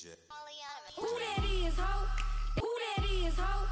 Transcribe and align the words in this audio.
DJ. 0.00 0.14
Who 0.96 1.02
that 1.02 1.44
is, 1.44 1.76
ho? 1.76 2.06
Who 2.58 2.68
that 2.96 3.04
is, 3.10 3.36
ho? 3.36 3.66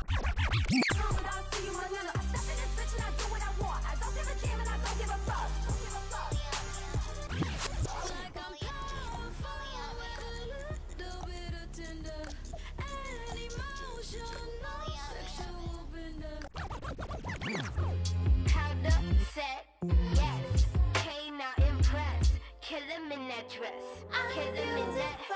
Set, 19.35 19.65
yes. 20.15 20.67
K 20.95 21.31
not 21.31 21.59
impressed. 21.59 22.33
Kill 22.61 22.81
him 22.81 23.13
in 23.13 23.29
that 23.29 23.49
dress. 23.49 23.73
Kill 24.35 24.53
him 24.53 24.79
in 24.79 24.95
that. 24.97 25.28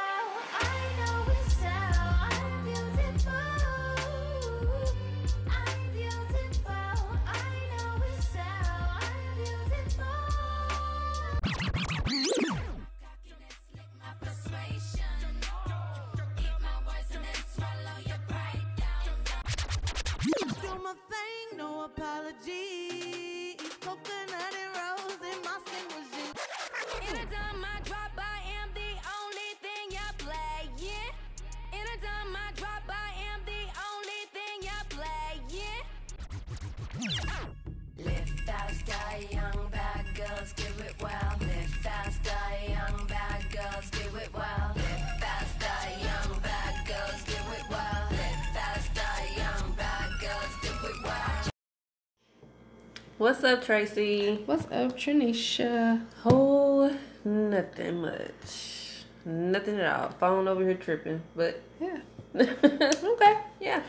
What's 53.23 53.45
up, 53.45 53.65
Tracy? 53.65 54.43
What's 54.47 54.65
up, 54.65 54.99
Trinisha? 54.99 56.05
Oh, 56.25 56.93
nothing 57.25 58.01
much. 58.01 59.05
Nothing 59.25 59.79
at 59.79 59.95
all. 59.95 60.09
Phone 60.19 60.49
over 60.49 60.65
here 60.65 60.75
tripping, 60.75 61.23
but 61.37 61.63
Yeah. 61.81 61.99
okay, 62.35 63.39
yeah. 63.61 63.81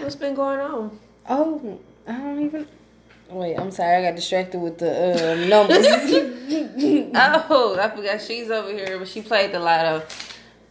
What's 0.00 0.16
been 0.16 0.34
going 0.34 0.58
on? 0.58 0.98
Oh, 1.28 1.78
I 2.08 2.12
don't 2.14 2.44
even. 2.44 2.66
Wait, 3.30 3.54
I'm 3.54 3.70
sorry. 3.70 3.98
I 3.98 4.10
got 4.10 4.16
distracted 4.16 4.58
with 4.58 4.78
the 4.78 4.90
uh, 4.90 5.46
numbers. 5.46 5.86
Oh, 7.14 7.78
I 7.80 7.88
forgot 7.88 8.20
she's 8.20 8.50
over 8.50 8.72
here, 8.72 8.98
but 8.98 9.06
she 9.06 9.22
played 9.22 9.52
the 9.52 9.60
lotto. 9.60 10.04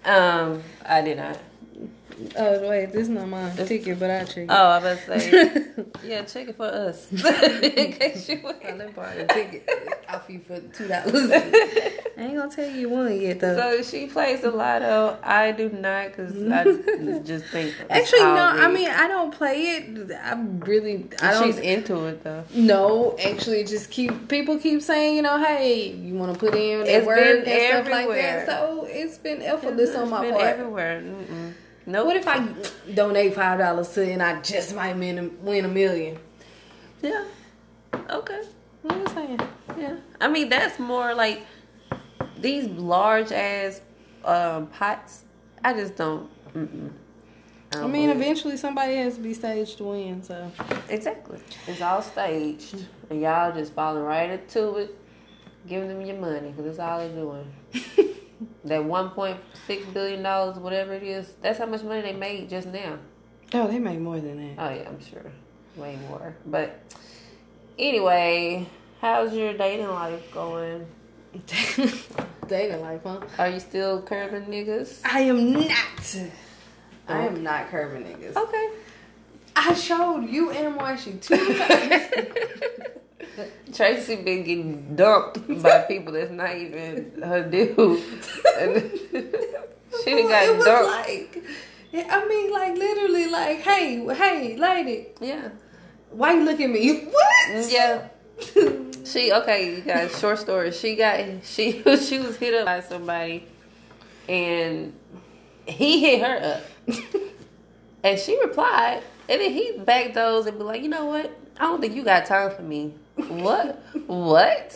Um, 0.03 0.61
I 0.85 1.01
did 1.01 1.15
not. 1.15 1.39
Oh, 2.37 2.69
wait, 2.69 2.91
this 2.91 3.03
is 3.03 3.09
not 3.09 3.27
my 3.27 3.49
ticket, 3.51 3.99
but 3.99 4.09
I 4.09 4.23
check. 4.25 4.47
Oh, 4.49 4.55
I 4.55 4.79
was 4.79 4.99
say, 5.01 5.65
yeah, 6.03 6.23
check 6.23 6.47
it 6.49 6.55
for 6.57 6.65
us 6.65 7.11
in 7.11 7.91
case 7.93 8.27
you 8.29 8.39
I 8.43 8.53
win. 8.67 8.77
let 8.77 8.95
borrow 8.95 9.15
the 9.17 9.25
ticket 9.27 9.69
off 10.09 10.29
you 10.29 10.39
for 10.39 10.59
two 10.59 10.87
dollars. 10.87 11.31
I 11.31 12.21
ain't 12.23 12.35
gonna 12.35 12.49
tell 12.49 12.69
you 12.69 12.89
one 12.89 13.19
yet 13.21 13.39
though. 13.39 13.55
So 13.57 13.83
she 13.83 14.07
plays 14.07 14.41
the 14.41 14.51
lotto. 14.51 15.17
I 15.21 15.51
do 15.51 15.69
not, 15.69 16.13
cause 16.13 16.33
I 16.51 16.63
just 17.23 17.45
think 17.45 17.75
Actually, 17.89 18.19
no. 18.21 18.29
all 18.29 18.59
I 18.59 18.67
mean, 18.71 18.89
I 18.89 19.07
don't 19.07 19.31
play 19.33 19.61
it. 19.75 20.11
I'm 20.23 20.59
really. 20.61 21.07
I 21.21 21.33
don't. 21.33 21.43
she's 21.45 21.59
into 21.59 22.05
it 22.07 22.23
though. 22.23 22.43
No, 22.53 23.15
actually, 23.23 23.63
just 23.65 23.91
keep 23.91 24.27
people 24.27 24.57
keep 24.57 24.81
saying, 24.81 25.15
you 25.15 25.21
know, 25.21 25.37
hey, 25.43 25.91
you 25.91 26.15
want 26.15 26.33
to 26.33 26.39
put 26.39 26.55
in 26.55 26.81
It's 26.87 27.05
work 27.05 27.19
and 27.19 27.45
stuff 27.85 27.91
like 27.91 28.07
that. 28.09 28.47
So 28.47 28.87
it's 28.89 29.17
been 29.17 29.41
effortless 29.43 29.95
on 29.95 30.09
my 30.09 30.21
been 30.21 30.33
part. 30.33 30.45
everywhere. 30.45 31.01
Mm-mm. 31.01 31.53
Nope. 31.87 32.05
What 32.05 32.17
if 32.17 32.27
I 32.27 32.45
donate 32.93 33.33
five 33.33 33.59
dollars 33.59 33.87
to 33.93 34.03
and 34.11 34.21
I 34.21 34.41
just 34.41 34.75
might 34.75 34.97
win 34.97 35.17
a, 35.17 35.29
win 35.41 35.63
a 35.63 35.69
million? 35.69 36.19
Yeah. 37.01 37.23
Okay. 38.09 38.41
What 38.81 38.93
am 38.93 39.07
I 39.07 39.13
saying? 39.13 39.39
Yeah. 39.79 39.95
I 40.19 40.27
mean, 40.27 40.49
that's 40.49 40.79
more 40.79 41.15
like 41.15 41.45
these 42.37 42.67
large 42.67 43.31
ass 43.31 43.79
um, 44.25 44.67
pots. 44.67 45.23
I 45.63 45.73
just 45.73 45.95
don't. 45.95 46.29
Mm-mm. 46.53 46.91
I 47.71 47.77
don't 47.77 47.91
mean, 47.91 48.09
believe 48.09 48.21
eventually 48.21 48.57
somebody 48.57 48.95
has 48.97 49.15
to 49.15 49.21
be 49.21 49.33
staged 49.33 49.77
to 49.77 49.85
win. 49.85 50.21
So 50.23 50.51
exactly. 50.89 51.39
It's 51.67 51.81
all 51.81 52.01
staged, 52.01 52.85
and 53.09 53.21
y'all 53.21 53.53
just 53.53 53.71
falling 53.73 54.03
right 54.03 54.29
into 54.29 54.75
it, 54.75 54.99
giving 55.65 55.87
them 55.87 56.01
your 56.01 56.17
money 56.17 56.49
because 56.49 56.65
that's 56.65 56.79
all 56.79 56.99
they're 56.99 57.15
doing. 57.15 58.15
that 58.65 58.83
one 58.83 59.09
point 59.11 59.39
six 59.65 59.85
billion 59.87 60.23
dollars, 60.23 60.57
whatever 60.57 60.93
it 60.93 61.03
is, 61.03 61.33
that's 61.41 61.59
how 61.59 61.65
much 61.65 61.83
money 61.83 62.01
they 62.01 62.13
made 62.13 62.49
just 62.49 62.67
now. 62.67 62.97
oh, 63.53 63.67
they 63.67 63.79
made 63.79 63.99
more 64.01 64.19
than 64.19 64.55
that. 64.55 64.63
Oh 64.63 64.73
yeah, 64.73 64.87
I'm 64.89 64.99
sure, 65.03 65.31
way 65.75 65.97
more. 66.09 66.35
But 66.45 66.79
anyway, 67.79 68.67
how's 69.01 69.33
your 69.33 69.53
dating 69.57 69.89
life 69.89 70.31
going? 70.33 70.85
Dating 72.47 72.79
life, 72.81 73.01
huh? 73.03 73.19
Are 73.37 73.49
you 73.49 73.59
still 73.59 74.01
curving 74.01 74.45
niggas? 74.45 75.01
I 75.03 75.19
am 75.19 75.51
not. 75.51 76.17
I 77.09 77.25
am 77.27 77.43
not 77.43 77.69
curving 77.69 78.03
niggas. 78.05 78.35
Okay. 78.37 78.69
I 79.55 79.73
showed 79.73 80.21
you 80.29 80.51
and 80.51 80.75
Marshy 80.75 81.13
two 81.19 81.35
times. 81.35 82.03
Tracy 83.73 84.15
been 84.17 84.43
getting 84.43 84.95
dumped 84.95 85.47
by 85.63 85.81
people 85.81 86.13
that's 86.13 86.31
not 86.31 86.55
even 86.55 87.21
her 87.23 87.43
dude. 87.49 87.77
She 90.03 90.11
it 90.11 90.27
got 90.29 90.55
was 90.57 90.65
dumped. 90.65 90.89
like, 90.91 91.43
I 92.11 92.27
mean, 92.27 92.51
like 92.51 92.77
literally, 92.77 93.27
like, 93.29 93.59
hey, 93.59 94.05
hey, 94.13 94.55
lady, 94.57 95.07
yeah. 95.21 95.49
why 96.11 96.33
you 96.33 96.43
look 96.43 96.59
at 96.59 96.69
me? 96.69 97.05
What? 97.11 97.71
Yeah. 97.71 98.07
She 99.05 99.31
okay, 99.31 99.73
you 99.77 99.81
guys, 99.81 100.19
short 100.19 100.37
story. 100.37 100.71
She 100.73 100.97
got 100.97 101.21
she 101.43 101.81
she 101.97 102.19
was 102.19 102.35
hit 102.35 102.53
up 102.53 102.65
by 102.65 102.81
somebody 102.81 103.47
and 104.27 104.93
he 105.65 106.01
hit 106.01 106.21
her 106.21 106.59
up. 106.59 106.97
and 108.03 108.19
she 108.19 108.37
replied, 108.41 109.01
and 109.29 109.39
then 109.39 109.51
he 109.53 109.77
backed 109.79 110.13
those 110.13 110.45
and 110.45 110.57
be 110.57 110.63
like, 110.65 110.81
you 110.81 110.89
know 110.89 111.05
what? 111.05 111.31
I 111.57 111.63
don't 111.63 111.79
think 111.79 111.95
you 111.95 112.03
got 112.03 112.25
time 112.25 112.53
for 112.53 112.63
me. 112.63 112.95
What? 113.27 113.83
what? 114.07 114.75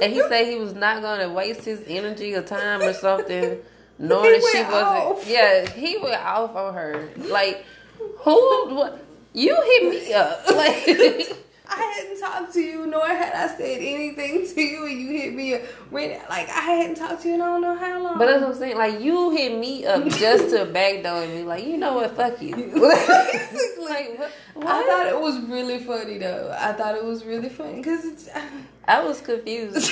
And 0.00 0.12
he 0.12 0.20
said 0.22 0.46
he 0.46 0.56
was 0.58 0.74
not 0.74 1.02
gonna 1.02 1.32
waste 1.32 1.64
his 1.64 1.82
energy 1.86 2.34
or 2.34 2.42
time 2.42 2.80
or 2.82 2.92
something, 2.92 3.58
knowing 3.98 4.24
He 4.34 4.40
that 4.40 4.50
she 4.52 4.62
wasn't. 4.62 4.74
off. 4.86 5.28
Yeah, 5.28 5.68
he 5.70 5.98
went 5.98 6.22
off 6.24 6.54
on 6.56 6.74
her. 6.74 7.08
Like, 7.16 7.64
who? 8.18 8.74
What? 8.74 9.04
You 9.34 9.54
hit 9.54 9.90
me 9.90 10.12
up. 10.14 10.40
Like, 10.54 11.36
I 11.74 11.94
hadn't 11.96 12.20
talked 12.20 12.52
to 12.54 12.60
you, 12.60 12.86
nor 12.86 13.06
had 13.06 13.32
I 13.32 13.56
said 13.56 13.78
anything 13.80 14.46
to 14.46 14.60
you, 14.60 14.86
and 14.86 15.00
you 15.00 15.08
hit 15.08 15.34
me 15.34 15.54
up. 15.54 15.62
When, 15.90 16.10
like 16.28 16.48
I 16.48 16.60
hadn't 16.60 16.96
talked 16.96 17.22
to 17.22 17.28
you 17.28 17.34
in 17.34 17.40
I 17.40 17.46
don't 17.46 17.62
know 17.62 17.76
how 17.76 18.02
long. 18.02 18.18
but 18.18 18.26
that's 18.26 18.42
what 18.42 18.50
I'm 18.50 18.58
saying. 18.58 18.76
Like, 18.76 19.00
you 19.00 19.30
hit 19.30 19.58
me 19.58 19.86
up 19.86 20.06
just 20.08 20.50
to 20.50 20.66
backdoor 20.66 21.26
me. 21.26 21.42
like, 21.42 21.64
you 21.64 21.76
know 21.76 21.94
what? 21.94 22.16
Fuck 22.16 22.40
you. 22.42 22.54
Basically. 22.74 23.84
like, 23.84 24.18
what? 24.18 24.30
what? 24.54 24.66
I 24.66 24.86
thought 24.86 25.06
it 25.06 25.20
was 25.20 25.40
really 25.40 25.78
funny 25.78 26.18
though. 26.18 26.54
I 26.58 26.72
thought 26.72 26.94
it 26.94 27.04
was 27.04 27.24
really 27.24 27.48
funny 27.48 27.76
because 27.76 28.04
it's. 28.04 28.28
I 28.84 29.04
was 29.04 29.20
confused. 29.20 29.90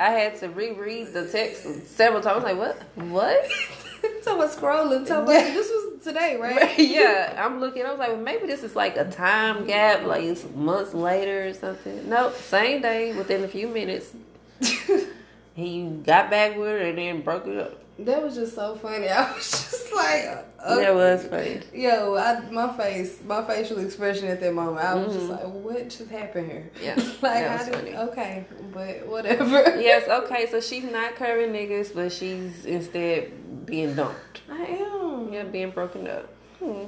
I 0.00 0.10
had 0.10 0.38
to 0.40 0.48
reread 0.48 1.12
the 1.12 1.28
text 1.28 1.86
several 1.94 2.22
times. 2.22 2.44
Like, 2.44 2.56
what? 2.56 2.82
What? 2.96 3.50
so 4.22 4.36
was 4.36 4.56
scrolling. 4.56 5.06
So 5.06 5.20
Yeah. 5.30 5.42
this 5.54 5.68
was 5.68 6.02
today, 6.04 6.36
right? 6.36 6.78
yeah, 6.78 7.42
I'm 7.44 7.60
looking. 7.60 7.84
I 7.84 7.90
was 7.90 7.98
like, 7.98 8.08
well, 8.08 8.18
maybe 8.20 8.46
this 8.46 8.62
is 8.62 8.74
like 8.76 8.96
a 8.96 9.04
time 9.10 9.66
gap, 9.66 10.04
like 10.04 10.24
it's 10.24 10.44
months 10.54 10.94
later 10.94 11.48
or 11.48 11.54
something. 11.54 12.08
Nope, 12.08 12.34
same 12.36 12.82
day, 12.82 13.14
within 13.14 13.44
a 13.44 13.48
few 13.48 13.68
minutes. 13.68 14.12
He 15.54 15.82
got 15.84 16.30
back 16.30 16.56
with 16.56 16.66
her 16.66 16.78
and 16.78 16.96
then 16.96 17.20
broke 17.20 17.46
it 17.46 17.58
up. 17.58 17.81
That 17.98 18.22
was 18.22 18.34
just 18.34 18.54
so 18.54 18.74
funny. 18.76 19.08
I 19.10 19.32
was 19.34 19.50
just 19.50 19.92
like, 19.94 20.24
uh, 20.58 20.76
That 20.76 20.94
was 20.94 21.26
funny. 21.26 21.60
Yo, 21.74 22.16
I, 22.16 22.40
my 22.50 22.74
face, 22.76 23.20
my 23.24 23.42
facial 23.46 23.78
expression 23.78 24.28
at 24.28 24.40
that 24.40 24.54
moment, 24.54 24.78
I 24.84 24.94
was 24.94 25.14
just 25.14 25.28
like, 25.28 25.44
what 25.44 25.90
just 25.90 26.10
happened 26.10 26.50
here? 26.50 26.70
Mm-hmm. 26.76 26.84
Yeah, 26.84 27.12
like, 27.22 27.60
I 27.60 27.64
did, 27.64 27.74
funny. 27.74 27.96
okay, 27.96 28.44
but 28.72 29.06
whatever. 29.06 29.62
Yes, 29.82 30.08
okay, 30.08 30.48
so 30.50 30.60
she's 30.60 30.84
not 30.84 31.16
curving 31.16 31.52
niggas, 31.52 31.94
but 31.94 32.12
she's 32.12 32.64
instead 32.64 33.66
being 33.66 33.94
dumped. 33.94 34.42
I 34.50 34.62
am. 34.62 35.32
Yeah, 35.32 35.44
being 35.44 35.70
broken 35.70 36.06
up. 36.06 36.32
Hmm. 36.60 36.84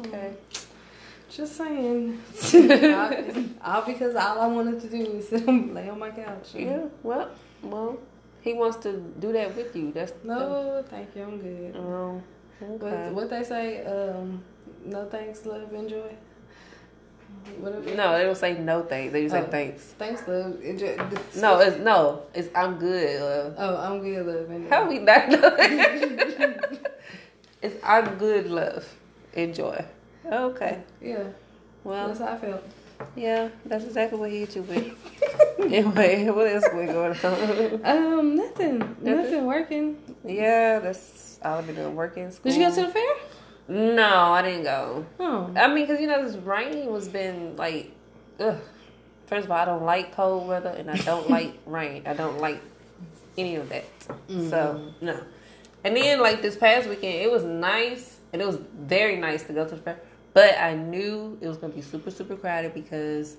Okay. 0.00 0.32
Just 1.30 1.56
saying. 1.56 2.20
all, 2.94 3.12
all 3.64 3.82
because 3.82 4.14
all 4.16 4.40
I 4.40 4.46
wanted 4.48 4.80
to 4.82 4.88
do 4.88 5.12
was 5.12 5.32
lay 5.32 5.88
on 5.88 5.98
my 5.98 6.10
couch. 6.10 6.50
Yeah, 6.54 6.84
well, 7.02 7.30
well, 7.62 7.98
He 8.42 8.52
wants 8.54 8.76
to 8.78 8.92
do 9.20 9.32
that 9.32 9.56
with 9.56 9.74
you. 9.76 9.92
That's 9.92 10.12
No, 10.24 10.84
thank 10.90 11.14
you. 11.16 11.22
I'm 11.22 11.38
good. 11.40 11.74
The, 11.74 11.78
oh, 11.78 12.22
okay. 12.62 13.04
What, 13.06 13.14
what 13.14 13.30
they 13.30 13.44
say? 13.44 13.84
Um, 13.84 14.42
no 14.84 15.06
thanks, 15.06 15.46
love, 15.46 15.72
enjoy. 15.72 16.12
Whatever. 17.58 17.94
No, 17.94 18.12
they 18.18 18.24
don't 18.24 18.36
say 18.36 18.58
no 18.58 18.82
thanks. 18.82 19.12
They 19.12 19.22
just 19.22 19.34
say 19.34 19.40
Oh. 19.42 19.50
thanks. 19.50 19.82
Thanks, 19.98 20.26
love. 20.28 20.60
Enjoy. 20.62 20.96
No, 21.36 21.60
it's 21.60 21.78
no. 21.78 22.22
It's 22.34 22.48
I'm 22.54 22.76
good. 22.78 23.20
Love. 23.20 23.54
Oh, 23.58 23.76
I'm 23.76 24.00
good, 24.00 24.26
love. 24.26 24.50
Enjoy. 24.50 24.68
How 24.68 24.88
we 24.88 24.98
not 24.98 25.24
it's 27.62 27.76
I'm 27.84 28.16
good. 28.16 28.50
Love. 28.50 28.86
Enjoy. 29.34 29.84
Okay. 30.26 30.80
Yeah, 31.00 31.24
Well, 31.84 32.06
that's 32.08 32.20
how 32.20 32.26
I 32.26 32.36
felt. 32.38 32.62
Yeah, 33.16 33.48
that's 33.64 33.84
exactly 33.84 34.18
what 34.18 34.30
he 34.30 34.40
hit 34.40 34.56
you 34.56 34.62
with. 34.62 34.92
anyway, 35.58 36.28
what 36.30 36.46
else 36.46 36.64
we 36.74 36.86
going 36.86 37.16
on? 37.24 37.80
Um, 37.84 38.36
nothing. 38.36 38.96
Nothing 39.00 39.46
working. 39.46 39.98
yeah, 40.24 40.78
that's 40.78 41.38
all 41.44 41.58
I've 41.58 41.66
been 41.66 41.76
doing. 41.76 41.94
Working. 41.94 42.30
School. 42.30 42.50
Did 42.50 42.60
you 42.60 42.68
go 42.68 42.74
to 42.74 42.80
the 42.82 42.88
fair? 42.88 43.14
No, 43.68 44.32
I 44.32 44.42
didn't 44.42 44.64
go. 44.64 45.06
Oh. 45.20 45.52
I 45.56 45.72
mean, 45.72 45.86
cause 45.86 46.00
you 46.00 46.06
know 46.06 46.24
this 46.26 46.36
rain 46.36 46.86
was 46.90 47.08
been 47.08 47.56
like, 47.56 47.92
ugh. 48.40 48.58
First 49.26 49.46
of 49.46 49.50
all, 49.50 49.58
I 49.58 49.64
don't 49.64 49.84
like 49.84 50.14
cold 50.14 50.46
weather, 50.46 50.70
and 50.70 50.90
I 50.90 50.96
don't 50.96 51.30
like 51.36 51.58
rain. 51.66 52.02
I 52.06 52.12
don't 52.12 52.38
like 52.38 52.60
any 53.38 53.56
of 53.56 53.68
that. 53.70 53.84
So 54.28 54.92
no. 55.00 55.18
And 55.84 55.96
then 55.96 56.20
like 56.20 56.42
this 56.42 56.56
past 56.56 56.88
weekend, 56.88 57.14
it 57.14 57.30
was 57.30 57.44
nice, 57.44 58.18
and 58.32 58.42
it 58.42 58.46
was 58.46 58.58
very 58.78 59.16
nice 59.16 59.42
to 59.44 59.52
go 59.52 59.66
to 59.66 59.74
the 59.74 59.80
fair. 59.80 60.00
But 60.34 60.58
I 60.58 60.74
knew 60.74 61.38
it 61.40 61.48
was 61.48 61.58
gonna 61.58 61.72
be 61.72 61.82
super 61.82 62.10
super 62.10 62.36
crowded 62.36 62.74
because 62.74 63.36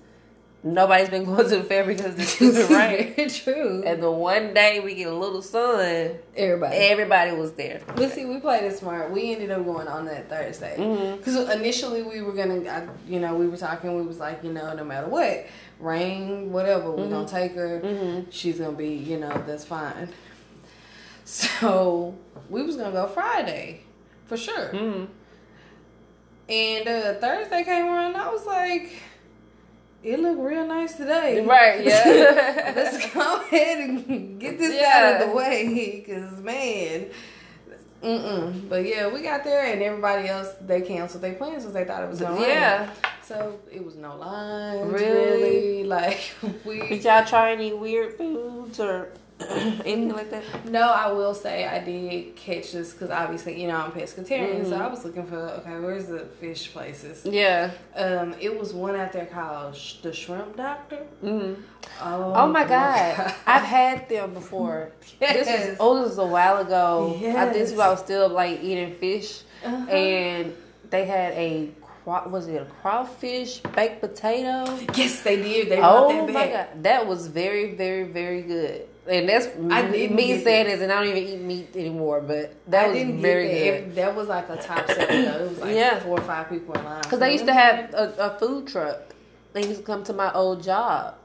nobody's 0.64 1.10
been 1.10 1.24
going 1.26 1.48
to 1.48 1.58
the 1.58 1.64
fair 1.64 1.84
because 1.84 2.16
the 2.16 2.22
stupid 2.24 2.70
rain. 2.70 3.28
True. 3.28 3.82
And 3.84 4.02
the 4.02 4.10
one 4.10 4.54
day 4.54 4.80
we 4.80 4.94
get 4.94 5.08
a 5.08 5.14
little 5.14 5.42
sun, 5.42 6.16
Everybody. 6.36 6.76
everybody 6.76 7.32
was 7.32 7.52
there. 7.52 7.82
But 7.94 8.10
see, 8.12 8.24
we 8.24 8.40
played 8.40 8.64
it 8.64 8.76
smart. 8.76 9.10
We 9.10 9.32
ended 9.32 9.50
up 9.50 9.64
going 9.64 9.86
on 9.86 10.06
that 10.06 10.28
Thursday 10.28 10.76
mm-hmm. 10.78 11.16
because 11.16 11.36
initially 11.50 12.02
we 12.02 12.22
were 12.22 12.32
gonna, 12.32 12.68
I, 12.68 12.88
you 13.06 13.20
know, 13.20 13.34
we 13.34 13.46
were 13.46 13.56
talking. 13.56 13.94
We 13.94 14.02
was 14.02 14.18
like, 14.18 14.42
you 14.42 14.52
know, 14.52 14.74
no 14.74 14.84
matter 14.84 15.08
what, 15.08 15.46
rain, 15.78 16.50
whatever, 16.50 16.90
we're 16.90 17.08
gonna 17.08 17.26
mm-hmm. 17.26 17.36
take 17.36 17.54
her. 17.54 17.80
Mhm. 17.80 18.26
She's 18.30 18.58
gonna 18.58 18.72
be, 18.72 18.88
you 18.88 19.18
know, 19.18 19.42
that's 19.46 19.64
fine. 19.64 20.08
So 21.26 22.14
we 22.50 22.62
was 22.62 22.76
gonna 22.76 22.92
go 22.92 23.06
Friday 23.06 23.80
for 24.26 24.36
sure. 24.36 24.68
Mm-hmm. 24.74 25.04
And 26.48 26.86
uh, 26.88 27.14
Thursday 27.14 27.64
came 27.64 27.86
around. 27.86 28.16
I 28.16 28.30
was 28.30 28.44
like, 28.46 28.92
it 30.02 30.20
looked 30.20 30.40
real 30.40 30.66
nice 30.66 30.94
today. 30.94 31.44
Right, 31.44 31.82
yeah. 31.84 32.72
Let's 32.76 33.10
go 33.14 33.40
ahead 33.40 33.88
and 33.88 34.38
get 34.40 34.58
this 34.58 34.74
Yeah. 34.74 35.14
out 35.16 35.22
of 35.22 35.28
the 35.30 35.34
way, 35.34 36.04
cause 36.06 36.40
man, 36.42 37.06
mm-mm. 38.02 38.68
But 38.68 38.84
yeah, 38.84 39.08
we 39.10 39.22
got 39.22 39.44
there, 39.44 39.64
and 39.72 39.82
everybody 39.82 40.28
else 40.28 40.50
they 40.60 40.82
canceled 40.82 41.22
their 41.22 41.32
plans 41.34 41.62
because 41.62 41.72
they 41.72 41.84
thought 41.84 42.02
it 42.02 42.10
was 42.10 42.20
gonna 42.20 42.34
rain. 42.38 42.50
yeah. 42.50 42.90
So 43.22 43.58
it 43.72 43.82
was 43.82 43.96
no 43.96 44.14
lines. 44.16 44.92
Really? 44.92 45.04
Really, 45.14 45.84
like 45.96 46.34
we. 46.66 46.86
Did 46.88 47.04
y'all 47.04 47.24
try 47.24 47.52
any 47.52 47.72
weird 47.72 48.18
foods 48.18 48.78
or 48.78 49.08
anything 49.50 50.12
like 50.12 50.30
that? 50.30 50.42
No, 50.70 50.82
I 50.82 51.10
will 51.10 51.34
say 51.34 51.66
I 51.66 51.80
did 51.84 52.36
catch 52.36 52.72
this 52.72 52.92
because 52.92 53.10
obviously 53.10 53.60
you 53.60 53.66
know 53.68 53.76
I'm 53.76 53.90
pescatarian, 53.92 54.64
so 54.64 54.72
Mhm. 54.76 54.80
I 54.80 54.86
was 54.88 55.04
looking 55.04 55.26
for 55.26 55.36
okay, 55.36 55.78
where's 55.80 56.06
the 56.06 56.20
fish 56.40 56.72
places? 56.72 57.24
Yeah. 57.26 57.70
Um, 57.96 58.34
it 58.40 58.56
was 58.58 58.72
one 58.72 58.94
out 58.96 59.12
there 59.12 59.26
called 59.26 59.74
Sh- 59.76 59.94
the 60.02 60.12
Shrimp 60.12 60.56
Doctor. 60.56 60.98
Mm. 61.22 61.56
Oh, 62.02 62.32
Oh 62.34 62.46
my 62.46 62.64
god, 62.64 63.34
I've 63.46 63.62
had 63.64 64.08
them 64.08 64.34
before. 64.34 64.92
This 65.20 65.46
was 65.68 65.76
oh, 65.80 65.98
this 66.00 66.10
was 66.10 66.18
a 66.18 66.26
while 66.26 66.58
ago. 66.58 67.14
I, 67.16 67.46
this 67.46 67.70
Yes. 67.70 67.70
was 67.72 67.80
I 67.80 67.88
was 67.90 68.00
still 68.00 68.28
like 68.28 68.62
eating 68.62 68.94
fish, 68.94 69.42
Uh-huh. 69.64 69.90
and 69.90 70.54
they 70.90 71.04
had 71.06 71.32
a 71.34 71.70
was 72.06 72.46
it 72.48 72.60
a 72.60 72.66
crawfish 72.82 73.60
baked 73.74 74.00
potato? 74.00 74.78
Yes, 74.94 75.22
they 75.22 75.36
did. 75.36 75.70
They 75.70 75.80
Oh 75.82 76.08
that 76.26 76.32
my 76.32 76.48
god, 76.48 76.68
that 76.84 77.06
was 77.06 77.26
very 77.26 77.74
very 77.74 78.04
very 78.04 78.42
good. 78.42 78.86
And 79.06 79.28
that's 79.28 79.46
I 79.70 79.82
m- 79.82 79.92
didn't 79.92 80.16
me 80.16 80.42
saying 80.42 80.66
this, 80.66 80.80
and 80.80 80.90
I 80.90 81.04
don't 81.04 81.14
even 81.16 81.28
eat 81.28 81.40
meat 81.42 81.76
anymore. 81.76 82.20
But 82.22 82.54
that 82.70 82.86
I 82.86 82.88
was 82.88 83.20
very 83.20 83.48
that. 83.48 83.52
good. 83.54 83.66
It- 83.90 83.94
that 83.96 84.14
was 84.16 84.28
like 84.28 84.48
a 84.48 84.56
top 84.56 84.86
seller 84.88 85.06
though. 85.06 85.44
It 85.44 85.48
was 85.50 85.58
like 85.58 85.74
Yeah. 85.74 86.00
four 86.00 86.18
or 86.18 86.22
five 86.22 86.48
people 86.48 86.74
in 86.74 86.84
line. 86.84 87.02
Because 87.02 87.18
they 87.18 87.32
used 87.32 87.46
to 87.46 87.52
have 87.52 87.92
a, 87.92 88.14
a 88.18 88.38
food 88.38 88.66
truck. 88.66 89.00
They 89.52 89.66
used 89.66 89.80
to 89.80 89.86
come 89.86 90.02
to 90.04 90.12
my 90.14 90.32
old 90.32 90.62
job. 90.62 91.16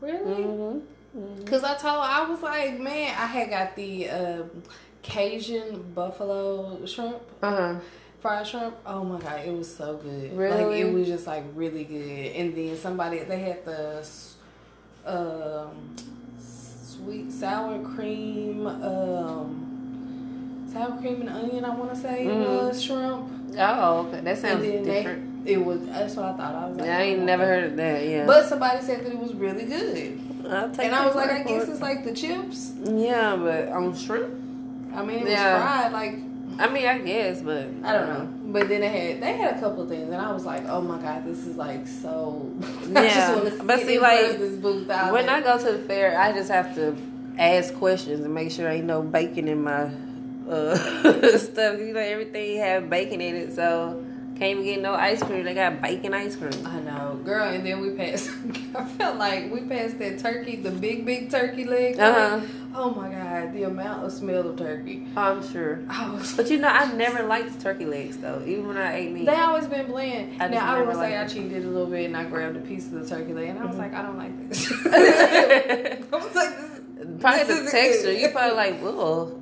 really. 0.00 0.18
Mm-hmm. 0.18 1.38
Because 1.38 1.64
I 1.64 1.74
told 1.76 1.96
I 2.02 2.28
was 2.28 2.40
like, 2.42 2.78
man, 2.80 3.08
I 3.18 3.26
had 3.26 3.50
got 3.50 3.74
the 3.76 4.08
um, 4.10 4.50
Cajun 5.02 5.92
buffalo 5.94 6.84
shrimp, 6.86 7.20
Uh 7.42 7.50
huh. 7.74 7.74
fried 8.20 8.46
shrimp. 8.46 8.76
Oh 8.86 9.02
my 9.04 9.18
god, 9.20 9.40
it 9.46 9.52
was 9.52 9.74
so 9.74 9.96
good. 9.96 10.30
Like 10.32 10.38
Really? 10.38 10.80
it 10.80 10.92
was 10.92 11.06
just 11.08 11.26
like 11.26 11.44
really 11.54 11.84
good. 11.84 12.32
And 12.36 12.54
then 12.56 12.76
somebody 12.76 13.20
they 13.20 13.38
had 13.40 13.64
the 13.64 14.04
um, 15.06 15.96
sweet 17.02 17.32
sour 17.32 17.78
cream, 17.80 18.66
um, 18.66 20.66
sour 20.72 20.96
cream 20.98 21.20
and 21.22 21.30
onion. 21.30 21.64
I 21.64 21.74
want 21.74 21.90
to 21.94 21.96
say 21.96 22.26
Mhm. 22.26 22.68
was 22.68 22.82
shrimp. 22.82 23.26
Oh, 23.58 24.06
okay. 24.06 24.20
That 24.20 24.38
sounds 24.38 24.62
different. 24.62 25.44
they, 25.44 25.54
it 25.54 25.64
was. 25.64 25.84
That's 25.86 26.14
what 26.16 26.26
I 26.26 26.32
thought. 26.34 26.54
I 26.54 26.68
was 26.68 26.76
like, 26.76 26.86
Yeah, 26.86 26.98
I 26.98 27.02
ain't 27.02 27.22
oh, 27.22 27.24
never 27.24 27.46
heard 27.46 27.64
of 27.64 27.76
that. 27.76 28.06
Yeah. 28.06 28.26
But 28.26 28.46
somebody 28.46 28.80
said 28.82 29.04
that 29.04 29.12
it 29.12 29.18
was 29.18 29.34
really 29.34 29.64
good. 29.64 30.20
I'll 30.48 30.70
take 30.70 30.86
And 30.86 30.94
I 30.94 31.06
was 31.06 31.14
like, 31.16 31.30
I 31.30 31.42
guess 31.42 31.68
it. 31.68 31.72
it's 31.72 31.80
like 31.80 32.04
the 32.04 32.12
chips. 32.12 32.72
Yeah, 32.84 33.36
but 33.36 33.68
on 33.68 33.94
shrimp. 33.94 34.34
I 34.94 35.04
mean, 35.04 35.18
it 35.18 35.24
was 35.24 35.34
fried. 35.34 35.92
Like 35.92 36.18
I 36.58 36.68
mean, 36.68 36.86
I 36.86 36.98
guess, 36.98 37.40
but 37.42 37.68
I 37.82 37.92
don't 37.92 38.08
know. 38.08 38.28
But 38.52 38.68
then 38.68 38.80
they 38.80 38.88
had 38.88 39.22
they 39.22 39.36
had 39.36 39.56
a 39.56 39.60
couple 39.60 39.82
of 39.82 39.88
things, 39.88 40.10
and 40.10 40.16
I 40.16 40.32
was 40.32 40.44
like, 40.44 40.64
oh 40.68 40.80
my 40.80 40.98
god, 41.00 41.24
this 41.24 41.46
is 41.46 41.56
like 41.56 41.86
so. 41.86 42.50
I 42.94 43.04
Yeah. 43.04 43.50
But 43.62 43.80
see, 43.80 43.98
like, 43.98 44.38
this 44.38 44.56
booth 44.56 44.90
out 44.90 45.12
When. 45.12 45.28
I 45.28 45.40
go 45.40 45.58
to 45.58 45.72
the 45.72 45.78
fair, 45.84 46.18
I 46.18 46.32
just 46.32 46.50
have 46.50 46.74
to 46.74 46.96
ask 47.38 47.74
questions 47.74 48.24
and 48.24 48.34
make 48.34 48.50
sure 48.50 48.68
ain't 48.68 48.84
no 48.84 49.02
bacon 49.02 49.48
in 49.48 49.62
my 49.62 49.90
uh, 50.48 50.76
stuff. 51.38 51.78
You 51.78 51.92
know, 51.94 52.00
everything 52.00 52.58
have 52.58 52.90
bacon 52.90 53.20
in 53.20 53.36
it, 53.36 53.54
so 53.54 54.04
can't 54.40 54.52
even 54.58 54.64
get 54.64 54.80
no 54.80 54.94
ice 54.94 55.22
cream. 55.22 55.44
They 55.44 55.52
got 55.52 55.82
bacon 55.82 56.14
ice 56.14 56.34
cream. 56.34 56.66
I 56.66 56.80
know, 56.80 57.20
girl, 57.24 57.46
and 57.46 57.64
then 57.64 57.80
we 57.82 57.90
passed. 57.90 58.30
I 58.74 58.84
felt 58.86 59.16
like 59.18 59.52
we 59.52 59.60
passed 59.60 59.98
that 59.98 60.18
turkey, 60.18 60.56
the 60.56 60.70
big, 60.70 61.04
big 61.04 61.30
turkey 61.30 61.64
leg. 61.64 62.00
Uh-huh. 62.00 62.40
Oh 62.74 62.90
my 62.92 63.10
god, 63.10 63.52
the 63.52 63.64
amount 63.64 64.04
of 64.04 64.12
smell 64.12 64.48
of 64.48 64.56
turkey. 64.56 65.06
I'm 65.14 65.46
sure. 65.52 65.80
Was. 65.88 66.36
But 66.36 66.48
you 66.50 66.58
know, 66.58 66.68
I 66.68 66.90
never 66.94 67.22
liked 67.24 67.60
turkey 67.60 67.84
legs 67.84 68.16
though, 68.16 68.42
even 68.46 68.66
when 68.68 68.78
I 68.78 68.96
ate 68.96 69.12
meat. 69.12 69.26
They 69.26 69.34
always 69.36 69.66
been 69.66 69.86
bland. 69.86 70.40
I 70.42 70.48
now 70.48 70.74
I 70.74 70.82
will 70.82 70.94
say 70.94 71.18
I 71.18 71.26
cheated 71.26 71.64
a 71.64 71.68
little 71.68 71.86
bit 71.88 72.06
and 72.06 72.16
I 72.16 72.24
grabbed 72.24 72.56
a 72.56 72.60
piece 72.60 72.86
of 72.86 72.92
the 72.92 73.06
turkey 73.06 73.34
leg 73.34 73.48
and 73.48 73.58
I 73.58 73.66
was 73.66 73.76
Mm-hmm. 73.76 73.82
like, 73.82 73.94
I 73.94 74.02
don't 74.02 74.16
like 74.18 74.48
this. 74.48 74.72
I 74.86 75.98
was 76.16 76.34
like, 76.34 76.56
this. 76.56 77.20
probably 77.20 77.44
this 77.44 77.64
the 77.64 77.70
texture. 77.70 78.02
good. 78.12 78.20
You 78.20 78.28
probably 78.30 78.56
like, 78.56 78.80
whoa. 78.80 79.40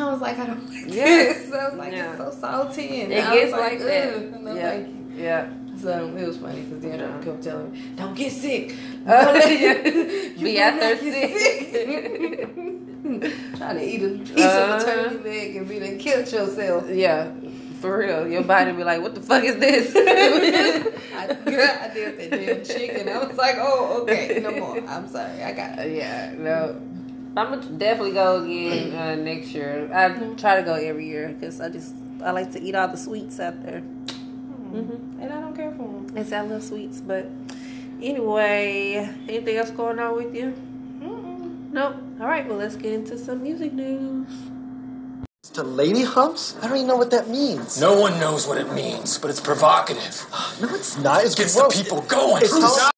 I 0.00 0.12
was 0.12 0.20
like, 0.20 0.38
I 0.38 0.46
don't 0.46 0.68
like 0.68 0.84
Yeah. 0.94 1.04
this. 1.04 1.52
I 1.52 1.68
was 1.68 1.78
like, 1.78 1.92
Yeah. 1.92 2.10
it's 2.10 2.18
so 2.18 2.30
salty 2.40 3.02
and 3.02 3.12
It 3.12 3.24
I 3.24 3.34
gets 3.34 3.52
was 3.52 3.60
like, 3.60 3.78
that. 3.80 4.14
"Ugh, 4.16 4.56
yeah. 4.56 4.74
you. 4.74 4.86
Yeah. 5.16 5.48
So 5.80 6.14
it 6.16 6.26
was 6.26 6.36
funny 6.38 6.60
because 6.62 6.82
then 6.82 6.98
Yeah. 7.00 7.16
I 7.18 7.24
kept 7.24 7.42
telling 7.42 7.72
me, 7.72 7.82
"Don't 7.96 8.14
get 8.14 8.32
sick. 8.32 8.74
Don't 9.06 9.50
you 10.38 10.44
Be 10.44 10.60
out 10.60 10.78
there 10.80 10.94
get 10.96 11.30
sick. 11.72 12.54
Trying 13.56 13.76
to 13.78 13.84
eat 13.84 14.02
a 14.02 14.08
piece 14.18 14.44
of 14.44 14.80
a 14.82 14.84
turkey 14.84 15.18
leg 15.28 15.56
and 15.56 15.68
be 15.68 15.78
done 15.80 15.98
killed 15.98 16.30
yourself. 16.30 16.88
Yeah. 16.90 17.30
For 17.80 17.98
real. 17.98 18.28
Your 18.28 18.42
body 18.44 18.72
be 18.72 18.84
like, 18.84 19.00
what 19.00 19.14
the 19.14 19.22
fuck 19.22 19.42
is 19.42 19.56
this? 19.56 19.90
I, 19.96 21.26
girl, 21.50 21.68
I 21.82 21.88
did 21.94 22.18
that 22.18 22.30
damn 22.30 22.62
chicken. 22.64 23.08
I 23.08 23.24
was 23.24 23.36
like, 23.38 23.56
oh, 23.58 24.02
okay, 24.02 24.38
no 24.42 24.50
more. 24.52 24.78
I'm 24.86 25.08
sorry. 25.08 25.42
I 25.42 25.52
got 25.52 25.78
it. 25.78 25.96
yeah, 25.96 26.34
no. 26.36 26.78
I'm 27.36 27.50
gonna 27.50 27.62
definitely 27.78 28.12
go 28.12 28.42
again 28.42 28.94
uh, 28.94 29.14
next 29.14 29.48
year. 29.54 29.88
I 29.94 30.08
try 30.34 30.56
to 30.56 30.62
go 30.62 30.74
every 30.74 31.06
year 31.06 31.28
because 31.28 31.60
I 31.60 31.68
just 31.68 31.94
I 32.22 32.32
like 32.32 32.50
to 32.52 32.60
eat 32.60 32.74
all 32.74 32.88
the 32.88 32.96
sweets 32.96 33.38
out 33.40 33.62
there. 33.64 33.80
Mm-hmm. 33.80 35.20
And 35.20 35.32
I 35.32 35.40
don't 35.40 35.54
care 35.54 35.70
for 35.72 35.82
them. 35.84 36.16
It's 36.16 36.32
I 36.32 36.40
love 36.42 36.62
sweets, 36.62 37.00
but 37.00 37.26
anyway, 38.02 39.08
anything 39.28 39.56
else 39.56 39.70
going 39.70 39.98
on 39.98 40.16
with 40.16 40.34
you? 40.34 40.54
Mm-mm. 41.00 41.70
Nope. 41.72 41.96
All 42.20 42.26
right, 42.26 42.46
well 42.48 42.58
let's 42.58 42.76
get 42.76 42.92
into 42.92 43.16
some 43.18 43.42
music 43.42 43.72
news. 43.72 44.28
To 45.54 45.62
lady 45.64 46.04
humps? 46.04 46.56
I 46.62 46.68
don't 46.68 46.76
even 46.76 46.86
know 46.86 46.96
what 46.96 47.10
that 47.10 47.28
means. 47.28 47.80
No 47.80 47.98
one 47.98 48.20
knows 48.20 48.46
what 48.46 48.56
it 48.58 48.72
means, 48.72 49.18
but 49.18 49.30
it's 49.30 49.40
provocative. 49.40 50.24
No, 50.60 50.68
it's 50.74 50.98
not. 50.98 51.24
It's 51.24 51.34
Gets 51.34 51.56
gross. 51.56 51.76
the 51.76 51.82
people 51.82 52.02
going. 52.02 52.42
It's 52.42 52.52
how- 52.52 52.90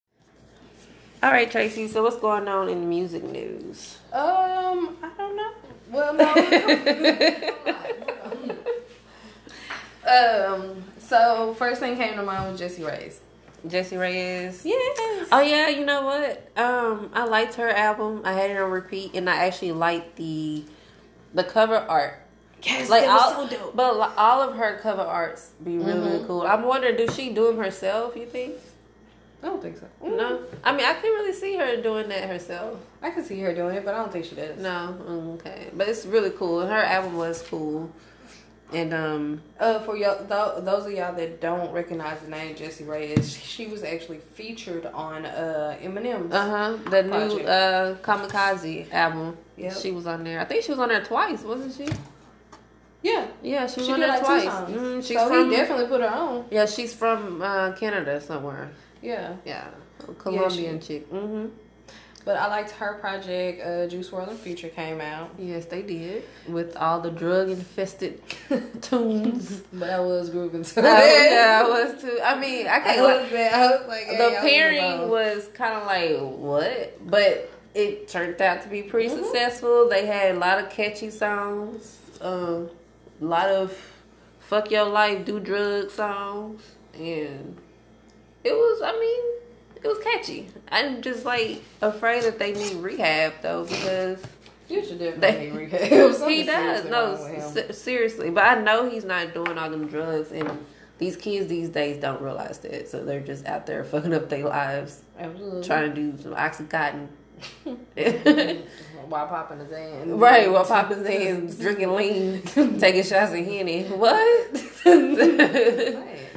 All 1.23 1.31
right, 1.31 1.51
Tracy. 1.51 1.87
So 1.89 2.03
what's 2.03 2.17
going 2.17 2.49
on 2.49 2.69
in 2.69 2.89
music 2.89 3.23
news? 3.23 3.99
Um, 4.13 4.97
I 5.03 5.11
don't 5.17 5.37
know. 5.37 5.53
Well, 5.91 6.15
no. 6.15 6.35
um, 10.11 10.83
so 10.99 11.55
first 11.55 11.81
thing 11.81 11.97
came 11.97 12.17
to 12.17 12.23
mind 12.23 12.51
was 12.51 12.59
Jessie 12.59 12.83
Reyez. 12.83 13.19
Jessie 13.69 13.97
Reyez. 13.97 14.63
Yes. 14.65 15.29
Oh 15.31 15.41
yeah, 15.41 15.69
you 15.69 15.85
know 15.85 16.03
what? 16.03 16.51
Um, 16.57 17.11
I 17.15 17.25
liked 17.27 17.55
her 17.55 17.69
album. 17.69 18.23
I 18.25 18.33
had 18.33 18.51
it 18.51 18.57
on 18.61 18.71
repeat, 18.71 19.15
and 19.15 19.31
I 19.31 19.47
actually 19.47 19.73
liked 19.73 20.17
the 20.17 20.65
the 21.35 21.45
cover 21.45 21.77
art. 21.77 22.19
yes, 22.63 22.91
Like 22.91 23.07
all, 23.09 23.47
so 23.49 23.57
dope. 23.57 23.77
but 23.77 23.95
all 24.17 24.41
of 24.43 24.57
her 24.57 24.79
cover 24.83 25.03
arts 25.03 25.51
be 25.63 25.77
really, 25.79 25.93
Mm-hmm. 25.93 26.05
really 26.05 26.25
cool. 26.27 26.43
I'm 26.43 26.65
wondering, 26.65 26.97
do 26.97 27.07
she 27.13 27.33
do 27.33 27.47
them 27.47 27.59
herself? 27.59 28.17
You 28.17 28.27
think? 28.27 28.55
I 29.43 29.47
don't 29.47 29.61
think 29.61 29.77
so. 29.79 29.87
No, 30.05 30.41
I 30.63 30.71
mean 30.73 30.85
I 30.87 30.93
can't 30.93 31.03
really 31.05 31.33
see 31.33 31.57
her 31.57 31.77
doing 31.83 32.09
that 32.11 32.29
herself. 32.29 32.79
I 33.03 33.11
can 33.11 33.25
see 33.25 33.41
her 33.41 33.53
doing 33.55 33.75
it, 33.77 33.85
but 33.85 33.95
I 33.95 33.99
don't 33.99 34.13
think 34.13 34.25
she 34.25 34.35
does. 34.37 34.57
No, 34.59 34.97
Mm, 35.05 35.35
okay, 35.35 35.71
but 35.75 35.89
it's 35.89 36.07
really 36.07 36.31
cool. 36.31 36.61
Her 36.65 36.83
album 36.83 37.17
was 37.17 37.43
cool, 37.43 37.91
and 38.73 38.95
um, 38.95 39.43
Uh, 39.59 39.81
for 39.81 39.97
y'all, 39.97 40.19
th- 40.19 40.65
those 40.65 40.87
of 40.87 40.93
y'all 40.93 41.15
that 41.17 41.41
don't 41.41 41.73
recognize 41.73 42.21
the 42.21 42.31
name 42.31 42.55
Jessie 42.55 42.85
Reyez, 42.85 43.37
she 43.43 43.67
was 43.67 43.83
actually 43.83 44.19
featured 44.19 44.87
on 44.87 45.27
uh, 45.27 45.77
Eminem's. 45.83 46.33
uh 46.33 46.49
huh, 46.49 46.91
the 46.91 47.03
new 47.03 47.41
uh 47.45 47.97
Kamikaze 47.97 48.93
album. 48.93 49.37
Yeah. 49.57 49.75
She 49.75 49.91
was 49.91 50.07
on 50.07 50.23
there. 50.25 50.39
I 50.41 50.45
think 50.45 50.63
she 50.63 50.71
was 50.71 50.79
on 50.79 50.89
there 50.89 51.03
twice, 51.05 51.43
wasn't 51.43 51.75
she? 51.75 51.93
yeah, 53.03 53.27
Yeah, 53.43 53.67
she 53.67 53.81
was 53.81 53.87
she 53.87 53.93
on 53.93 53.99
there 54.01 54.09
like 54.09 54.21
twice. 54.21 54.45
Mm, 54.47 54.97
she's 55.05 55.17
so 55.19 55.27
from 55.29 55.51
he 55.51 55.57
definitely 55.57 55.87
put 55.87 56.01
her 56.01 56.07
on. 56.09 56.45
yeah, 56.53 56.67
she's 56.67 56.95
from 56.95 57.43
uh, 57.43 57.73
Canada 57.73 58.21
somewhere. 58.21 58.71
Yeah, 59.03 59.35
Yeah, 59.45 59.69
Colombian 60.19 60.81
chick. 60.81 61.11
Mm-hmm. 61.11 61.47
but 62.25 62.37
I 62.37 62.47
liked 62.47 62.71
her 62.73 62.95
project. 62.95 63.61
Uh, 63.67 63.87
Juice 63.89 64.11
WRLD 64.11 64.29
and 64.31 64.39
Future 64.39 64.69
came 64.69 65.01
out, 65.01 65.31
Yes, 65.39 65.65
they 65.67 65.83
did 65.83 66.23
with 66.49 66.77
all 66.77 67.01
the 67.01 67.11
drug 67.11 67.51
infested 67.51 68.23
tunes. 68.81 69.63
but 69.73 69.91
I 69.91 70.01
was 70.01 70.31
grooving 70.31 70.63
to 70.65 70.75
that. 70.83 71.31
yeah, 71.33 71.63
I 71.65 71.69
was 71.69 72.01
too. 72.01 72.19
I 72.25 72.39
mean, 72.39 72.67
I 72.69 72.77
I 72.77 72.81
can't. 72.81 73.01
was, 73.03 73.23
lie. 73.23 73.29
there. 73.31 73.55
I 73.55 73.67
was 73.77 73.89
like, 73.89 74.05
hey, 74.05 74.17
the 74.19 74.39
I 74.39 74.41
pairing 74.41 75.09
was 75.11 75.49
kind 75.55 75.75
of 75.75 75.87
like 75.87 76.19
what, 76.39 77.11
but 77.11 77.51
it 77.75 78.07
turned 78.09 78.41
out 78.41 78.63
to 78.63 78.69
be 78.69 78.83
pretty 78.83 79.09
Mm-hmm. 79.09 79.25
successful. 79.25 79.89
They 79.89 80.07
had 80.07 80.37
a 80.37 80.39
lot 80.39 80.59
of 80.61 80.71
catchy 80.71 81.11
songs, 81.11 81.99
um, 82.21 82.71
a 83.21 83.25
lot 83.25 83.49
of 83.49 83.77
"fuck 84.41 84.71
your 84.71 84.85
life, 84.85 85.25
do 85.25 85.41
drug" 85.41 85.91
songs, 85.91 86.63
and 86.95 87.57
it 88.45 88.53
was. 88.53 88.83
I 88.83 88.93
mean, 88.99 89.41
it 89.83 89.89
was 89.89 89.99
catchy. 90.05 90.49
I'm 90.71 91.03
just 91.03 91.25
like 91.25 91.63
afraid 91.81 92.23
that 92.25 92.39
they 92.39 92.53
need 92.53 92.77
rehab 92.77 93.35
though 93.43 93.65
because 93.65 94.19
Future 94.69 94.95
They- 94.95 95.11
definitely 95.13 95.51
need 95.51 95.73
rehab. 95.73 96.13
Something 96.15 96.31
he 96.31 96.45
does. 96.45 96.85
No, 96.87 97.13
wrong 97.15 97.23
with 97.25 97.33
him. 97.57 97.69
se- 97.69 97.73
seriously. 97.73 98.31
But 98.31 98.45
I 98.45 98.55
know 98.63 98.89
he's 98.89 99.05
not 99.05 99.35
doing 99.35 99.59
all 99.59 99.69
them 99.71 99.87
drugs, 99.89 100.31
and 100.33 100.65
these 100.99 101.17
kids 101.17 101.49
these 101.49 101.69
days 101.69 101.99
don't 102.01 102.23
realize 102.23 102.59
that, 102.59 102.89
so 102.89 103.05
they're 103.05 103.21
just 103.21 103.45
out 103.47 103.67
there 103.67 103.83
fucking 103.93 104.15
up 104.15 104.29
their 104.29 104.45
lives, 104.47 105.03
Absolutely. 105.19 105.63
trying 105.65 105.95
to 105.95 106.01
do 106.13 106.17
some 106.23 106.35
oxycontin. 106.35 107.09
while 109.09 109.27
popping 109.27 109.59
his 109.59 109.71
hand. 109.73 110.21
right, 110.21 110.51
while 110.51 110.65
Papa's 110.65 111.05
in 111.07 111.49
drinking 111.59 111.93
lean, 111.97 112.43
taking 112.79 113.03
shots 113.03 113.33
of 113.33 113.45
henny. 113.45 113.83
What? 113.85 114.57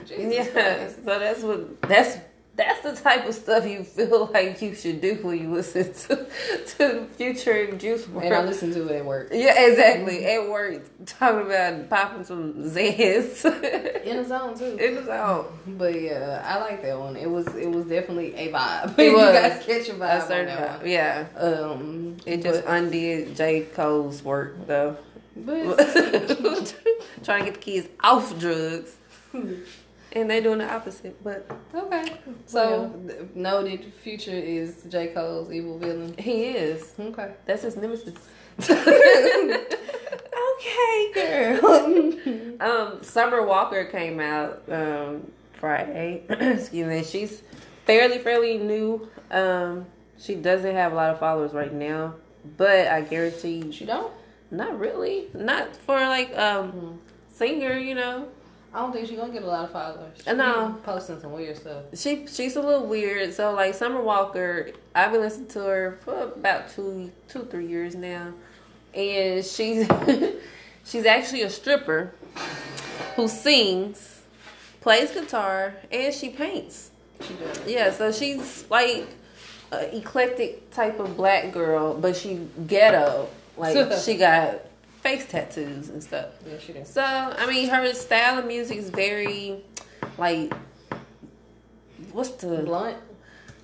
Jesus 0.07 0.33
yeah. 0.33 0.75
Christ. 0.77 0.95
So 1.05 1.19
that's 1.19 1.43
what 1.43 1.81
that's. 1.83 2.17
That's 2.57 2.79
the 2.83 2.95
type 2.95 3.27
of 3.27 3.35
stuff 3.35 3.67
you 3.67 3.83
feel 3.83 4.27
like 4.33 4.61
you 4.61 4.73
should 4.75 5.01
do 5.01 5.15
when 5.21 5.37
you 5.39 5.51
listen 5.53 5.91
to 5.93 6.25
to 6.77 7.05
Future 7.17 7.51
and 7.65 7.77
Juice 7.77 8.05
And 8.07 8.17
I 8.19 8.27
WRLD. 8.29 8.45
listened 8.47 8.73
to 8.75 8.87
it 8.87 8.95
at 8.99 9.03
work. 9.05 9.27
Yeah, 9.33 9.61
exactly. 9.61 10.25
At 10.25 10.47
work, 10.49 10.81
talking 11.05 11.47
about 11.47 11.89
popping 11.89 12.23
some 12.23 12.53
Xans 12.53 13.43
In 14.05 14.15
the 14.15 14.23
zone 14.23 14.57
too. 14.57 14.77
in 14.81 14.95
the 14.95 15.03
zone. 15.03 15.47
But 15.67 16.01
yeah, 16.01 16.41
I 16.45 16.61
like 16.61 16.81
that 16.83 16.97
one. 16.97 17.17
It 17.17 17.29
was 17.29 17.45
it 17.57 17.69
was 17.69 17.87
definitely 17.87 18.33
a 18.35 18.49
vibe. 18.53 18.97
It 18.99 19.07
you 19.11 19.17
was. 19.17 19.33
guys 19.33 19.65
catch 19.65 19.89
a 19.89 19.93
vibe 19.93 19.99
A 20.19 20.21
on 20.21 20.27
certain 20.29 20.45
that 20.45 20.69
vibe. 20.69 20.77
one. 20.79 20.89
Yeah, 20.89 21.25
Um, 21.35 22.17
it 22.25 22.41
just 22.41 22.63
but, 22.63 22.73
undid 22.73 23.35
J 23.35 23.63
Cole's 23.73 24.23
work 24.23 24.65
though. 24.65 24.95
but 25.35 25.75
Trying 27.21 27.39
to 27.43 27.51
get 27.51 27.53
the 27.55 27.59
kids 27.59 27.89
off 28.01 28.39
drugs, 28.39 28.95
and 30.15 30.29
they're 30.29 30.41
doing 30.41 30.59
the 30.59 30.73
opposite. 30.73 31.21
But 31.23 31.49
okay. 31.73 32.17
So 32.47 32.89
th- 33.07 33.19
noted. 33.35 33.93
Future 34.01 34.31
is 34.31 34.83
J 34.89 35.07
Cole's 35.07 35.51
evil 35.51 35.77
villain. 35.77 36.15
he 36.17 36.45
is. 36.45 36.93
Okay. 36.99 37.33
That's 37.45 37.63
his 37.63 37.75
nemesis. 37.77 38.15
Okay, 40.57 41.11
girl. 41.13 42.11
Um, 42.61 43.03
Summer 43.03 43.45
Walker 43.45 43.83
came 43.85 44.19
out 44.21 44.63
um, 44.71 45.29
Friday. 45.59 46.23
Excuse 46.29 46.87
me. 46.87 47.03
She's 47.03 47.43
fairly 47.85 48.17
fairly 48.19 48.57
new. 48.57 49.09
Um, 49.29 49.85
she 50.17 50.35
doesn't 50.35 50.73
have 50.73 50.93
a 50.93 50.95
lot 50.95 51.09
of 51.09 51.19
followers 51.19 51.51
right 51.53 51.73
now, 51.73 52.15
but 52.57 52.87
I 52.87 53.01
guarantee 53.01 53.57
you 53.65 53.71
she 53.73 53.85
don't. 53.85 54.11
not 54.51 54.79
really. 54.79 55.27
Not 55.33 55.75
for 55.75 55.95
like 55.99 56.35
um 56.37 56.99
singer, 57.33 57.77
you 57.77 57.93
know. 57.95 58.29
I 58.75 58.79
don't 58.79 58.91
think 58.91 59.07
she's 59.07 59.17
gonna 59.17 59.31
get 59.31 59.43
a 59.43 59.47
lot 59.47 59.63
of 59.63 59.71
followers. 59.71 60.17
She 60.21 60.33
No. 60.33 60.75
posting 60.83 61.21
some 61.21 61.31
weird 61.31 61.55
stuff. 61.55 61.83
She 61.93 62.27
she's 62.27 62.57
a 62.57 62.61
little 62.61 62.85
weird. 62.85 63.33
So 63.33 63.53
like 63.53 63.73
Summer 63.73 64.01
Walker, 64.01 64.71
I've 64.93 65.13
been 65.13 65.21
listening 65.21 65.47
to 65.49 65.59
her 65.61 65.99
for 66.03 66.23
about 66.23 66.69
two 66.69 67.09
two 67.29 67.45
three 67.45 67.67
years 67.67 67.95
now, 67.95 68.33
and 68.93 69.45
she's 69.45 69.87
she's 70.85 71.05
actually 71.05 71.43
a 71.43 71.49
stripper 71.49 72.11
who 73.15 73.29
sings, 73.29 74.23
plays 74.81 75.11
guitar, 75.11 75.75
and 75.89 76.13
she 76.13 76.27
paints. 76.29 76.91
She 77.21 77.33
does. 77.35 77.61
Yeah, 77.65 77.93
so 77.93 78.11
she's 78.11 78.65
like 78.69 79.07
an 79.71 79.85
eclectic 79.93 80.69
type 80.71 80.99
of 80.99 81.15
black 81.15 81.53
girl, 81.53 81.93
but 81.93 82.17
she 82.17 82.45
ghetto. 82.67 83.29
Like 83.55 83.93
she 84.03 84.17
got 84.17 84.64
face 85.05 85.25
tattoos 85.27 85.89
and 85.89 86.01
stuff. 86.01 86.29
Yeah, 86.47 86.57
she 86.57 86.73
does. 86.73 86.89
So 86.89 87.03
I 87.03 87.45
mean, 87.47 87.69
her 87.69 87.93
style 87.93 88.39
of 88.39 88.47
music 88.47 88.77
is 88.77 88.89
very 88.89 89.63
like 90.17 90.51
what's 92.11 92.31
the 92.31 92.63
Blunt. 92.63 92.97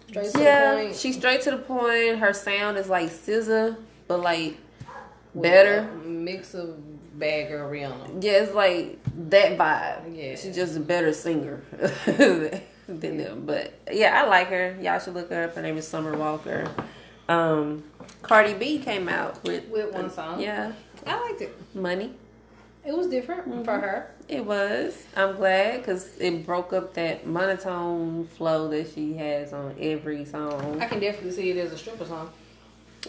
Straight 0.08 0.26
to 0.26 0.32
the 0.34 0.44
yeah? 0.44 0.76
point. 0.76 0.96
She's 0.96 1.18
straight 1.18 1.42
to 1.42 1.52
the 1.52 1.58
point. 1.58 2.20
Her 2.20 2.34
sound 2.34 2.78
is 2.78 2.90
like 2.90 3.10
SZA, 3.10 3.78
but 4.08 4.20
like 4.20 4.58
with 5.34 5.44
better. 5.44 5.90
mix 6.06 6.54
of 6.54 6.78
bad 7.18 7.50
girl 7.50 7.72
Rihanna. 7.72 8.24
Yeah, 8.24 8.44
it's 8.44 8.54
like 8.54 9.00
that 9.30 9.58
vibe. 9.58 10.16
Yeah. 10.16 10.36
she's 10.36 10.56
just 10.56 10.76
a 10.76 10.80
better 10.80 11.14
singer 11.14 11.64
than 12.06 13.18
them. 13.18 13.46
But 13.46 13.74
yeah, 13.92 14.22
I 14.22 14.28
like 14.28 14.50
her. 14.50 14.78
Y'all 14.80 15.00
should 15.00 15.16
look 15.16 15.30
her 15.32 15.46
up. 15.46 15.56
Her 15.56 15.62
name 15.62 15.78
is 15.78 15.88
Summer 15.88 16.16
Walker. 16.16 16.70
Um, 17.30 17.84
Cardi 18.22 18.54
B 18.54 18.80
came 18.80 19.08
out 19.08 19.44
with 19.44 19.68
With 19.70 19.94
one 19.94 20.10
song. 20.10 20.42
Yeah, 20.42 20.74
I 21.06 21.20
liked 21.22 21.42
it. 21.42 21.56
money. 21.76 22.14
It 22.84 22.98
was 22.98 23.08
different 23.08 23.48
mm-hmm. 23.48 23.64
for 23.64 23.78
her. 23.80 24.12
It 24.28 24.44
was. 24.44 25.06
I'm 25.16 25.36
glad 25.36 25.78
because 25.78 26.18
it 26.18 26.46
broke 26.46 26.74
up 26.74 26.96
that 26.96 27.28
monotone 27.28 28.26
flow 28.28 28.70
that 28.70 28.92
she 28.94 29.14
has 29.14 29.54
on 29.54 29.76
every 29.80 30.26
song. 30.26 30.82
I 30.82 30.88
can 30.88 31.00
definitely 31.00 31.32
see 31.32 31.52
it 31.52 31.58
as 31.58 31.72
a 31.74 31.78
stripper 31.78 32.06
song. 32.06 32.32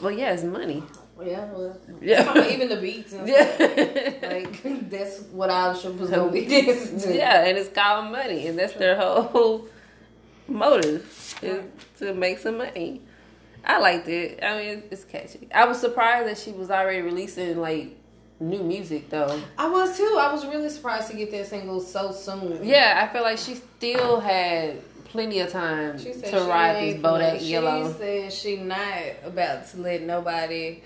Well, 0.01 0.11
yeah, 0.11 0.33
it's 0.33 0.43
money. 0.43 0.83
Yeah, 1.25 1.51
well, 1.53 1.77
Yeah. 2.01 2.49
even 2.51 2.69
the 2.69 2.77
beats. 2.77 3.15
Yeah. 3.25 4.19
Like 4.33 4.63
that's 4.91 5.21
what 5.33 5.51
our 5.51 5.75
strippers 5.75 6.11
gonna 6.11 6.31
be 6.33 6.47
dancing 6.49 7.01
to. 7.01 7.15
yeah, 7.15 7.45
and 7.45 7.59
it's 7.59 7.69
called 7.69 8.11
money, 8.11 8.47
and 8.47 8.59
that's 8.59 8.73
their 8.75 8.97
whole 8.97 9.67
motive 10.49 11.39
is 11.43 11.63
to 11.99 12.15
make 12.15 12.39
some 12.39 12.59
money. 12.59 13.01
I 13.64 13.78
liked 13.78 14.09
it. 14.09 14.40
I 14.42 14.57
mean, 14.57 14.83
it's 14.90 15.04
catchy. 15.04 15.49
I 15.54 15.64
was 15.66 15.81
surprised 15.81 16.28
that 16.28 16.38
she 16.38 16.52
was 16.52 16.71
already 16.71 17.00
releasing 17.02 17.59
like 17.61 17.97
new 18.40 18.62
music 18.62 19.09
though. 19.09 19.40
I 19.57 19.69
was 19.69 19.97
too. 19.97 20.16
I 20.21 20.33
was 20.33 20.45
really 20.47 20.69
surprised 20.69 21.11
to 21.11 21.16
get 21.16 21.31
that 21.31 21.47
single 21.47 21.81
so 21.81 22.12
soon. 22.12 22.64
Yeah, 22.64 23.07
I 23.09 23.12
feel 23.12 23.23
like 23.23 23.38
she 23.38 23.54
still 23.54 24.19
had 24.21 24.81
plenty 25.04 25.40
of 25.40 25.50
time 25.50 25.99
She 25.99 26.12
to 26.12 26.45
ride 26.49 26.83
this 26.95 27.00
Bodak 27.02 27.47
Yellow. 27.47 27.92
She 27.92 27.99
said 27.99 28.33
she 28.33 28.57
not 28.57 28.88
about 29.25 29.69
to 29.69 29.76
let 29.78 30.02
nobody 30.02 30.83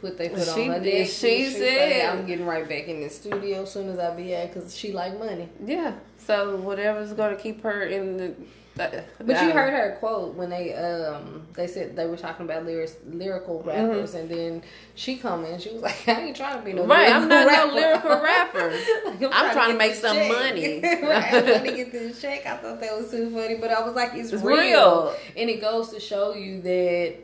put 0.00 0.16
their 0.18 0.30
foot 0.30 0.48
She 0.54 0.62
on 0.62 0.68
her 0.76 0.80
did. 0.80 0.98
neck. 1.00 1.08
She 1.08 1.46
said- 1.50 2.06
I'm 2.18 2.26
getting 2.26 2.46
right 2.46 2.68
back 2.68 2.88
in 2.88 3.00
the 3.02 3.08
studio 3.10 3.62
as 3.62 3.70
soon 3.72 3.88
as 3.90 3.98
I 3.98 4.14
be 4.16 4.34
at 4.34 4.52
because 4.52 4.74
she 4.76 4.92
like 4.92 5.18
money. 5.18 5.48
Yeah. 5.64 5.92
So 6.18 6.56
whatever's 6.56 7.12
gonna 7.12 7.36
keep 7.36 7.62
her 7.62 7.82
in 7.82 8.16
the. 8.16 8.34
Uh, 8.78 8.88
But 9.18 9.42
you 9.42 9.50
heard 9.52 9.72
her 9.72 9.96
quote 10.00 10.34
when 10.34 10.50
they 10.50 10.74
um 10.74 11.46
they 11.54 11.66
said 11.66 11.96
they 11.96 12.06
were 12.06 12.16
talking 12.16 12.44
about 12.44 12.66
lyrics, 12.66 12.96
lyrical 13.08 13.62
rappers 13.62 14.14
and 14.14 14.28
then 14.28 14.62
she 14.94 15.16
come 15.16 15.44
in 15.46 15.58
she 15.58 15.70
was 15.70 15.80
like 15.82 16.06
I 16.06 16.20
ain't 16.26 16.36
trying 16.36 16.58
to 16.58 16.64
be 16.64 16.72
no 16.74 16.82
Mm-hmm. 16.82 16.90
Right, 16.90 17.10
I'm 17.14 17.26
not 17.28 17.46
lyrical 17.46 17.68
no 17.68 17.74
lyrical 17.80 18.22
rapper. 18.22 18.70
Like, 19.06 19.32
I'm 19.34 19.52
trying 19.52 19.72
to 19.72 19.78
make 19.78 19.94
some 19.94 20.16
check. 20.16 20.30
money. 20.30 20.80
right, 20.82 21.34
I'm 21.34 21.44
trying 21.44 21.64
to 21.64 21.72
get 21.76 21.90
this 21.92 22.20
check. 22.22 22.44
I 22.46 22.56
thought 22.58 22.80
that 22.80 22.96
was 22.96 23.10
too 23.10 23.30
funny, 23.30 23.54
but 23.56 23.70
I 23.70 23.80
was 23.82 23.94
like, 23.94 24.12
it's, 24.14 24.32
It's 24.32 24.42
real. 24.42 24.56
real. 24.58 25.14
and 25.36 25.48
it 25.48 25.60
goes 25.60 25.88
to 25.94 26.00
show 26.00 26.34
you 26.34 26.60
that 26.62 27.14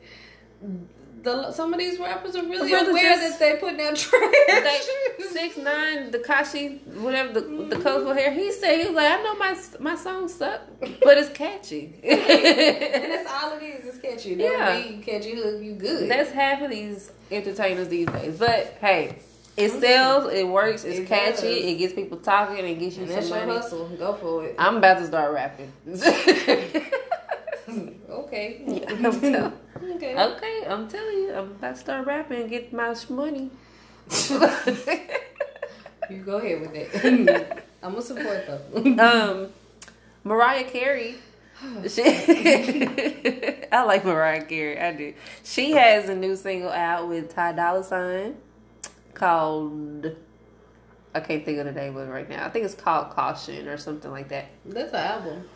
the 1.22 1.52
some 1.52 1.72
of 1.72 1.78
these 1.78 1.98
rappers 1.98 2.34
are 2.36 2.42
really 2.42 2.70
Really 2.72 2.90
aware 2.90 3.14
just- 3.16 3.38
that 3.38 3.52
they 3.54 3.60
putting 3.60 3.80
out 3.80 3.96
trash. 3.96 4.34
They, 5.18 5.24
six 5.30 5.56
nine, 5.56 6.10
Tekashi, 6.10 6.84
whatever 6.96 7.32
the 7.38 7.40
the 7.74 7.76
colorful 7.82 8.12
hair. 8.12 8.32
He 8.32 8.50
said 8.52 8.78
he 8.80 8.86
was 8.86 8.94
like, 8.96 9.10
I 9.18 9.22
know 9.22 9.34
my 9.36 9.56
my 9.80 9.94
song 9.96 10.28
suck, 10.28 10.60
but 10.80 11.18
it's 11.18 11.30
catchy. 11.30 11.94
and 12.04 13.12
that's 13.12 13.30
all 13.32 13.56
it 13.56 13.62
is. 13.62 13.86
It's 13.86 13.98
catchy. 13.98 14.34
That 14.34 14.42
Yeah. 14.44 14.76
yeah. 14.78 15.00
catchy 15.02 15.34
hook. 15.36 15.62
You 15.62 15.74
good. 15.74 16.10
That's 16.10 16.30
half 16.32 16.60
of 16.62 16.70
these 16.70 17.10
entertainers 17.30 17.88
these 17.88 18.06
days. 18.08 18.38
But 18.38 18.76
hey, 18.80 19.16
it 19.56 19.70
sells, 19.80 20.32
it 20.32 20.46
works, 20.48 20.84
it's 20.84 20.98
It 21.00 21.06
catchy, 21.06 21.42
does. 21.54 21.64
it 21.72 21.78
gets 21.78 21.92
people 21.94 22.18
talking, 22.18 22.56
it 22.64 22.78
gets 22.78 22.96
you 22.96 23.02
and 23.04 23.12
that's 23.12 23.28
some 23.28 23.36
your 23.38 23.46
money. 23.46 23.58
hustle. 23.60 23.86
Go 23.98 24.14
for 24.14 24.44
it. 24.46 24.54
I'm 24.58 24.76
about 24.78 24.98
to 24.98 25.06
start 25.06 25.32
rapping. 25.32 25.72
Okay. 28.08 28.84
I'm 28.88 29.20
tell- 29.20 29.52
okay. 29.96 30.16
okay, 30.16 30.64
I'm 30.68 30.88
telling 30.88 31.18
you, 31.18 31.34
I'm 31.34 31.50
about 31.52 31.74
to 31.74 31.80
start 31.80 32.06
rapping 32.06 32.42
and 32.42 32.50
get 32.50 32.72
my 32.72 32.94
money. 33.08 33.50
You 36.10 36.18
go 36.18 36.36
ahead 36.38 36.60
with 36.60 36.74
it. 36.74 37.64
I'm 37.82 37.92
gonna 37.92 38.02
support 38.02 38.46
though. 38.46 38.84
um, 39.02 39.48
Mariah 40.24 40.64
Carey. 40.64 41.16
She, 41.88 42.02
I 43.72 43.84
like 43.86 44.04
Mariah 44.04 44.44
Carey. 44.44 44.80
I 44.80 44.92
do. 44.92 45.14
She 45.44 45.70
has 45.72 46.08
a 46.08 46.14
new 46.14 46.34
single 46.36 46.70
out 46.70 47.08
with 47.08 47.32
Ty 47.34 47.52
Dolla 47.52 47.84
Sign 47.84 48.36
called. 49.14 50.16
I 51.14 51.20
can't 51.20 51.44
think 51.44 51.58
of 51.58 51.66
the 51.66 51.72
name 51.72 51.96
of 51.96 52.08
it 52.08 52.10
right 52.10 52.28
now. 52.28 52.44
I 52.44 52.48
think 52.48 52.64
it's 52.64 52.74
called 52.74 53.10
Caution 53.10 53.68
or 53.68 53.76
something 53.76 54.10
like 54.10 54.28
that. 54.30 54.46
That's 54.66 54.90
an 54.92 54.96
album. 54.98 55.48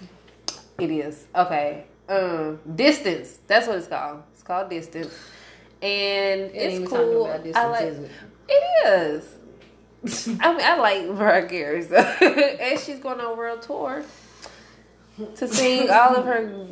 It 0.78 0.90
is 0.90 1.26
okay. 1.34 1.86
Um, 2.08 2.60
Distance. 2.74 3.38
That's 3.46 3.66
what 3.66 3.78
it's 3.78 3.88
called. 3.88 4.22
It's 4.32 4.42
called 4.42 4.70
Distance, 4.70 5.14
and 5.82 6.40
It 6.42 6.52
it's 6.54 6.90
cool. 6.90 7.26
Distance, 7.26 7.56
I 7.56 7.66
like. 7.66 7.84
Is 7.86 7.98
it? 7.98 8.10
it 8.48 8.88
is. 8.88 9.36
I 10.40 10.52
mean, 10.52 10.60
I 10.62 10.76
like 10.76 11.08
Mariah 11.08 11.48
Carey, 11.48 11.82
so. 11.82 11.96
and 12.20 12.78
she's 12.78 13.00
going 13.00 13.18
on 13.20 13.32
a 13.32 13.34
world 13.34 13.62
tour 13.62 14.04
to 15.34 15.48
sing 15.48 15.90
all 15.90 16.16
of 16.16 16.24
her 16.26 16.66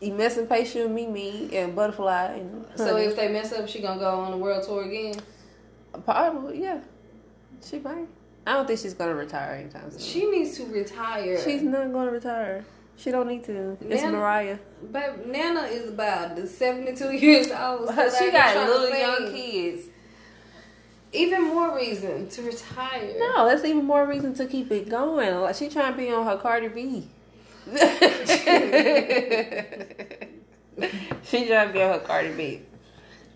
Emancipation, 0.00 0.94
Mimi, 0.94 1.54
and 1.54 1.76
Butterfly. 1.76 2.38
And 2.38 2.64
So 2.74 2.96
if 2.96 3.16
they 3.16 3.28
mess 3.28 3.52
up, 3.52 3.68
she 3.68 3.80
gonna 3.80 4.00
go 4.00 4.20
on 4.20 4.30
the 4.30 4.36
world 4.38 4.64
tour 4.64 4.84
again. 4.84 5.16
probably, 6.04 6.62
yeah, 6.62 6.80
she 7.62 7.78
might. 7.78 8.08
I 8.46 8.54
don't 8.54 8.66
think 8.66 8.80
she's 8.80 8.94
gonna 8.94 9.14
retire 9.14 9.56
anytime 9.56 9.90
soon. 9.90 10.00
She 10.00 10.30
needs 10.30 10.56
to 10.56 10.64
retire. 10.66 11.38
she's 11.42 11.62
not 11.62 11.92
gonna 11.92 12.10
retire. 12.10 12.64
She 13.00 13.10
don't 13.10 13.28
need 13.28 13.44
to. 13.44 13.78
It's 13.80 14.02
Nana- 14.02 14.18
Mariah. 14.18 14.58
But 14.92 15.26
Nana 15.26 15.62
is 15.62 15.88
about 15.88 16.36
the 16.36 16.46
72 16.46 17.12
years 17.12 17.50
old. 17.50 17.88
still 17.90 18.10
she 18.10 18.30
got 18.30 18.52
trying 18.52 18.68
little 18.68 18.90
young 18.90 19.32
kids. 19.32 19.86
Even 21.12 21.44
more 21.44 21.74
reason 21.74 22.28
to 22.28 22.42
retire. 22.42 23.14
No, 23.18 23.48
that's 23.48 23.64
even 23.64 23.84
more 23.84 24.06
reason 24.06 24.34
to 24.34 24.46
keep 24.46 24.70
it 24.70 24.88
going. 24.90 25.34
Like 25.36 25.54
she 25.56 25.68
trying 25.70 25.92
to 25.92 25.98
be 25.98 26.10
on 26.12 26.26
her 26.26 26.36
Cardi 26.36 26.68
B. 26.68 27.08
she 31.24 31.46
trying 31.46 31.68
to 31.68 31.72
be 31.72 31.82
on 31.82 31.92
her 31.94 32.04
Cardi 32.06 32.32
B. 32.34 32.60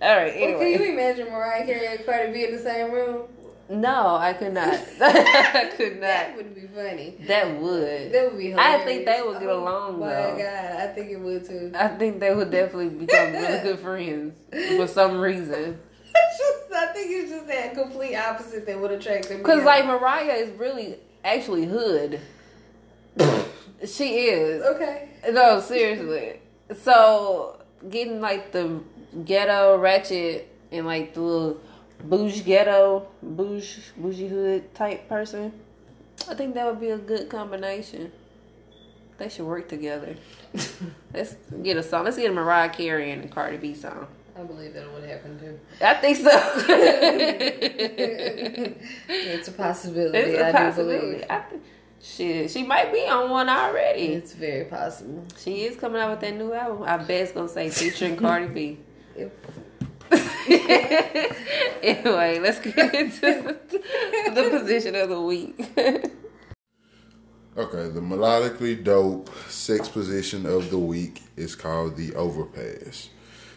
All 0.03 0.15
right. 0.17 0.35
Well, 0.41 0.59
can 0.59 0.73
you 0.73 0.93
imagine 0.93 1.29
Mariah 1.31 1.65
Carey 1.65 1.87
and 1.87 2.05
Cardi 2.05 2.33
B 2.33 2.45
in 2.45 2.53
the 2.53 2.63
same 2.63 2.93
room? 2.93 3.23
No, 3.71 4.17
I 4.17 4.33
could 4.35 4.53
not. 4.53 4.75
I 5.01 5.71
could 5.77 5.95
not. 5.95 6.01
That 6.01 6.37
would 6.37 6.55
be 6.55 6.67
funny. 6.75 7.17
That 7.27 7.61
would. 7.61 8.13
That 8.13 8.31
would 8.31 8.39
be 8.39 8.51
hilarious. 8.51 8.83
I 8.83 8.85
think 8.85 9.07
they 9.07 9.23
would 9.23 9.41
get 9.41 9.49
oh 9.49 9.61
along 9.63 9.95
Oh 9.95 9.99
My 9.99 10.07
though. 10.13 10.37
God, 10.39 10.77
I 10.81 10.87
think 10.95 11.11
it 11.11 11.21
would 11.21 11.45
too. 11.47 11.73
I 11.75 11.89
think 11.89 12.21
they 12.21 12.35
would 12.35 12.51
definitely 12.51 12.91
become 12.91 13.33
really 13.33 13.63
good 13.63 13.79
friends 13.81 14.35
for 14.77 14.87
some 14.87 15.19
reason. 15.19 15.79
Just, 16.39 16.73
I 16.73 16.87
think 16.93 17.11
it's 17.11 17.31
just 17.31 17.47
that 17.49 17.75
complete 17.75 18.17
opposite 18.17 18.67
that 18.67 18.81
would 18.81 18.91
attract 18.93 19.29
them. 19.29 19.43
Cause 19.43 19.65
like 19.65 19.87
Mariah 19.87 20.35
is 20.35 20.51
really 20.59 20.97
actually 21.25 21.65
hood. 21.67 22.21
she 23.87 24.27
is. 24.27 24.63
okay, 24.63 25.09
No, 25.31 25.61
seriously. 25.61 26.41
So 26.83 27.61
getting 27.89 28.21
like 28.21 28.53
the 28.53 28.81
ghetto 29.25 29.77
ratchet 29.79 30.49
and 30.73 30.87
like 30.87 31.15
the 31.15 31.21
little 31.21 31.61
bougie 32.09 32.43
ghetto, 32.43 33.07
bougie 33.23 33.83
bougie 33.97 34.29
hood 34.29 34.75
type 34.75 35.09
person, 35.09 35.53
I 36.29 36.35
think 36.35 36.55
that 36.55 36.67
would 36.67 36.81
be 36.81 36.91
a 36.91 36.99
good 36.99 37.29
combination. 37.29 38.13
They 39.19 39.29
should 39.29 39.47
work 39.47 39.69
together. 39.69 40.17
Let's 41.15 41.37
get 41.63 41.77
a 41.77 41.83
song. 41.83 42.05
Let's 42.05 42.17
get 42.17 42.31
a 42.31 42.35
Mariah 42.35 42.71
Carey 42.71 43.13
and 43.13 43.25
a 43.25 43.29
Cardi 43.29 43.59
B 43.59 43.75
song. 43.75 44.09
I 44.37 44.43
believe 44.43 44.75
that 44.75 44.93
would 44.93 45.05
happen 45.05 45.39
too. 45.39 45.59
I 45.81 45.95
think 45.95 46.17
so. 46.17 46.29
It's 49.09 49.49
a 49.49 49.53
possibility. 49.53 50.19
it's 50.19 50.39
a 50.41 50.49
I 50.49 50.53
possibility. 50.53 51.01
do 51.01 51.07
believe. 51.13 51.25
I 51.31 51.39
th- 51.49 51.63
shit, 52.03 52.51
she 52.51 52.65
might 52.65 52.93
be 52.93 53.07
on 53.09 53.31
one 53.31 53.49
already. 53.49 54.07
It's 54.15 54.33
very 54.33 54.65
possible. 54.65 55.25
She 55.39 55.63
is 55.63 55.77
coming 55.77 56.01
out 56.01 56.11
with 56.11 56.21
that 56.21 56.35
new 56.37 56.53
album. 56.53 56.83
I 56.85 56.97
bet 56.97 57.23
it's 57.23 57.33
gonna 57.33 57.49
say 57.49 57.71
featuring 57.71 58.17
Cardi 58.17 58.49
B. 58.49 58.79
If- 59.17 59.31
anyway, 61.83 62.39
let's 62.41 62.61
get 62.61 62.95
into 62.95 63.57
the 64.35 64.49
position 64.51 64.95
of 64.95 65.09
the 65.09 65.21
week. 65.21 65.55
Okay, 67.57 67.89
the 67.89 68.01
melodically 68.01 68.83
dope 68.83 69.31
sex 69.49 69.89
position 69.89 70.45
of 70.45 70.71
the 70.71 70.79
week 70.79 71.23
is 71.37 71.55
called 71.55 71.97
the 71.97 72.13
overpass. 72.17 73.11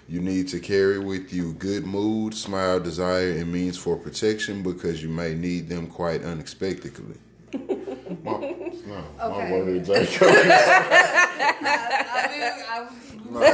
You 0.07 0.21
need 0.21 0.49
to 0.49 0.59
carry 0.59 0.99
with 0.99 1.33
you 1.33 1.53
good 1.53 1.83
mood, 1.83 2.35
smile, 2.35 2.79
desire, 2.79 3.31
and 3.31 3.51
means 3.51 3.75
for 3.75 3.97
protection 3.97 4.61
because 4.61 5.01
you 5.01 5.09
may 5.09 5.33
need 5.33 5.67
them 5.67 5.87
quite 5.87 6.21
unexpectedly. 6.23 7.17
my, 7.53 8.55
no, 8.85 9.03
Okay. 9.19 9.51
words 9.51 9.89
ain't 9.89 10.11
coming. 10.11 10.35
I 11.59 12.27
mean, 12.31 12.51
I'm 12.69 12.87
No, 13.33 13.39
my 13.39 13.47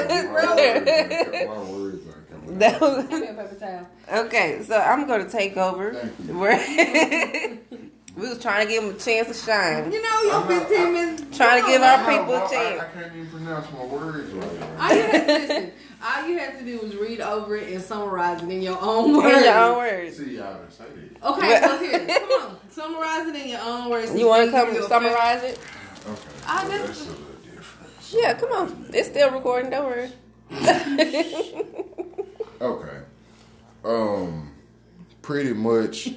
words 0.56 0.60
ain't. 0.60 1.48
My 1.48 1.64
words 1.72 2.06
ain't 2.06 2.06
coming. 2.06 2.13
That 2.60 2.80
was- 2.82 3.06
Give 3.08 3.20
me 3.22 3.28
a 3.28 3.34
paper 3.34 3.56
towel. 3.60 3.88
okay, 4.26 4.62
so 4.64 4.78
I'm 4.78 5.08
gonna 5.08 5.30
take 5.30 5.58
over. 5.58 6.10
We're- 6.28 7.60
we 8.16 8.28
was 8.30 8.40
trying 8.40 8.68
to 8.68 8.72
give 8.74 8.84
them 8.84 8.96
a 8.96 9.00
chance 9.00 9.28
to 9.30 9.34
shine. 9.34 9.92
You 9.92 10.02
know, 10.02 10.22
your 10.24 10.34
I'm 10.36 10.50
not- 10.50 10.68
15 10.70 10.94
minutes. 10.94 11.38
Trying 11.38 11.64
to 11.64 11.70
give 11.70 11.82
our 11.82 11.98
No, 11.98 12.20
people 12.20 12.36
a 12.36 12.50
chance. 12.50 12.82
I 12.82 12.86
can't 12.94 13.16
even 13.16 13.28
pronounce 13.30 13.72
my 13.72 13.86
words 13.86 14.32
right 14.34 14.60
now. 14.60 14.68
All 14.80 14.94
you 14.96 15.02
had 15.02 15.28
to 15.28 15.34
listen. 15.34 15.72
All 16.06 16.28
you 16.28 16.38
had 16.38 16.60
to 16.60 16.66
do 16.66 16.80
was 16.80 16.96
read 16.98 17.22
over 17.22 17.56
it 17.56 17.72
and 17.74 17.82
summarize 17.82 18.44
it 18.44 18.50
in 18.50 18.62
your 18.62 18.78
own 18.82 19.16
words. 19.18 19.38
In 19.38 19.44
your 19.46 19.54
own 19.58 19.78
words. 19.78 20.18
See, 20.18 20.36
y'all 20.38 20.54
didn't 20.56 20.72
say 20.74 20.84
that. 20.84 21.30
Okay, 21.30 21.62
well 21.62 21.78
here, 21.80 22.00
come 22.20 22.42
on, 22.42 22.58
summarize 22.70 23.28
it 23.28 23.36
in 23.36 23.48
your 23.50 23.62
own 23.62 23.90
words. 23.90 24.14
You 24.14 24.28
want 24.28 24.46
to 24.46 24.52
come 24.52 24.68
and 24.70 24.78
a 24.78 24.84
summarize 24.84 25.44
it? 25.44 25.60
Okay, 26.06 26.20
I 26.46 26.68
well, 26.68 26.78
just- 26.88 26.88
that's 26.88 27.06
a 27.08 27.10
little 27.22 27.26
different. 27.56 27.92
Yeah, 28.12 28.34
come 28.34 28.52
on. 28.52 28.86
It's 28.94 29.08
still 29.08 29.32
recording. 29.32 29.72
Don't 29.72 29.86
worry. 29.86 30.12
Okay. 32.64 33.00
Um, 33.84 34.52
pretty 35.22 35.52
much, 35.52 36.12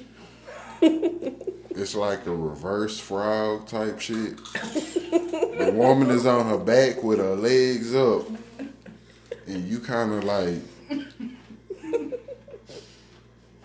it's 0.81 1.93
like 1.93 2.25
a 2.25 2.33
reverse 2.33 2.97
frog 3.01 3.67
type 3.67 3.99
shit. 3.99 4.37
The 4.53 5.73
woman 5.75 6.09
is 6.09 6.25
on 6.25 6.45
her 6.47 6.57
back 6.57 7.03
with 7.03 7.19
her 7.19 7.35
legs 7.35 7.93
up, 7.93 8.27
and 9.45 9.67
you 9.67 9.81
kind 9.81 10.13
of 10.13 10.23
like. 10.23 10.61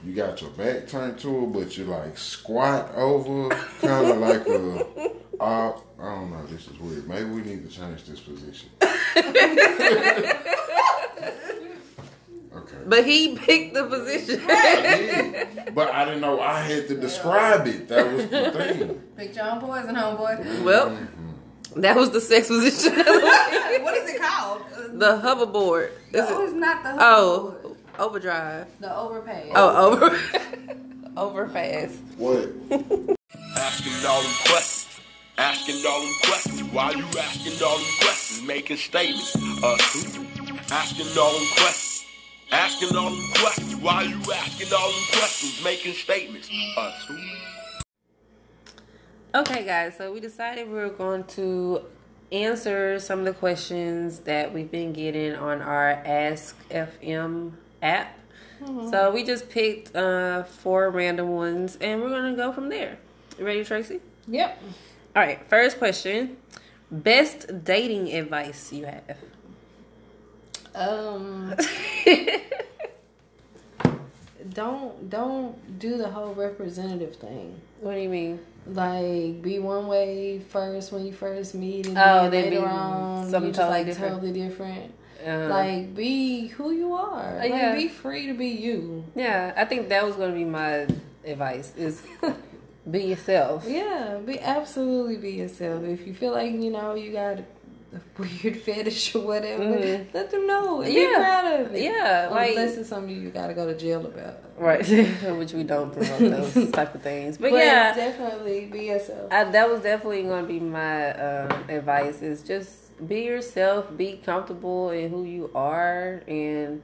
You 0.05 0.15
got 0.17 0.41
your 0.41 0.51
back 0.51 0.89
turned 0.89 1.21
to 1.21 1.43
her, 1.43 1.47
but 1.47 1.79
you 1.79 1.85
like 1.85 2.19
squat 2.19 2.93
over, 2.97 3.51
kind 3.81 4.07
of 4.11 4.17
like 4.19 4.45
a. 4.49 4.85
Uh, 5.39 5.79
I 6.01 6.15
don't 6.17 6.33
know. 6.33 6.45
This 6.47 6.67
is 6.67 6.77
weird. 6.81 7.09
Maybe 7.09 7.31
we 7.31 7.43
need 7.43 7.71
to 7.71 7.77
change 7.77 8.03
this 8.07 8.19
position. 8.19 8.71
Okay. 12.75 12.85
But 12.87 13.05
he 13.07 13.37
picked 13.37 13.75
the 13.75 13.85
position. 13.87 14.47
did, 14.47 15.75
but 15.75 15.93
I 15.93 16.05
didn't 16.05 16.21
know 16.21 16.41
I 16.41 16.61
had 16.61 16.89
to 16.89 16.95
describe 16.97 17.67
it. 17.67 17.89
That 17.89 18.13
was 18.13 18.29
the 18.29 18.51
thing. 18.53 19.03
Pick 19.17 19.35
your 19.37 19.45
own 19.51 19.61
poison, 19.61 19.95
homeboy. 19.95 20.63
well, 20.65 20.97
that 21.77 21.97
was 21.97 22.11
the 22.11 22.21
sex 22.21 22.49
position. 22.49 22.95
what 22.97 23.97
is 23.97 24.11
it 24.15 24.21
called? 24.21 24.63
Uh, 24.77 24.89
the 24.93 25.21
hoverboard. 25.23 25.91
Is 26.13 26.29
no, 26.29 26.41
it? 26.43 26.45
it's 26.45 26.53
not 26.55 26.83
the 26.83 26.97
Oh, 26.99 27.77
overdrive. 27.99 28.67
the 28.81 28.95
overpay. 28.97 29.53
Oh, 29.55 29.93
over. 29.93 30.19
Overpass. 31.17 31.97
What? 32.17 32.49
Asking 33.57 34.07
all 34.09 34.23
them 34.23 34.33
questions. 34.47 35.01
Asking 35.39 35.85
all 35.87 36.01
them 36.01 36.15
questions. 36.25 36.63
Why 36.73 36.91
you 36.93 37.05
asking 37.05 37.63
all 37.67 37.77
them 37.77 37.87
questions? 38.01 38.43
Making 38.47 38.77
statements. 38.79 39.37
Us 39.63 40.15
who? 40.17 40.25
Asking 40.75 41.07
all 41.19 41.33
them 41.39 41.47
questions. 41.57 41.92
Asking 42.53 42.95
all 42.95 43.09
them 43.09 43.33
questions. 43.37 43.77
Why 43.77 44.03
you 44.03 44.21
asking 44.31 44.73
all 44.75 44.93
them 44.93 45.03
questions? 45.13 45.65
Making 45.65 45.95
statements. 45.95 46.51
Us? 46.77 47.11
Okay, 49.35 49.65
guys. 49.65 49.97
So 49.97 50.13
we 50.13 50.21
decided 50.21 50.69
we 50.69 50.75
were 50.75 50.91
going 50.91 51.25
to 51.25 51.87
answer 52.31 52.99
some 52.99 53.21
of 53.21 53.25
the 53.25 53.33
questions 53.33 54.19
that 54.21 54.53
we've 54.53 54.71
been 54.71 54.93
getting 54.93 55.35
on 55.35 55.63
our 55.63 55.93
Ask 56.05 56.55
FM 56.69 57.53
app. 57.81 58.19
So 58.91 59.11
we 59.11 59.25
just 59.25 59.49
picked 59.49 59.97
uh, 59.97 60.45
four 60.45 60.91
random 60.91 61.31
ones, 61.31 61.79
and 61.81 62.01
we're 62.01 62.11
gonna 62.11 62.37
go 62.37 62.53
from 62.53 62.69
there. 62.69 62.99
You 63.39 63.47
ready, 63.47 63.65
Tracy? 63.65 64.01
Yep. 64.29 64.63
All 65.17 65.23
right. 65.23 65.45
First 65.49 65.79
question: 65.79 66.37
Best 66.91 67.65
dating 67.65 68.13
advice 68.13 68.73
you 68.73 68.85
have? 68.85 69.17
Um, 70.75 71.55
don't 74.55 75.09
don't 75.11 75.79
do 75.79 75.97
the 75.97 76.09
whole 76.09 76.35
representative 76.35 77.17
thing. 77.17 77.61
What 77.81 77.95
do 77.95 78.01
you 78.01 78.09
mean? 78.09 78.41
Like 78.67 79.43
be 79.43 79.59
one 79.59 79.87
way 79.87 80.41
first 80.51 80.93
when 80.93 81.05
you 81.07 81.13
first 81.13 81.55
meet, 81.55 81.87
and 81.89 81.99
Oh, 81.99 82.31
then 82.31 82.45
later 82.45 82.51
be 82.51 82.57
on 82.59 83.25
you 83.25 83.31
just 83.31 83.59
totally 83.59 83.71
like 83.71 83.87
different. 83.87 84.15
totally 84.15 84.33
different. 84.33 84.95
Uh, 85.27 85.49
Like 85.49 85.95
be 85.95 86.49
who 86.49 86.73
you 86.73 86.95
are. 86.95 87.37
Like 87.39 87.51
yeah. 87.51 87.75
be 87.75 87.89
free 87.89 88.27
to 88.27 88.35
be 88.35 88.49
you. 88.49 89.05
yeah, 89.15 89.53
I 89.57 89.65
think 89.65 89.89
that 89.91 90.05
was 90.05 90.17
gonna 90.17 90.35
be 90.35 90.45
my 90.45 90.87
advice: 91.25 91.73
is 91.77 92.03
be 92.91 93.05
yourself. 93.05 93.65
Yeah, 93.69 94.19
be 94.25 94.41
absolutely 94.41 95.17
be 95.17 95.31
yourself. 95.33 95.85
If 95.85 96.07
you 96.07 96.15
feel 96.15 96.33
like 96.33 96.53
you 96.53 96.71
know 96.71 96.95
you 96.95 97.13
got 97.13 97.39
weird 98.19 98.57
fetish 98.57 99.15
or 99.15 99.21
whatever, 99.27 99.65
Mhm. 99.65 100.15
let 100.15 100.31
them 100.31 100.47
know. 100.47 100.81
and 100.81 100.93
Yeah. 100.93 101.01
Be 101.09 101.15
proud 101.15 101.61
of 101.61 101.75
it. 101.75 101.83
Yeah, 101.83 102.29
like- 102.31 102.51
unless 102.51 102.77
it's 102.77 102.89
something 102.89 103.15
you 103.15 103.31
got 103.31 103.49
to 103.49 103.55
go 103.55 103.67
to 103.67 103.77
jail 103.77 104.05
about. 104.07 104.37
Right, 104.59 104.87
which 105.39 105.53
we 105.53 105.63
don't 105.65 105.93
promote 105.93 106.19
those 106.55 106.71
type 106.73 106.95
of 106.95 107.03
things. 107.03 107.37
But, 107.39 107.51
But 107.51 107.57
yeah, 107.65 107.95
definitely 107.95 108.67
be 108.67 108.87
yourself. 108.87 109.33
I, 109.33 109.45
that 109.45 109.69
was 109.71 109.81
definitely 109.81 110.23
to 110.23 110.43
be 110.47 110.61
my 110.61 111.13
um, 111.13 111.65
advice: 111.69 112.23
is 112.23 112.43
just 112.43 112.71
be 113.07 113.23
yourself, 113.23 113.95
be 113.97 114.21
comfortable 114.25 114.91
in 114.91 115.11
who 115.11 115.25
you 115.25 115.51
are, 115.55 116.23
and 116.29 116.83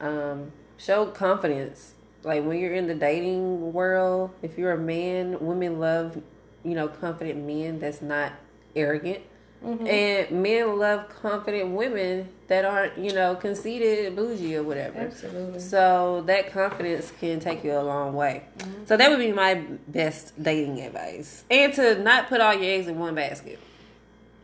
um, 0.00 0.52
show 0.78 1.06
confidence. 1.06 1.92
Like 2.24 2.44
when 2.44 2.58
you're 2.58 2.74
in 2.74 2.86
the 2.86 2.94
dating 2.94 3.72
world, 3.72 4.30
if 4.42 4.56
you're 4.58 4.72
a 4.72 4.78
man, 4.78 5.38
women 5.40 5.78
love 5.78 6.20
you 6.64 6.74
know 6.74 6.88
confident 6.88 7.44
men 7.46 7.78
that's 7.78 8.00
not 8.02 8.32
arrogant. 8.74 9.20
Mm-hmm. 9.64 9.86
And 9.86 10.42
men 10.42 10.78
love 10.78 11.08
confident 11.20 11.70
women 11.70 12.28
that 12.46 12.64
aren't, 12.64 12.96
you 12.96 13.12
know, 13.12 13.34
conceited, 13.34 14.14
bougie, 14.14 14.56
or 14.56 14.62
whatever. 14.62 15.00
Absolutely. 15.00 15.58
So 15.58 16.22
that 16.26 16.52
confidence 16.52 17.12
can 17.18 17.40
take 17.40 17.64
you 17.64 17.72
a 17.72 17.82
long 17.82 18.14
way. 18.14 18.44
Mm-hmm. 18.58 18.84
So 18.86 18.96
that 18.96 19.10
would 19.10 19.18
be 19.18 19.32
my 19.32 19.54
best 19.88 20.40
dating 20.40 20.80
advice. 20.80 21.44
And 21.50 21.72
to 21.74 22.00
not 22.00 22.28
put 22.28 22.40
all 22.40 22.54
your 22.54 22.64
eggs 22.64 22.86
in 22.86 22.98
one 22.98 23.14
basket. 23.16 23.58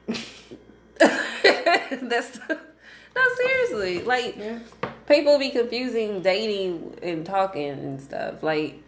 That's 0.98 2.38
no 2.48 3.22
seriously. 3.37 4.03
Like 4.03 4.37
Yeah. 4.37 4.59
people 5.07 5.38
be 5.38 5.50
confusing 5.50 6.22
dating 6.22 6.98
and 7.03 7.24
talking 7.24 7.70
and 7.70 8.00
stuff. 8.00 8.42
Like, 8.42 8.83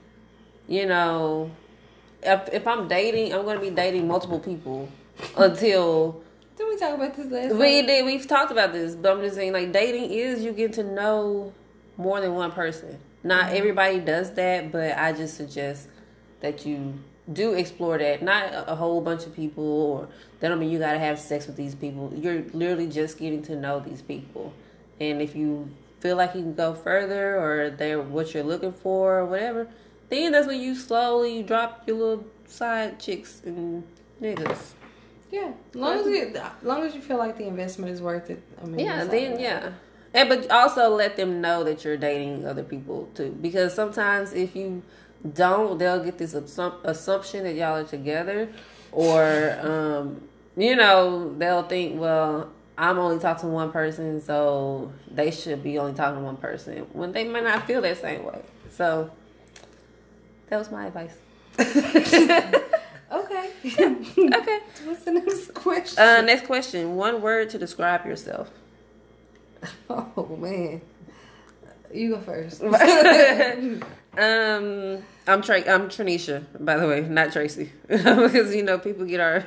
you 0.66 0.86
know, 0.86 1.50
if, 2.22 2.48
if 2.52 2.66
I'm 2.66 2.88
dating, 2.88 3.32
I'm 3.32 3.44
gonna 3.44 3.60
be 3.60 3.70
dating 3.70 4.08
multiple 4.08 4.40
people 4.40 4.88
until 5.36 6.22
Did 6.56 6.68
we 6.68 6.76
talk 6.76 6.94
about 6.94 7.14
this 7.14 7.30
last 7.30 7.54
we 7.54 7.80
time? 7.80 7.86
did. 7.86 8.04
We've 8.04 8.26
talked 8.26 8.50
about 8.50 8.72
this, 8.72 8.94
but 8.94 9.12
I'm 9.12 9.20
just 9.20 9.36
saying, 9.36 9.52
like 9.52 9.72
dating 9.72 10.10
is 10.10 10.42
you 10.42 10.52
get 10.52 10.74
to 10.74 10.82
know 10.82 11.52
more 11.96 12.20
than 12.20 12.34
one 12.34 12.52
person. 12.52 12.98
Not 13.22 13.46
mm-hmm. 13.46 13.56
everybody 13.56 14.00
does 14.00 14.32
that, 14.34 14.70
but 14.70 14.96
I 14.96 15.12
just 15.12 15.36
suggest 15.36 15.88
that 16.40 16.64
you 16.66 16.94
do 17.32 17.54
explore 17.54 17.98
that. 17.98 18.22
Not 18.22 18.52
a, 18.52 18.72
a 18.72 18.74
whole 18.76 19.00
bunch 19.00 19.26
of 19.26 19.34
people, 19.34 19.64
or 19.64 20.08
that 20.40 20.48
don't 20.48 20.60
mean 20.60 20.70
you 20.70 20.78
gotta 20.78 20.98
have 20.98 21.18
sex 21.18 21.46
with 21.46 21.56
these 21.56 21.74
people. 21.74 22.12
You're 22.14 22.42
literally 22.52 22.86
just 22.86 23.18
getting 23.18 23.42
to 23.44 23.56
know 23.56 23.80
these 23.80 24.02
people, 24.02 24.52
and 25.00 25.20
if 25.20 25.34
you 25.34 25.68
feel 26.00 26.16
like 26.16 26.34
you 26.34 26.42
can 26.42 26.54
go 26.54 26.74
further, 26.74 27.36
or 27.36 27.70
they're 27.70 28.00
what 28.00 28.32
you're 28.34 28.44
looking 28.44 28.72
for, 28.72 29.18
or 29.18 29.24
whatever, 29.24 29.68
then 30.08 30.32
that's 30.32 30.46
when 30.46 30.60
you 30.60 30.74
slowly 30.74 31.42
drop 31.42 31.82
your 31.86 31.96
little 31.96 32.26
side 32.46 33.00
chicks 33.00 33.42
and 33.44 33.82
niggas. 34.22 34.74
Yeah, 35.30 35.52
as 35.70 35.74
long 35.74 35.98
as 35.98 36.06
you, 36.06 36.40
long 36.62 36.82
as 36.82 36.94
you 36.94 37.00
feel 37.00 37.18
like 37.18 37.36
the 37.36 37.46
investment 37.46 37.90
is 37.90 38.00
worth 38.00 38.30
it. 38.30 38.42
I 38.62 38.66
mean, 38.66 38.78
Yeah, 38.86 39.04
then 39.04 39.32
all- 39.32 39.38
yeah. 39.40 39.72
And 40.14 40.28
but 40.28 40.50
also 40.50 40.90
let 40.94 41.16
them 41.16 41.40
know 41.40 41.64
that 41.64 41.84
you're 41.84 41.96
dating 41.96 42.46
other 42.46 42.62
people 42.62 43.08
too, 43.14 43.36
because 43.42 43.74
sometimes 43.74 44.32
if 44.32 44.54
you 44.56 44.82
don't, 45.34 45.78
they'll 45.78 46.02
get 46.02 46.16
this 46.18 46.32
assump- 46.34 46.84
assumption 46.84 47.42
that 47.44 47.54
y'all 47.54 47.76
are 47.76 47.84
together, 47.84 48.48
or 48.92 49.58
um, 49.60 50.22
you 50.56 50.74
know, 50.76 51.34
they'll 51.36 51.64
think, 51.64 52.00
well, 52.00 52.50
I'm 52.78 52.98
only 52.98 53.18
talking 53.18 53.48
to 53.48 53.54
one 53.54 53.72
person, 53.72 54.22
so 54.22 54.92
they 55.10 55.30
should 55.30 55.62
be 55.62 55.78
only 55.78 55.92
talking 55.94 56.18
to 56.20 56.24
one 56.24 56.36
person 56.36 56.86
when 56.92 57.12
they 57.12 57.24
might 57.24 57.44
not 57.44 57.66
feel 57.66 57.80
that 57.82 58.00
same 58.00 58.24
way. 58.24 58.40
So 58.70 59.10
that 60.48 60.58
was 60.58 60.70
my 60.70 60.86
advice. 60.86 61.16
Okay. 64.18 64.60
What's 64.84 65.04
the 65.04 65.12
next 65.12 65.54
question? 65.54 65.98
Uh, 65.98 66.20
next 66.20 66.46
question: 66.46 66.96
One 66.96 67.20
word 67.20 67.50
to 67.50 67.58
describe 67.58 68.06
yourself. 68.06 68.50
oh 69.90 70.36
man, 70.40 70.80
you 71.92 72.10
go 72.10 72.20
first. 72.20 72.62
Um, 74.18 75.02
I'm 75.26 75.42
Tra- 75.42 75.70
I'm 75.70 75.90
Tranisha, 75.90 76.42
by 76.58 76.78
the 76.78 76.88
way, 76.88 77.02
not 77.02 77.32
Tracy, 77.32 77.70
because 77.86 78.54
you 78.54 78.62
know 78.62 78.78
people 78.78 79.04
get 79.04 79.20
our 79.20 79.40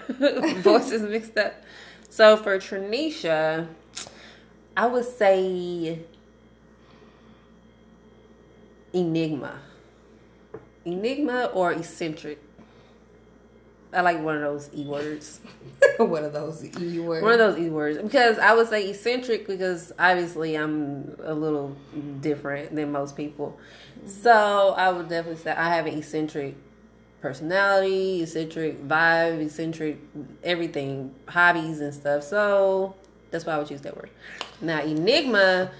voices 0.57 1.01
mixed 1.01 1.35
up. 1.39 1.63
So 2.11 2.37
for 2.37 2.59
Tranisha, 2.59 3.67
I 4.77 4.85
would 4.85 5.05
say 5.05 5.99
enigma, 8.93 9.59
enigma 10.85 11.45
or 11.45 11.73
eccentric. 11.73 12.39
I 13.91 14.01
like 14.01 14.21
one 14.21 14.35
of 14.35 14.41
those 14.41 14.69
e 14.75 14.85
words. 14.85 15.39
One 15.97 16.23
of 16.23 16.31
those 16.31 16.63
e 16.63 16.99
words. 16.99 17.23
One 17.23 17.33
of 17.33 17.39
those 17.39 17.57
e 17.57 17.69
words 17.69 17.97
because 17.97 18.39
I 18.39 18.53
would 18.53 18.69
say 18.69 18.89
eccentric 18.89 19.47
because 19.47 19.91
obviously 19.99 20.55
I'm 20.55 21.17
a 21.23 21.33
little 21.33 21.75
different 22.21 22.75
than 22.75 22.91
most 22.91 23.17
people. 23.17 23.57
So 24.05 24.73
I 24.77 24.91
would 24.91 25.09
definitely 25.09 25.41
say 25.41 25.51
I 25.51 25.75
have 25.75 25.87
an 25.87 25.97
eccentric 25.97 26.55
personality, 27.21 28.23
eccentric 28.23 28.87
vibe, 28.87 29.45
eccentric 29.45 29.99
everything, 30.43 31.13
hobbies 31.27 31.81
and 31.81 31.93
stuff. 31.93 32.23
So 32.23 32.95
that's 33.31 33.45
why 33.45 33.53
I 33.53 33.57
would 33.57 33.67
choose 33.67 33.81
that 33.81 33.95
word. 33.97 34.09
Now 34.61 34.81
enigma 34.81 35.71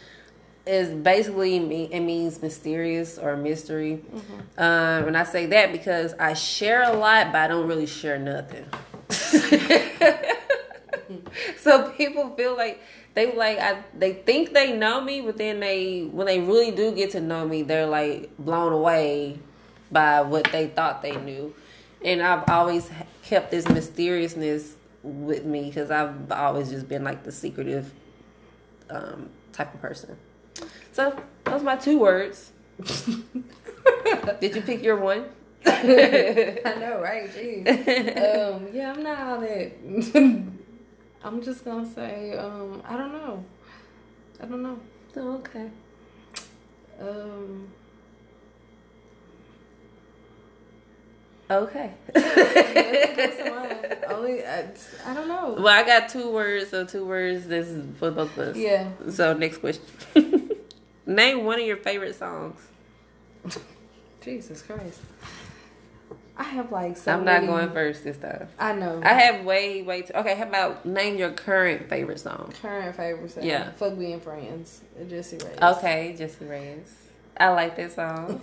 is 0.66 0.90
basically 0.90 1.60
me- 1.60 1.90
it 1.92 2.02
means 2.02 2.42
mysterious 2.42 3.18
or 3.18 3.36
mystery. 3.38 4.04
Um, 4.58 5.08
and 5.08 5.18
I 5.18 5.24
say 5.24 5.46
that 5.48 5.72
because 5.72 6.14
I 6.20 6.34
share 6.34 6.84
a 6.84 6.94
lot, 6.94 7.32
but 7.32 7.40
I 7.40 7.48
don't 7.48 7.68
really 7.68 7.88
share 7.88 8.20
nothing. 8.20 8.66
so 11.58 11.90
people 11.92 12.36
feel 12.36 12.56
like 12.56 12.82
they 13.16 13.34
like 13.34 13.58
I 13.60 13.84
they 13.98 14.14
think 14.14 14.54
they 14.54 14.74
know 14.74 15.02
me, 15.02 15.22
but 15.22 15.38
then 15.38 15.60
they 15.60 16.02
when 16.02 16.28
they 16.28 16.40
really 16.40 16.72
do 16.72 16.92
get 16.92 17.12
to 17.12 17.22
know 17.22 17.48
me, 17.48 17.64
they're 17.64 17.88
like 17.88 18.30
blown 18.38 18.74
away 18.74 19.40
by 19.92 20.22
what 20.22 20.52
they 20.52 20.68
thought 20.68 21.02
they 21.02 21.16
knew. 21.16 21.54
And 22.04 22.22
I've 22.22 22.48
always 22.50 22.90
kept 23.24 23.52
this 23.52 23.68
mysteriousness 23.68 24.76
with 25.04 25.46
me 25.46 25.66
because 25.66 25.92
I've 25.92 26.32
always 26.32 26.70
just 26.70 26.88
been 26.88 27.04
like 27.04 27.24
the 27.24 27.32
secretive 27.32 27.92
um, 28.90 29.30
type 29.52 29.74
of 29.74 29.82
person. 29.82 30.18
So 30.92 31.22
those 31.46 31.62
are 31.62 31.64
my 31.64 31.76
two 31.76 32.00
words. 32.00 32.52
Did 34.40 34.56
you 34.56 34.62
pick 34.62 34.84
your 34.84 34.98
one? 34.98 35.26
I 35.66 36.76
know, 36.80 37.02
right? 37.02 37.30
Jeez. 37.30 37.68
um, 37.68 38.68
yeah, 38.74 38.94
I'm 38.94 39.04
not 39.04 39.20
all 39.20 39.40
that. 39.42 39.72
I'm 41.24 41.42
just 41.44 41.66
gonna 41.66 41.90
say, 41.94 42.34
um, 42.38 42.82
I 42.86 42.96
don't 42.98 43.12
know. 43.12 43.44
I 44.42 44.46
don't 44.46 44.64
know. 44.64 44.80
Oh, 45.18 45.36
okay. 45.38 45.70
Um, 47.00 47.68
Okay. 51.52 51.92
Only, 54.08 54.46
I, 54.46 54.66
I 55.04 55.14
don't 55.16 55.28
know. 55.28 55.56
well, 55.58 55.68
I 55.68 55.84
got 55.84 56.08
two 56.10 56.30
words, 56.32 56.70
so 56.70 56.86
two 56.86 57.04
words. 57.06 57.48
This 57.48 57.68
is 57.68 57.84
for 57.98 58.12
both 58.12 58.38
of 58.38 58.50
us. 58.50 58.56
Yeah. 58.56 58.90
So 59.10 59.34
next 59.34 59.58
question. 59.58 59.84
Name 61.10 61.44
one 61.44 61.60
of 61.60 61.66
your 61.66 61.78
favorite 61.78 62.16
songs. 62.16 62.60
Jesus 64.22 64.62
Christ. 64.62 65.00
I 66.38 66.44
have 66.44 66.72
like 66.72 66.96
so 66.98 67.14
I'm 67.14 67.26
not 67.26 67.42
many- 67.42 67.48
going 67.48 67.72
first 67.72 68.04
this 68.04 68.18
time. 68.18 68.48
I 68.60 68.74
know. 68.74 69.02
I 69.04 69.14
have 69.14 69.44
way, 69.44 69.82
way 69.82 70.04
too. 70.04 70.14
Okay, 70.14 70.36
how 70.36 70.44
about 70.44 70.86
name 70.86 71.18
your 71.18 71.32
current 71.32 71.90
favorite 71.90 72.20
song? 72.20 72.54
current 72.62 72.96
favorite 72.96 73.32
song. 73.32 73.44
Yeah. 73.44 73.72
Fuck 73.72 73.98
being 73.98 74.20
friends. 74.22 74.82
Jessie 75.10 75.38
Reyez. 75.38 75.78
Okay, 75.78 76.16
Jessie 76.18 76.46
Reyez. 76.46 76.90
I 77.38 77.50
like 77.50 77.76
that 77.78 77.92
song. 77.92 78.42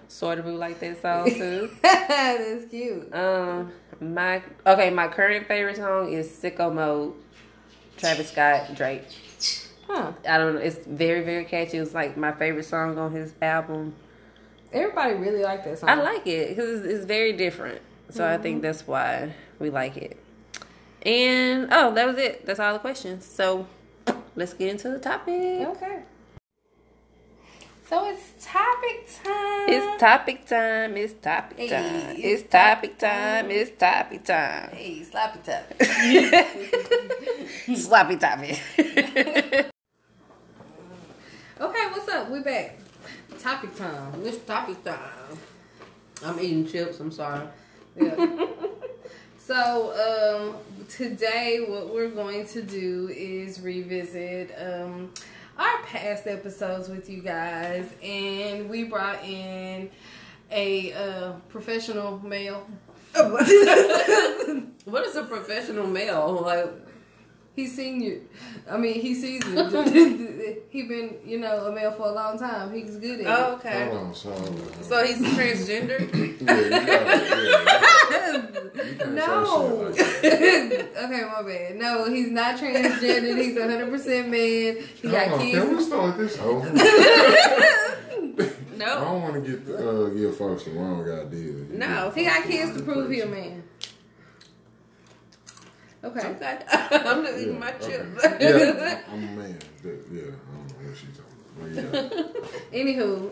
Sort 0.08 0.38
of 0.38 0.46
like 0.46 0.78
that 0.80 1.02
song 1.02 1.28
too. 1.30 1.70
That's 1.82 2.66
cute. 2.66 3.12
Um, 3.12 3.72
my 4.00 4.40
okay, 4.66 4.90
my 4.90 5.08
current 5.08 5.46
favorite 5.48 5.76
song 5.76 6.12
is 6.12 6.28
"Sicko 6.30 6.72
Mode," 6.72 7.14
Travis 7.96 8.30
Scott, 8.30 8.74
Drake. 8.76 9.02
Huh. 9.86 10.12
I 10.28 10.38
don't 10.38 10.54
know. 10.54 10.60
It's 10.60 10.78
very 10.86 11.22
very 11.22 11.44
catchy. 11.44 11.78
It's 11.78 11.94
like 11.94 12.16
my 12.16 12.32
favorite 12.32 12.64
song 12.64 12.98
on 12.98 13.12
his 13.12 13.34
album. 13.42 13.94
Everybody 14.72 15.14
really 15.14 15.42
like 15.42 15.62
that 15.64 15.78
song. 15.78 15.90
I 15.90 15.94
like 15.94 16.26
it 16.26 16.48
because 16.50 16.80
it's, 16.80 16.86
it's 16.94 17.04
very 17.04 17.32
different. 17.32 17.80
So 18.10 18.24
I 18.24 18.32
Mm-hmm. 18.34 18.42
think 18.42 18.62
that's 18.62 18.86
why 18.86 19.32
we 19.58 19.70
like 19.70 19.96
it. 19.96 20.16
And 21.02 21.68
oh, 21.70 21.92
that 21.94 22.06
was 22.06 22.16
it. 22.18 22.44
That's 22.46 22.58
all 22.60 22.72
the 22.72 22.78
questions. 22.78 23.24
So 23.24 23.66
let's 24.36 24.54
get 24.54 24.70
into 24.70 24.88
the 24.90 24.98
topic. 24.98 25.68
Okay. 25.68 26.02
So 27.86 28.06
it's 28.08 28.32
topic 28.44 29.06
time. 29.22 29.68
It's 29.68 30.00
topic 30.00 30.46
time. 30.46 30.96
It's 30.96 31.12
topic 31.22 31.58
Hey, 31.58 31.68
time. 31.68 32.16
it's 32.18 32.42
It's 32.42 32.50
topic 32.50 32.98
time. 32.98 33.50
It's 33.50 33.70
topic 33.78 34.24
time. 34.24 34.70
Hey, 34.72 35.02
sloppy 35.04 35.38
top. 35.44 35.64
Sloppy 37.76 38.16
topic. 38.16 39.66
Okay, 41.60 41.86
what's 41.92 42.08
up? 42.08 42.30
We 42.30 42.40
back. 42.40 42.78
Topic 43.38 43.76
time. 43.76 44.12
It's 44.24 44.38
topic 44.38 44.82
time. 44.82 44.98
I'm 46.24 46.40
eating 46.40 46.66
chips. 46.66 46.98
I'm 46.98 47.12
sorry. 47.12 47.46
Yeah. 47.94 48.46
so 49.38 50.56
um, 50.58 50.84
today, 50.88 51.64
what 51.68 51.94
we're 51.94 52.10
going 52.10 52.44
to 52.48 52.62
do 52.62 53.08
is 53.08 53.60
revisit 53.60 54.52
um, 54.58 55.12
our 55.56 55.80
past 55.84 56.26
episodes 56.26 56.88
with 56.88 57.08
you 57.08 57.22
guys, 57.22 57.88
and 58.02 58.68
we 58.68 58.82
brought 58.82 59.22
in 59.24 59.90
a 60.50 60.92
uh, 60.92 61.32
professional 61.50 62.18
male. 62.18 62.66
What 64.84 65.06
is 65.06 65.16
a 65.16 65.22
professional 65.22 65.86
male? 65.86 66.42
Like, 66.44 66.68
He's 67.56 67.76
seen 67.76 68.00
you. 68.02 68.26
I 68.68 68.76
mean, 68.76 69.00
he 69.00 69.14
sees 69.14 69.40
it. 69.46 70.66
he 70.70 70.82
been, 70.82 71.18
you 71.24 71.38
know, 71.38 71.66
a 71.66 71.72
male 71.72 71.92
for 71.92 72.08
a 72.08 72.12
long 72.12 72.36
time. 72.36 72.74
He's 72.74 72.96
good 72.96 73.20
at 73.20 73.26
oh, 73.26 73.52
it. 73.52 73.54
okay. 73.54 73.88
Hold 73.92 74.16
so, 74.16 74.32
hold. 74.32 74.84
So 74.84 75.04
he's 75.04 75.18
transgender. 75.18 76.00
yeah, 76.42 76.72
yeah. 78.32 79.06
No. 79.06 79.88
like 79.88 80.00
okay, 80.00 81.24
my 81.32 81.42
bad. 81.42 81.76
No, 81.76 82.10
he's 82.10 82.30
not 82.32 82.56
transgender. 82.58 83.36
He's 83.40 83.56
100% 83.56 84.28
man. 84.28 84.84
He 85.00 85.08
got 85.08 85.28
Hold 85.28 85.40
on, 85.40 85.50
Can 85.50 85.68
we 85.68 85.74
kids. 85.76 85.86
start 85.86 86.18
this 86.18 86.38
over? 86.38 86.68
I 86.68 88.50
No. 88.76 89.00
don't 89.00 89.22
want 89.22 89.34
to 89.34 89.40
get 89.40 89.60
uh, 89.76 90.08
give 90.08 90.36
folks 90.36 90.64
the 90.64 90.72
wrong 90.72 91.08
idea. 91.08 91.52
No. 91.70 92.10
He 92.12 92.24
got 92.24 92.42
kids 92.42 92.76
to 92.76 92.82
prove 92.82 93.08
he 93.12 93.20
a 93.20 93.26
man. 93.26 93.62
Okay. 96.04 96.20
Okay. 96.20 96.58
I'm 96.70 97.24
just 97.24 97.38
eating 97.38 97.54
Yeah, 97.54 97.58
my 97.60 97.72
okay. 97.74 97.86
chips. 97.86 98.24
yeah, 98.40 99.00
I'm 99.12 99.24
a 99.24 99.26
man. 99.32 99.58
Yeah, 99.84 99.90
I 99.90 99.92
don't 99.92 100.12
know 100.12 100.88
what 100.88 100.96
she's 100.96 101.16
talking 101.16 101.32
about. 101.56 102.12
Yeah. 102.14 102.42
Anywho, 102.72 103.30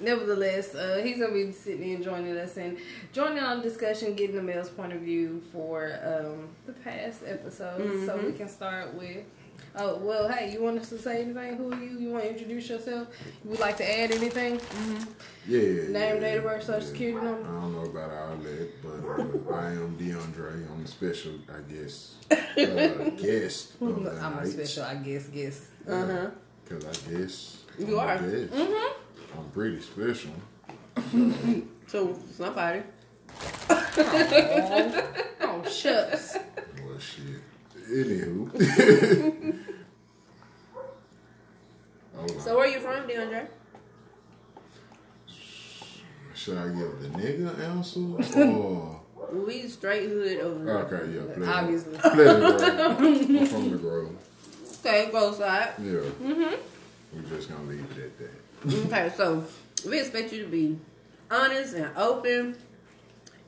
nevertheless, 0.00 0.74
uh, 0.74 1.00
he's 1.02 1.18
gonna 1.18 1.32
be 1.32 1.50
sitting 1.52 1.94
and 1.94 2.04
joining 2.04 2.36
us 2.36 2.56
and 2.56 2.78
joining 3.12 3.42
on 3.42 3.58
the 3.58 3.64
discussion, 3.64 4.14
getting 4.14 4.36
the 4.36 4.42
male's 4.42 4.70
point 4.70 4.92
of 4.92 5.00
view 5.00 5.42
for 5.52 5.98
um, 6.04 6.48
the 6.66 6.72
past 6.72 7.22
episodes, 7.26 8.06
so 8.06 8.16
we 8.24 8.32
can 8.32 8.48
start 8.48 8.94
with. 8.94 9.24
Oh 9.76 9.96
well, 9.98 10.28
hey, 10.28 10.52
you 10.52 10.62
want 10.62 10.78
us 10.78 10.88
to 10.90 10.98
say 10.98 11.22
anything? 11.22 11.56
Who 11.56 11.72
are 11.72 11.80
you? 11.82 11.98
You 11.98 12.10
want 12.10 12.24
to 12.24 12.30
introduce 12.30 12.68
yourself? 12.68 13.08
You 13.44 13.50
would 13.50 13.60
like 13.60 13.76
to 13.78 14.00
add 14.00 14.10
anything? 14.12 14.60
Yeah. 15.48 15.58
Name, 15.58 15.92
yeah, 15.92 16.18
date 16.20 16.36
of 16.38 16.44
birth, 16.44 16.62
social 16.62 16.80
yeah. 16.80 16.86
security 16.86 17.26
number. 17.26 17.42
I 17.48 17.60
don't 17.60 17.72
know 17.74 17.82
about 17.90 18.10
all 18.10 18.36
that, 18.36 18.82
but 18.82 19.52
uh, 19.52 19.54
I 19.56 19.70
am 19.72 19.96
DeAndre. 19.98 20.70
I'm 20.70 20.84
a 20.84 20.88
special, 20.88 21.32
I 21.48 21.60
guess, 21.72 22.14
uh, 22.30 23.10
guest 23.20 23.72
of 23.80 24.04
the 24.04 24.10
I'm 24.22 24.38
a 24.38 24.46
special, 24.46 24.84
I 24.84 24.94
guess. 24.96 25.26
guest. 25.26 25.62
Uh 25.88 26.06
huh. 26.06 26.30
Because 26.64 26.84
I 26.86 27.12
guess. 27.12 27.58
You 27.78 27.98
I'm 28.00 28.08
a 28.08 28.12
are. 28.12 28.18
guest. 28.18 28.52
Mm-hmm. 28.52 29.38
I'm 29.38 29.50
pretty 29.50 29.80
special. 29.80 30.30
So 31.86 32.18
somebody. 32.36 32.82
Oh 35.46 35.62
shucks. 35.70 36.38
Anywho. 37.90 39.60
So 42.38 42.56
where 42.56 42.64
are 42.64 42.68
you 42.68 42.80
from, 42.80 43.06
DeAndre? 43.08 43.46
Should 46.34 46.58
I 46.58 46.68
give 46.68 47.00
the 47.00 47.08
nigga 47.18 47.58
answer 47.60 48.00
or? 48.40 49.00
We 49.32 49.68
straight 49.68 50.08
hood 50.08 50.40
over 50.40 50.64
there. 50.64 50.78
Okay, 50.78 51.12
yeah, 51.12 51.34
pleasure. 51.34 51.50
Obviously. 51.50 51.98
Grove. 51.98 52.62
I'm 52.62 53.46
from 53.46 53.70
the 53.70 53.78
Grove. 53.78 54.16
Okay, 54.80 55.08
both 55.10 55.36
sides. 55.36 55.72
Yeah. 55.80 55.92
Mm-hmm. 55.92 56.54
We're 57.14 57.36
just 57.36 57.48
gonna 57.48 57.64
leave 57.64 57.86
it 57.96 58.04
at 58.04 58.18
that. 58.18 58.84
Okay, 58.86 59.12
so 59.16 59.44
we 59.88 60.00
expect 60.00 60.32
you 60.32 60.44
to 60.44 60.48
be 60.50 60.78
honest 61.30 61.74
and 61.74 61.96
open 61.96 62.56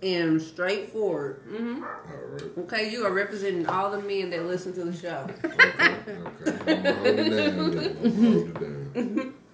and 0.02 0.40
straightforward. 0.40 1.40
hmm 1.48 1.82
All 1.82 2.26
right. 2.32 2.58
Okay, 2.58 2.90
you 2.90 3.04
are 3.06 3.12
representing 3.12 3.66
all 3.66 3.90
the 3.90 4.00
men 4.00 4.30
that 4.30 4.44
listen 4.44 4.72
to 4.74 4.84
the 4.84 4.92
show. 4.96 5.26
Okay. 5.44 6.04
Okay. 6.08 6.86
I'm 6.86 6.94
hold 6.96 7.18
it 7.18 7.30
down. 7.30 7.78
I'm 8.04 8.32
hold 8.32 8.48
it 8.48 8.60
down. 8.60 9.34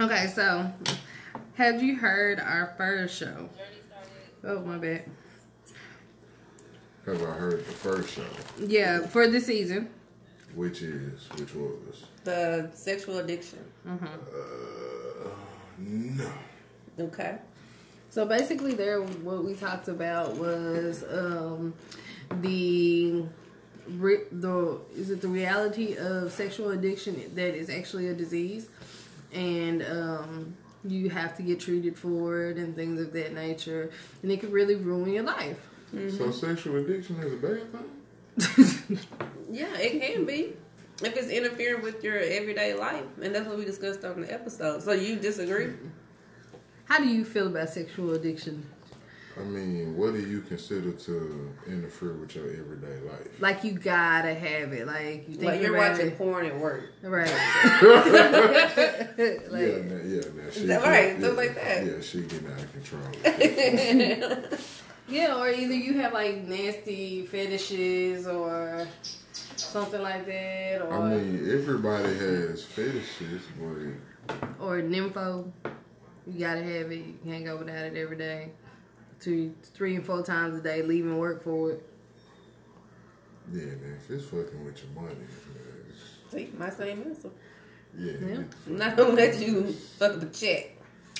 Okay, 0.00 0.28
so 0.28 0.70
have 1.54 1.82
you 1.82 1.96
heard 1.96 2.38
our 2.38 2.72
first 2.78 3.18
show? 3.18 3.48
Oh 4.44 4.60
my 4.60 4.78
bad. 4.78 5.10
Cause 7.04 7.20
I 7.20 7.32
heard 7.32 7.66
the 7.66 7.72
first 7.72 8.10
show, 8.14 8.22
Yeah, 8.64 9.00
for 9.08 9.26
the 9.26 9.40
season. 9.40 9.90
which 10.54 10.82
is 10.82 11.28
which 11.36 11.52
was 11.54 12.04
The 12.22 12.70
sexual 12.74 13.18
addiction. 13.18 13.58
uh, 13.88 13.96
no. 15.78 16.30
Okay. 17.00 17.38
So 18.10 18.24
basically, 18.24 18.74
there 18.74 19.00
what 19.02 19.44
we 19.44 19.54
talked 19.54 19.88
about 19.88 20.36
was 20.36 21.04
um, 21.10 21.74
the 22.40 23.24
re- 23.86 24.24
the 24.32 24.78
is 24.96 25.10
it 25.10 25.20
the 25.20 25.28
reality 25.28 25.96
of 25.96 26.32
sexual 26.32 26.70
addiction 26.70 27.20
that 27.34 27.54
is 27.54 27.70
actually 27.70 28.08
a 28.08 28.14
disease, 28.14 28.68
and 29.32 29.82
um, 29.82 30.56
you 30.84 31.10
have 31.10 31.36
to 31.36 31.42
get 31.42 31.60
treated 31.60 31.96
for 31.96 32.44
it 32.44 32.56
and 32.56 32.74
things 32.74 33.00
of 33.00 33.12
that 33.12 33.34
nature, 33.34 33.90
and 34.22 34.32
it 34.32 34.40
could 34.40 34.52
really 34.52 34.74
ruin 34.76 35.12
your 35.12 35.24
life. 35.24 35.68
So 36.16 36.30
sexual 36.30 36.76
addiction 36.76 37.16
is 37.22 37.32
a 37.32 37.36
bad 37.36 37.72
thing. 37.72 38.98
Yeah, 39.50 39.74
it 39.78 40.00
can 40.00 40.26
be. 40.26 40.52
If 41.02 41.16
it's 41.16 41.28
interfering 41.28 41.82
with 41.82 42.04
your 42.04 42.18
everyday 42.18 42.74
life. 42.74 43.04
And 43.22 43.34
that's 43.34 43.46
what 43.46 43.56
we 43.56 43.64
discussed 43.64 44.04
on 44.04 44.20
the 44.20 44.32
episode. 44.32 44.82
So 44.82 44.92
you 44.92 45.16
disagree? 45.16 45.72
How 46.88 46.98
do 46.98 47.06
you 47.08 47.24
feel 47.24 47.46
about 47.48 47.68
sexual 47.68 48.14
addiction? 48.14 48.64
I 49.38 49.42
mean, 49.42 49.96
what 49.96 50.14
do 50.14 50.20
you 50.20 50.40
consider 50.40 50.90
to 50.92 51.54
interfere 51.68 52.14
with 52.14 52.34
your 52.34 52.46
everyday 52.50 52.98
life? 53.08 53.40
Like 53.40 53.62
you 53.62 53.72
gotta 53.72 54.34
have 54.34 54.72
it. 54.72 54.86
Like 54.86 55.28
you 55.28 55.36
think 55.36 55.42
Like 55.42 55.60
you're 55.60 55.76
watching 55.76 56.08
it. 56.08 56.18
porn 56.18 56.46
at 56.46 56.58
work. 56.58 56.90
right? 57.02 57.26
like, 57.30 57.82
yeah, 57.82 59.78
nah, 59.84 60.02
yeah, 60.02 60.22
nah, 60.34 60.50
she 60.50 60.66
that 60.66 60.82
right? 60.82 61.12
Yeah, 61.12 61.18
Stuff 61.18 61.36
like 61.36 61.54
that. 61.54 61.86
Yeah, 61.86 62.00
she 62.00 62.22
getting 62.22 62.48
out 62.48 62.58
of 62.58 62.72
control. 62.72 64.58
Yeah, 65.10 65.38
or 65.38 65.48
either 65.48 65.72
you 65.72 65.94
have 66.00 66.12
like 66.12 66.44
nasty 66.46 67.24
fetishes 67.24 68.26
or 68.26 68.86
something 69.56 70.02
like 70.02 70.26
that, 70.26 70.82
or 70.82 70.92
I 70.92 71.14
mean, 71.14 71.50
everybody 71.50 72.14
has 72.14 72.62
fetishes, 72.64 73.40
but 73.58 74.36
or 74.60 74.82
nympho. 74.82 75.50
You 76.28 76.40
gotta 76.40 76.62
have 76.62 76.92
it. 76.92 76.96
You 76.96 77.18
can't 77.24 77.44
go 77.44 77.56
without 77.56 77.84
it 77.84 77.96
every 77.96 78.16
day. 78.16 78.50
Two, 79.20 79.54
three, 79.74 79.96
and 79.96 80.04
four 80.04 80.22
times 80.22 80.58
a 80.58 80.62
day, 80.62 80.82
leaving 80.82 81.16
work 81.18 81.42
for 81.42 81.72
it. 81.72 81.82
yeah, 83.52 83.64
man, 83.64 83.98
if 84.04 84.10
it's 84.10 84.24
fucking 84.24 84.64
with 84.64 84.82
your 84.82 85.02
money, 85.02 85.14
it's- 85.14 86.30
See, 86.30 86.50
my 86.58 86.70
same 86.70 87.02
answer. 87.02 87.30
yeah, 87.98 88.12
Yeah. 88.20 88.42
not 88.66 88.88
out. 88.90 88.96
gonna 88.98 89.12
let 89.14 89.38
you 89.40 89.72
fuck 89.72 90.16
up 90.16 90.22
a 90.22 90.26
check. 90.26 90.76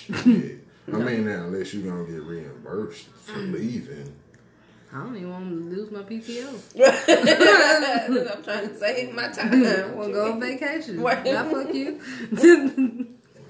Yeah. 0.09 0.95
I 0.95 0.97
mean, 1.01 1.27
now 1.27 1.45
unless 1.45 1.75
you 1.75 1.83
gonna 1.83 2.05
get 2.05 2.23
reimbursed 2.23 3.09
for 3.09 3.33
mm. 3.39 3.53
leaving. 3.53 4.15
I 4.93 5.01
don't 5.01 5.17
even 5.17 5.31
want 5.31 5.49
to 5.51 5.55
lose 5.77 5.91
my 5.91 6.01
PTO. 6.01 6.49
I'm 8.37 8.43
trying 8.43 8.69
to 8.69 8.79
save 8.79 9.15
my 9.15 9.29
time. 9.29 9.67
I 9.67 9.87
want 9.95 10.09
to 10.09 10.15
go 10.15 10.33
on 10.33 10.41
vacation. 10.41 11.01
Right. 11.01 11.25
Not 11.25 11.51
fuck 11.51 11.75
you. 11.75 12.01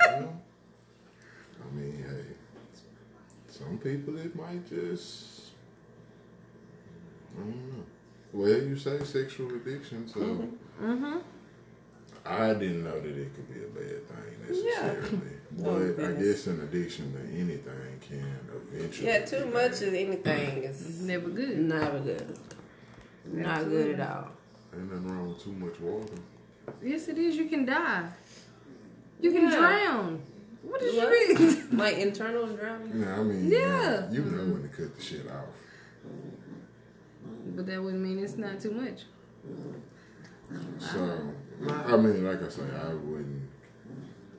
Well, 0.00 0.37
I 1.70 1.74
mean, 1.76 2.04
hey, 2.08 2.34
some 3.48 3.78
people 3.78 4.18
it 4.18 4.34
might 4.36 4.68
just, 4.68 5.50
I 7.36 7.40
don't 7.40 7.76
know. 7.76 7.84
Well, 8.32 8.48
you 8.48 8.76
say 8.76 9.02
sexual 9.04 9.54
addiction, 9.54 10.06
so 10.08 10.20
mm-hmm. 10.20 11.18
I 12.26 12.52
didn't 12.54 12.84
know 12.84 13.00
that 13.00 13.06
it 13.16 13.34
could 13.34 13.48
be 13.52 13.60
a 13.64 13.68
bad 13.68 14.08
thing 14.08 14.48
necessarily. 14.48 15.18
Oh, 15.64 15.92
But 15.96 16.04
I 16.04 16.12
guess 16.12 16.46
an 16.46 16.60
addiction 16.60 17.12
to 17.14 17.20
anything 17.40 17.98
can 18.06 18.24
eventually. 18.72 19.08
Yeah, 19.08 19.24
too 19.24 19.44
be 19.46 19.50
much 19.50 19.80
bad. 19.80 19.82
of 19.88 19.94
anything 19.94 20.62
is 20.62 21.00
Never 21.00 21.30
good. 21.30 21.58
never 21.58 21.98
good. 22.00 22.38
Not 23.32 23.64
good 23.68 23.98
at 23.98 24.08
all. 24.08 24.28
Ain't 24.74 24.92
nothing 24.92 25.08
wrong 25.08 25.28
with 25.30 25.42
too 25.42 25.52
much 25.52 25.80
water. 25.80 26.12
Yes, 26.82 27.08
it 27.08 27.18
is. 27.18 27.34
You 27.36 27.46
can 27.46 27.64
die. 27.64 28.08
You 29.20 29.32
can 29.32 29.44
Yeah. 29.44 29.56
drown. 29.58 30.22
What 30.68 30.80
did 30.80 30.96
What? 30.96 31.28
you 31.28 31.38
mean? 31.38 31.78
like 31.78 31.96
internal 31.96 32.46
drowning. 32.46 33.00
Yeah, 33.00 33.18
I 33.18 33.22
mean, 33.22 33.50
Yeah. 33.50 34.10
you 34.10 34.20
know 34.22 34.52
when 34.52 34.62
to 34.62 34.68
cut 34.68 34.94
the 34.94 35.02
shit 35.02 35.26
off. 35.30 35.46
but 37.56 37.66
that 37.66 37.82
wouldn't 37.82 38.02
mean 38.02 38.18
it's 38.22 38.36
not 38.36 38.60
too 38.60 38.70
much. 38.72 39.04
So, 40.78 41.20
I 41.68 41.96
mean, 41.96 42.24
like 42.24 42.42
I 42.42 42.48
say, 42.48 42.62
I 42.62 42.94
wouldn't. 42.94 43.48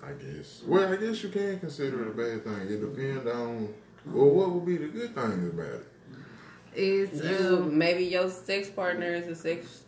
I 0.01 0.11
guess. 0.13 0.63
Well, 0.65 0.91
I 0.91 0.95
guess 0.95 1.21
you 1.23 1.29
can 1.29 1.59
consider 1.59 2.03
it 2.03 2.07
a 2.07 2.11
bad 2.11 2.43
thing. 2.43 2.67
It 2.73 2.79
depends 2.81 3.27
on. 3.29 3.73
Well, 4.05 4.29
what 4.29 4.51
would 4.51 4.65
be 4.65 4.77
the 4.77 4.87
good 4.87 5.13
things 5.13 5.53
about 5.53 5.65
it? 5.81 5.85
It's 6.73 7.23
You 7.23 7.57
um, 7.57 7.77
maybe 7.77 8.05
your 8.05 8.29
sex 8.29 8.69
partner 8.69 9.07
is 9.07 9.27
a 9.27 9.35
sex 9.35 9.83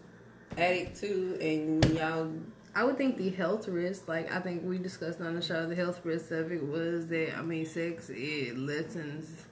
addict 0.58 1.00
too, 1.00 1.38
and 1.42 1.86
y'all. 1.98 2.32
I 2.74 2.84
would 2.86 2.98
think 2.98 3.18
the 3.18 3.30
health 3.30 3.68
risk, 3.68 4.08
like 4.08 4.32
I 4.32 4.40
think 4.40 4.64
we 4.64 4.78
discussed 4.78 5.20
on 5.20 5.36
the 5.36 5.42
show, 5.42 5.68
the 5.68 5.76
health 5.76 6.00
risk 6.06 6.32
of 6.32 6.52
it 6.52 6.64
was 6.64 7.08
that 7.08 7.38
I 7.38 7.42
mean, 7.42 7.66
sex 7.66 8.10
it 8.10 8.58
lessens 8.58 9.46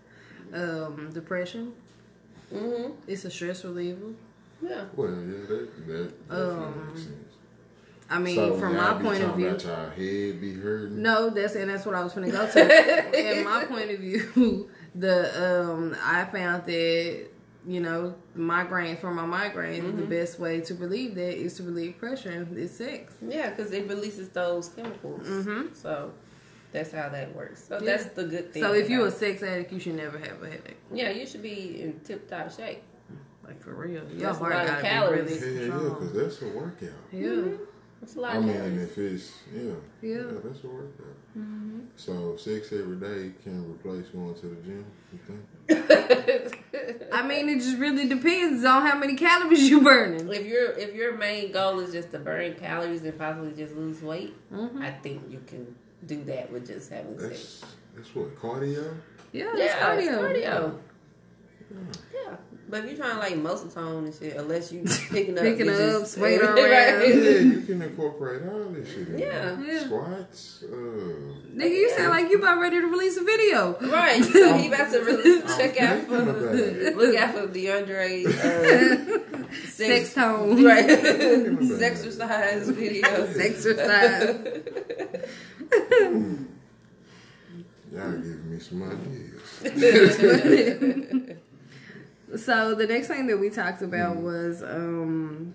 um, 0.53 1.09
depression. 1.13 1.73
Mm-hmm. 2.53 2.93
It's 3.07 3.25
a 3.25 3.29
stress 3.29 3.63
reliever. 3.63 4.13
Yeah. 4.61 4.85
Well, 4.95 5.09
yeah, 5.11 5.45
that 5.47 5.87
that 5.87 6.29
definitely 6.29 6.63
Um, 6.65 6.87
makes 6.87 7.03
sense. 7.03 7.15
I 8.09 8.17
mean, 8.19 8.35
so 8.35 8.57
from 8.57 8.75
my 8.75 8.93
be 8.93 9.03
point 9.03 9.23
of 9.23 9.35
view, 9.35 9.47
about 9.49 9.63
y'all 9.63 9.89
head 9.89 10.41
be 10.41 10.53
hurting. 10.53 11.01
No, 11.01 11.29
that's 11.29 11.55
and 11.55 11.69
that's 11.69 11.85
what 11.85 11.95
I 11.95 12.03
was 12.03 12.13
gonna 12.13 12.31
go 12.31 12.49
to. 12.49 13.37
In 13.39 13.43
my 13.43 13.65
point 13.65 13.91
of 13.91 13.99
view, 13.99 14.69
the 14.95 15.69
um 15.69 15.95
I 16.03 16.25
found 16.25 16.65
that 16.65 17.28
you 17.67 17.79
know 17.81 18.15
migraine 18.35 18.95
for 18.97 19.13
my 19.13 19.25
migraine 19.25 19.97
the 19.97 20.03
best 20.03 20.39
way 20.39 20.61
to 20.61 20.73
relieve 20.75 21.15
that 21.15 21.37
is 21.37 21.55
to 21.55 21.63
relieve 21.63 21.97
pressure 21.97 22.29
and 22.31 22.57
it's 22.57 22.75
sex. 22.75 23.13
Yeah, 23.21 23.49
because 23.49 23.71
it 23.73 23.87
releases 23.87 24.29
those 24.29 24.69
chemicals. 24.69 25.27
Mhm. 25.27 25.75
So 25.75 26.13
that's 26.71 26.91
how 26.91 27.09
that 27.09 27.35
works. 27.35 27.65
So 27.67 27.75
Yeah. 27.75 27.85
that's 27.97 28.05
the 28.15 28.23
good 28.25 28.53
thing. 28.53 28.63
So 28.63 28.73
if 28.73 28.89
you're 28.89 29.07
a 29.07 29.11
sex 29.11 29.43
addict, 29.43 29.73
you 29.73 29.79
should 29.79 29.95
never 29.95 30.17
have 30.17 30.41
a 30.41 30.45
headache. 30.49 30.77
yeah, 30.93 31.09
you 31.09 31.25
should 31.27 31.41
be 31.41 31.81
in 31.81 31.99
tip 31.99 32.29
top 32.29 32.49
shape. 32.51 32.81
Like 33.45 33.61
for 33.61 33.73
real, 33.73 33.93
your 33.93 34.03
That's 34.03 34.37
a 34.37 34.39
heart 34.39 34.53
lot 34.53 34.63
of 34.63 34.69
gotta 34.69 34.81
calories. 34.83 35.39
be 35.41 35.45
Yeah, 35.45 35.51
really 35.53 35.59
yeah, 35.59 35.65
strong. 35.75 35.89
because 36.07 36.13
that's 36.13 36.41
a 36.43 36.47
workout. 36.57 36.89
Yeah, 37.11 37.41
That's 38.01 38.15
a 38.15 38.19
lot 38.21 38.33
I 38.33 38.37
of 38.37 38.45
mean, 38.45 38.53
calories. 38.55 38.81
if 38.91 38.97
it's 38.97 39.33
yeah, 39.53 39.71
Yeah. 40.01 40.23
that's 40.43 40.63
a 40.63 40.67
workout. 40.67 41.15
So 41.95 42.35
sex 42.37 42.71
every 42.73 42.95
day 42.97 43.31
can 43.43 43.69
replace 43.71 44.07
going 44.09 44.33
to 44.35 44.45
the 44.47 44.55
gym. 44.61 44.85
You 45.13 45.19
think? 45.27 45.43
I 47.13 47.25
mean 47.27 47.49
it 47.49 47.59
just 47.59 47.77
really 47.77 48.07
depends 48.07 48.63
on 48.65 48.85
how 48.85 48.97
many 48.97 49.15
calories 49.15 49.69
you're 49.69 49.83
burning. 49.83 50.27
If 50.31 50.45
your 50.45 50.71
if 50.71 50.93
your 50.95 51.17
main 51.17 51.51
goal 51.51 51.79
is 51.79 51.91
just 51.91 52.11
to 52.11 52.19
burn 52.19 52.55
calories 52.55 53.03
and 53.03 53.17
possibly 53.17 53.51
just 53.53 53.75
lose 53.75 54.01
weight, 54.01 54.33
Mm-hmm. 54.53 54.81
I 54.81 54.91
think 54.91 55.23
you 55.29 55.41
can 55.45 55.75
do 56.05 56.23
that 56.25 56.51
with 56.51 56.67
just 56.67 56.89
having 56.89 57.19
sex. 57.19 57.29
That's 57.61 57.75
that's 57.95 58.15
what 58.15 58.35
cardio. 58.35 58.95
Yeah, 59.31 59.51
Yeah, 59.55 59.67
that's 59.67 59.73
cardio. 59.75 60.31
it's 60.31 60.45
cardio. 60.47 60.79
Yeah, 62.13 62.35
but 62.67 62.79
if 62.83 62.89
you're 62.89 62.97
trying 62.97 63.13
to 63.13 63.19
like 63.19 63.37
muscle 63.37 63.69
tone 63.69 64.05
and 64.05 64.13
shit, 64.15 64.35
unless 64.35 64.71
you 64.71 64.83
picking 65.11 65.37
up, 65.37 65.43
Picking 65.43 65.67
you 65.67 65.71
up, 65.71 66.01
just- 66.01 66.13
swinging 66.15 66.39
Right. 66.41 66.59
around. 66.59 67.01
Yeah, 67.01 67.07
you 67.39 67.61
can 67.61 67.81
incorporate 67.83 68.41
all 68.47 68.63
this 68.65 68.89
shit. 68.89 69.07
In 69.09 69.19
Yeah. 69.19 69.57
Yeah. 69.61 69.83
Squats. 69.85 70.63
Uh, 70.63 70.67
Nigga, 71.55 71.69
you 71.69 71.89
sound 71.95 72.09
like 72.09 72.29
you 72.29 72.37
about 72.39 72.59
ready 72.59 72.79
to 72.79 72.87
release 72.87 73.17
a 73.17 73.23
video. 73.23 73.77
Right, 73.81 74.23
so 74.23 74.53
he 74.57 74.67
about 74.67 74.91
to 74.91 74.99
really 74.99 75.41
I'm 75.41 75.47
check 75.57 75.79
out 75.81 76.01
for 76.07 76.55
it. 76.55 76.95
look 76.97 77.15
out 77.15 77.33
for 77.35 77.47
DeAndre 77.47 78.25
uh, 78.27 78.29
Sex 79.65 80.09
sex, 80.09 80.13
tone. 80.13 80.63
right, 80.63 80.85
Thinking 80.85 81.57
about 81.57 81.71
it. 81.71 81.81
exercise 81.81 82.69
video. 82.69 83.07
Exercise. 83.39 84.35
Y'all 87.91 88.11
giving 88.11 88.51
me 88.51 88.59
some 88.59 88.83
ideas. 88.83 89.41
So 92.37 92.75
the 92.75 92.85
next 92.85 93.07
thing 93.07 93.27
that 93.27 93.39
we 93.39 93.49
talked 93.49 93.81
about 93.81 94.17
was 94.17 94.61
um 94.61 95.53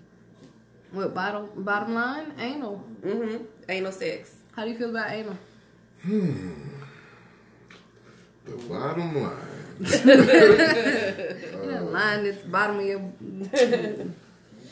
what 0.91 1.13
bottom 1.13 1.49
bottom 1.57 1.93
line? 1.93 2.33
Anal. 2.39 2.83
Mm-hmm. 3.01 3.43
Anal 3.69 3.91
sex. 3.91 4.35
How 4.51 4.63
do 4.65 4.71
you 4.71 4.77
feel 4.77 4.89
about 4.89 5.11
anal? 5.11 5.37
Hmm. 6.01 6.53
The 8.45 8.57
bottom 8.69 9.23
line. 9.23 9.35
Yeah, 11.65 11.79
line 11.81 12.25
at 12.25 12.43
the 12.43 12.49
bottom 12.49 12.79
of 12.79 12.85
your 12.85 13.01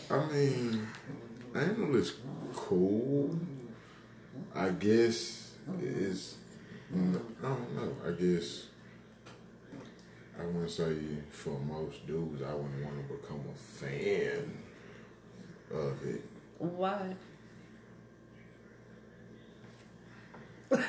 I 0.09 0.25
mean, 0.31 0.87
anal 1.55 1.95
is 1.95 2.13
cool. 2.53 3.37
I 4.55 4.69
guess 4.69 5.51
it's. 5.81 6.35
I 6.93 6.97
don't 7.41 7.75
know. 7.75 7.95
I 8.05 8.11
guess 8.11 8.67
I 10.39 10.45
want 10.45 10.67
to 10.67 10.73
say 10.73 10.95
for 11.29 11.59
most 11.59 12.05
dudes, 12.07 12.41
I 12.41 12.53
wouldn't 12.53 12.83
want 12.83 13.07
to 13.07 13.13
become 13.15 13.41
a 13.53 13.57
fan 13.57 14.57
of 15.71 16.05
it. 16.05 16.23
Why? 16.57 17.15
right, 20.73 20.87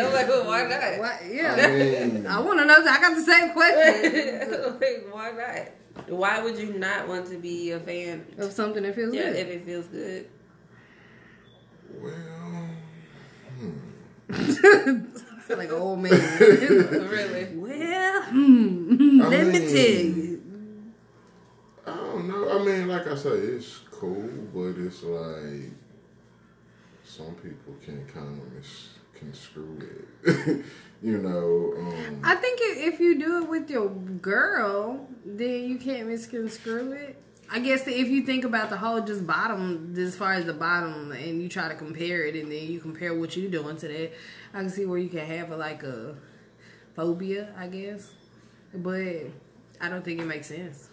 I'm 0.00 0.12
like, 0.12 0.28
well, 0.28 0.46
why 0.46 0.62
not? 0.64 0.98
Why, 0.98 1.18
I 1.22 1.30
yeah. 1.30 1.68
mean, 1.68 2.26
I 2.26 2.40
want 2.40 2.58
to 2.58 2.64
know. 2.64 2.74
I 2.74 3.00
got 3.00 3.14
the 3.14 3.22
same 3.22 3.50
question 3.50 4.50
like, 4.80 5.06
why 5.12 5.30
not? 5.30 6.08
Why 6.08 6.42
would 6.42 6.58
you 6.58 6.72
not 6.72 7.06
want 7.06 7.28
to 7.28 7.38
be 7.38 7.70
a 7.70 7.78
fan? 7.78 8.26
of 8.38 8.50
something 8.50 8.82
that 8.82 8.96
feels 8.96 9.14
Yeah, 9.14 9.30
good. 9.30 9.36
if 9.36 9.48
it 9.48 9.64
feels 9.64 9.86
good. 9.86 10.28
well, 12.02 12.68
hmm. 13.60 14.42
Sound 14.52 15.12
like 15.50 15.68
an 15.68 15.74
old 15.74 15.98
man. 16.00 16.12
really? 16.40 17.48
well, 17.54 18.22
hmm, 18.22 19.22
I 19.22 19.28
let 19.28 19.46
me 19.46 19.58
tell 19.58 19.76
you. 19.76 20.42
I 21.86 21.94
don't 21.94 22.28
know. 22.28 22.58
I 22.58 22.64
mean, 22.64 22.88
like 22.88 23.06
I 23.06 23.14
say, 23.14 23.30
it's 23.30 23.80
cool, 23.90 24.28
but 24.54 24.80
it's 24.80 25.02
like 25.02 25.70
some 27.04 27.34
people 27.36 27.74
can 27.84 28.06
kind 28.06 28.40
of 28.40 28.52
misconstrue 28.52 29.78
it. 29.80 30.64
you 31.02 31.18
know, 31.18 31.74
um, 31.78 32.20
I 32.24 32.34
think 32.36 32.60
if 32.62 32.98
you 32.98 33.18
do 33.18 33.42
it 33.42 33.48
with 33.48 33.70
your 33.70 33.88
girl, 33.90 35.06
then 35.24 35.68
you 35.68 35.78
can't 35.78 36.08
misconstrue 36.08 36.92
it. 36.92 37.22
I 37.50 37.60
guess 37.60 37.86
if 37.86 38.08
you 38.08 38.22
think 38.24 38.44
about 38.44 38.70
the 38.70 38.76
whole 38.76 39.00
just 39.00 39.26
bottom, 39.26 39.94
as 39.98 40.16
far 40.16 40.32
as 40.32 40.44
the 40.46 40.52
bottom, 40.54 41.12
and 41.12 41.42
you 41.42 41.48
try 41.48 41.68
to 41.68 41.74
compare 41.74 42.24
it, 42.24 42.34
and 42.34 42.50
then 42.50 42.66
you 42.66 42.80
compare 42.80 43.14
what 43.14 43.36
you're 43.36 43.50
doing 43.50 43.76
to 43.76 43.88
that, 43.88 44.12
I 44.52 44.58
can 44.60 44.70
see 44.70 44.86
where 44.86 44.98
you 44.98 45.08
can 45.08 45.26
have 45.26 45.50
a, 45.52 45.56
like 45.56 45.82
a 45.82 46.16
phobia, 46.96 47.52
I 47.56 47.68
guess. 47.68 48.10
But 48.74 49.26
I 49.80 49.88
don't 49.88 50.04
think 50.04 50.20
it 50.20 50.26
makes 50.26 50.48
sense. 50.48 50.88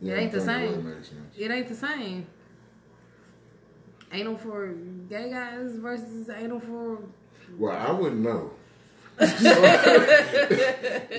yeah, 0.00 0.14
ain't 0.14 0.32
the 0.32 0.38
it 0.38 0.44
same. 0.44 1.04
sense. 1.04 1.36
It 1.36 1.50
ain't 1.50 1.68
the 1.68 1.74
same. 1.74 2.26
Anal 4.12 4.36
for 4.38 4.72
gay 5.08 5.30
guys 5.30 5.76
versus 5.76 6.28
anal 6.30 6.60
for 6.60 6.98
Well, 7.58 7.76
I 7.76 7.92
wouldn't 7.92 8.22
know. 8.22 8.52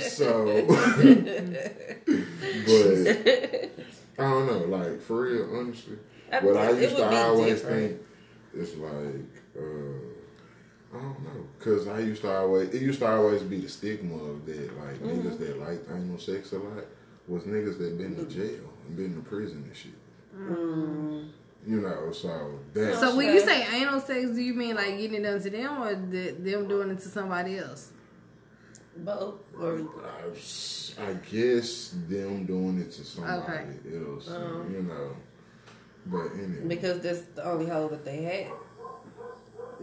So, 0.09 0.65
but 2.65 3.07
I 4.17 4.23
don't 4.29 4.47
know. 4.47 4.65
Like 4.77 5.01
for 5.01 5.21
real, 5.23 5.55
honestly, 5.57 5.97
I 6.31 6.39
what 6.39 6.57
I 6.57 6.71
used 6.71 6.95
to 6.97 7.09
be 7.09 7.15
always 7.15 7.61
different. 7.61 8.01
think 8.53 8.63
is 8.63 8.75
like, 8.75 9.29
uh, 9.57 9.99
I 10.93 10.99
don't 11.01 11.23
know, 11.23 11.47
because 11.57 11.87
I 11.87 11.99
used 11.99 12.21
to 12.23 12.31
always 12.35 12.69
it 12.69 12.81
used 12.81 12.99
to 12.99 13.07
always 13.07 13.41
be 13.43 13.59
the 13.59 13.69
stigma 13.69 14.15
of 14.23 14.45
that, 14.45 14.77
like 14.79 14.99
Mm-hmm. 15.01 15.27
niggas 15.27 15.37
that 15.39 15.59
liked 15.59 15.89
anal 15.89 16.17
sex 16.17 16.51
a 16.53 16.57
lot 16.57 16.85
was 17.27 17.43
niggas 17.43 17.77
that 17.77 17.97
been 17.97 18.15
to 18.15 18.25
jail 18.25 18.73
and 18.87 18.97
been 18.97 19.13
to 19.15 19.21
prison 19.21 19.63
and 19.67 19.75
shit. 19.75 19.93
You 21.65 21.82
know, 21.82 22.12
so 22.12 22.60
that's 22.74 23.00
So 23.00 23.15
when 23.15 23.34
you 23.34 23.39
say 23.39 23.65
anal 23.82 24.00
sex, 24.00 24.32
do 24.32 24.41
you 24.41 24.54
mean 24.56 24.76
like 24.76 24.97
getting 24.97 25.15
it 25.15 25.24
done 25.24 25.39
to 25.41 25.50
them 25.50 25.84
or 25.84 25.93
the, 25.95 26.32
them 26.32 26.67
doing 26.67 26.89
it 26.89 27.00
to 27.00 27.08
somebody 27.10 27.58
else? 27.60 27.91
Both. 28.97 29.36
Or 29.60 29.80
I, 30.04 30.30
s- 30.36 30.95
I 31.00 31.13
guess 31.13 31.93
them 32.10 32.45
doing 32.45 32.80
it 32.82 32.91
to 32.93 33.04
somebody 33.04 33.41
Okay. 33.43 33.65
else, 33.95 34.28
oh. 34.30 34.65
you 34.72 34.82
know. 34.84 35.16
But 36.07 36.32
anyway, 36.34 36.66
because 36.68 36.99
that's 37.01 37.22
the 37.36 37.45
only 37.45 37.70
hole 37.70 37.88
that 37.89 38.03
they 38.03 38.24
had. 38.24 38.47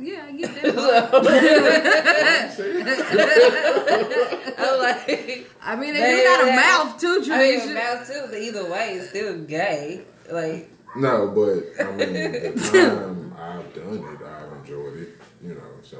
Yeah, 0.00 0.26
I 0.28 0.32
get 0.32 0.54
that. 0.62 0.74
I'm 4.58 4.78
like, 4.78 5.50
I 5.62 5.76
mean, 5.76 5.94
they 5.94 6.00
They 6.00 6.16
do 6.16 6.24
got 6.24 6.48
a 6.48 6.52
mouth 6.56 7.00
too, 7.00 7.22
I 7.32 7.38
mean, 7.38 7.60
Trisha. 7.60 7.70
about 7.72 8.06
too. 8.06 8.26
But 8.30 8.38
either 8.40 8.70
way, 8.70 8.94
it's 8.94 9.10
still 9.10 9.38
gay. 9.44 10.02
Like, 10.30 10.70
no, 10.96 11.28
but 11.28 11.84
I 11.84 11.90
mean, 11.92 12.06
the 12.54 12.70
time 12.72 13.34
I've 13.38 13.74
done 13.74 13.98
it, 13.98 14.26
I've 14.26 14.52
enjoyed 14.58 14.98
it, 14.98 15.20
you 15.42 15.54
know. 15.54 15.60
So, 15.82 15.98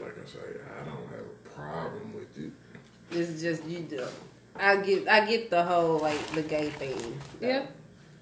like 0.00 0.14
I 0.22 0.26
say, 0.26 0.38
I 0.80 0.84
don't 0.84 1.08
have 1.10 1.20
a 1.20 1.48
problem 1.48 2.14
with 2.14 2.38
it. 2.38 2.52
it's 3.10 3.40
just 3.40 3.64
you 3.64 3.80
do. 3.80 4.06
I 4.56 4.76
get, 4.76 5.08
I 5.08 5.26
get 5.26 5.50
the 5.50 5.62
whole 5.64 5.98
like 5.98 6.24
the 6.28 6.42
gay 6.42 6.70
thing. 6.70 7.20
though. 7.40 7.46
Yeah. 7.46 7.66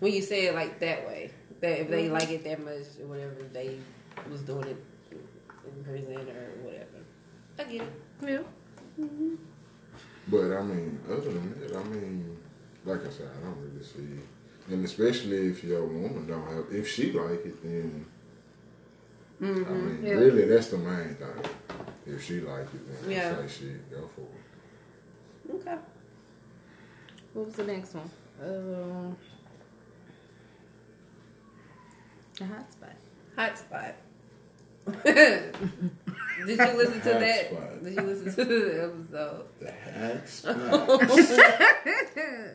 When 0.00 0.12
you 0.12 0.22
say 0.22 0.46
it 0.46 0.54
like 0.54 0.80
that 0.80 1.06
way, 1.06 1.30
that 1.60 1.80
if 1.80 1.90
they 1.90 2.04
mm-hmm. 2.04 2.14
like 2.14 2.30
it 2.30 2.44
that 2.44 2.64
much 2.64 2.98
or 3.00 3.06
whatever, 3.06 3.42
they 3.52 3.78
was 4.30 4.42
doing 4.42 4.64
it 4.64 4.84
in 5.10 5.84
prison 5.84 6.16
or 6.16 6.64
whatever. 6.64 6.86
I 7.58 7.64
get 7.64 7.82
it. 7.82 7.92
Yeah. 8.22 8.38
Mm-hmm. 9.00 9.34
But 10.28 10.56
I 10.56 10.62
mean, 10.62 11.00
other 11.10 11.20
than 11.20 11.60
that, 11.60 11.76
I 11.76 11.84
mean, 11.84 12.36
like 12.84 13.06
I 13.06 13.10
said, 13.10 13.28
I 13.36 13.44
don't 13.44 13.58
really 13.60 13.84
see, 13.84 14.22
and 14.70 14.84
especially 14.84 15.48
if 15.48 15.62
your 15.64 15.84
woman 15.86 16.26
don't 16.26 16.46
have, 16.46 16.66
if 16.72 16.88
she 16.88 17.12
like 17.12 17.44
it, 17.44 17.62
then 17.62 18.06
I 19.40 19.44
mean, 19.44 20.02
Yeah. 20.04 20.12
really, 20.14 20.44
that's 20.46 20.68
the 20.68 20.78
main 20.78 21.16
thing. 21.16 21.44
If 22.06 22.22
she 22.24 22.40
like 22.40 22.72
it, 22.72 23.02
then 23.02 23.10
Yeah. 23.10 23.36
I 23.42 23.46
say 23.46 23.66
shit, 23.66 23.90
go 23.90 24.08
for 24.14 24.22
it. 24.22 25.54
Okay. 25.60 25.78
What 27.32 27.46
was 27.46 27.54
the 27.56 27.64
next 27.64 27.94
one? 27.94 28.10
Um, 28.42 29.16
the 32.38 32.46
hot 32.46 32.70
spot. 32.72 32.96
Hot 33.36 33.58
spot. 33.58 33.94
Did 35.04 35.54
you 36.46 36.56
listen 36.76 37.00
to 37.00 37.08
that? 37.08 37.46
spot. 37.50 37.82
Did 37.84 37.94
you 37.94 38.02
listen 38.02 38.34
to 38.34 38.44
the 38.44 38.84
episode? 38.84 39.46
The 39.60 39.72
hot 39.92 40.28
spot. 40.98 41.00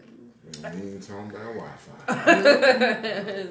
and 0.64 0.82
we 0.84 0.92
ain't 0.92 1.04
talking 1.08 1.32
about 1.32 1.56
Wi-Fi. 1.56 2.14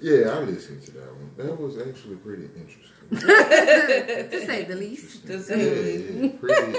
yeah, 0.00 0.30
I 0.30 0.38
listened 0.40 0.82
to 0.82 0.90
that 0.92 1.12
one. 1.14 1.30
That 1.36 1.60
was 1.60 1.76
actually 1.78 2.16
pretty 2.16 2.48
interesting. 2.56 2.90
To 4.30 4.40
say 4.46 4.64
the 4.64 4.74
least. 4.76 5.26
To 5.26 5.32
yeah, 5.34 5.42
say 5.42 5.64
the 5.66 5.82
least. 5.82 6.34
yeah, 6.34 6.40
pretty 6.40 6.78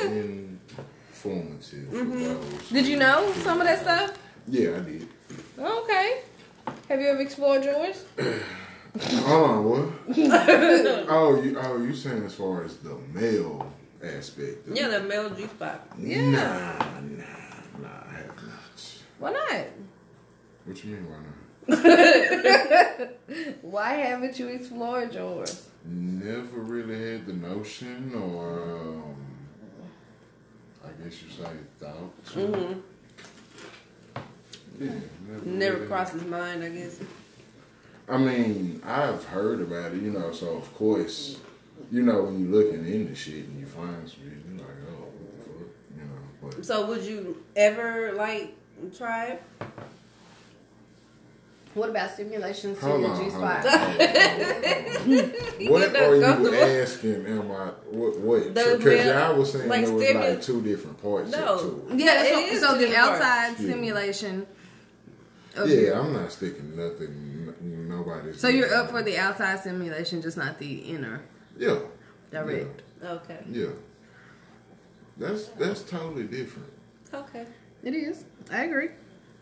informative. 1.13 1.87
Mm-hmm. 1.89 2.11
for 2.11 2.17
those 2.17 2.69
Did 2.69 2.87
you 2.87 2.97
know 2.97 3.31
some 3.43 3.59
of 3.61 3.67
that 3.67 3.81
stuff? 3.81 4.17
Yeah, 4.47 4.77
I 4.77 4.79
did. 4.79 5.07
Okay. 5.57 6.21
Have 6.89 6.99
you 7.01 7.07
ever 7.07 7.21
explored 7.21 7.63
yours? 7.63 8.03
Hold 9.25 9.49
on, 9.51 9.63
what? 9.65 9.89
oh, 11.09 11.41
you 11.43 11.57
oh 11.59 11.77
you 11.81 11.93
saying 11.93 12.23
as 12.23 12.33
far 12.35 12.63
as 12.63 12.77
the 12.77 12.95
male 13.13 13.71
aspect? 14.03 14.67
Of 14.67 14.75
Yeah, 14.77 14.87
the 14.87 15.01
male 15.01 15.29
G 15.31 15.47
spot. 15.47 15.85
Yeah. 15.99 16.29
Nah, 16.29 16.77
nah, 17.01 17.25
nah, 17.81 18.03
I 18.09 18.13
have 18.13 18.35
not. 18.37 18.79
Why 19.19 19.31
not? 19.31 19.65
What 20.65 20.83
you 20.83 20.95
mean, 20.95 21.05
why 21.09 21.17
not? 21.17 21.25
Why 23.61 23.93
haven't 23.93 24.37
you 24.39 24.47
explored 24.49 25.13
yours? 25.13 25.67
Never 25.85 26.59
really 26.59 27.11
had 27.11 27.25
the 27.25 27.33
notion, 27.33 28.13
or 28.15 28.61
um, 28.79 29.15
I 30.83 30.89
guess 31.03 31.21
you 31.23 31.29
say 31.31 31.49
thought. 31.79 32.25
Mm-hmm. 32.33 32.79
Yeah, 34.83 34.91
never, 35.27 35.45
Never 35.45 35.75
really- 35.75 35.87
crossed 35.87 36.13
his 36.13 36.23
mind, 36.25 36.63
I 36.63 36.69
guess. 36.69 36.99
I 38.07 38.17
mean, 38.17 38.81
I've 38.85 39.23
heard 39.25 39.61
about 39.61 39.93
it, 39.93 40.01
you 40.01 40.11
know. 40.11 40.31
So 40.31 40.57
of 40.57 40.71
course, 40.75 41.39
you 41.91 42.03
know, 42.03 42.23
when 42.23 42.39
you 42.39 42.47
looking 42.47 42.85
into 42.85 43.15
shit 43.15 43.45
and 43.45 43.59
you 43.59 43.65
find 43.65 44.07
some 44.07 44.19
shit, 44.21 44.33
you're 44.47 44.57
like, 44.59 44.67
oh, 44.89 45.01
what 45.01 45.37
the 45.37 45.43
fuck, 45.43 45.69
you 45.97 46.03
know. 46.03 46.49
But 46.57 46.65
So 46.65 46.85
would 46.85 47.01
you 47.03 47.43
ever 47.55 48.13
like 48.13 48.53
try 48.97 49.25
it? 49.27 49.43
What 51.73 51.89
about 51.89 52.11
stimulation 52.11 52.73
to 52.73 52.81
hold 52.81 53.01
your 53.01 53.09
on, 53.11 53.23
G 53.25 53.29
spot? 53.29 53.65
hold 53.65 53.73
on, 53.73 53.79
hold 53.89 55.19
on. 55.19 55.31
You 55.59 55.71
What 55.71 55.91
get 55.93 56.01
are 56.03 56.15
you 56.15 56.23
uncomfortable. 56.23 56.55
asking? 56.63 57.25
Am 57.27 57.51
I 57.51 57.65
what? 57.91 58.17
What? 58.19 58.43
The 58.55 58.75
Because 58.77 58.83
male- 58.85 59.07
y'all 59.13 59.35
was 59.37 59.51
saying 59.51 59.69
like 59.69 59.85
there 59.85 59.93
was 59.93 60.03
stimu- 60.05 60.29
like 60.29 60.41
two 60.41 60.61
different 60.61 61.01
parts 61.01 61.31
No. 61.31 61.57
to. 61.89 61.95
Yeah, 61.95 62.23
It 62.23 62.33
so, 62.33 62.39
is 62.39 62.59
so 62.61 62.77
the 62.77 62.85
the 62.87 62.95
outside 62.95 63.47
Yeah. 63.49 63.55
stimulation. 63.55 64.47
Of 65.57 65.69
Yeah, 65.69 65.99
I'm 65.99 66.13
not 66.13 66.31
sticking 66.31 66.75
nothing. 66.75 67.07
n- 67.61 67.87
Nobody's. 67.89 68.39
So 68.39 68.47
you're 68.47 68.73
up 68.73 68.89
for 68.91 69.01
the 69.03 69.17
outside 69.17 69.59
stimulation, 69.59 70.21
just 70.21 70.37
not 70.37 70.59
the 70.59 70.73
inner 70.75 71.21
Yeah. 71.57 71.79
direct. 72.31 72.81
Okay. 73.03 73.39
Yeah. 73.51 73.67
That's 75.17 75.47
that's 75.59 75.83
totally 75.83 76.23
different. 76.23 76.69
Okay. 77.13 77.45
It 77.85 77.93
is. 77.93 78.25
I 78.51 78.63
agree. 78.65 78.89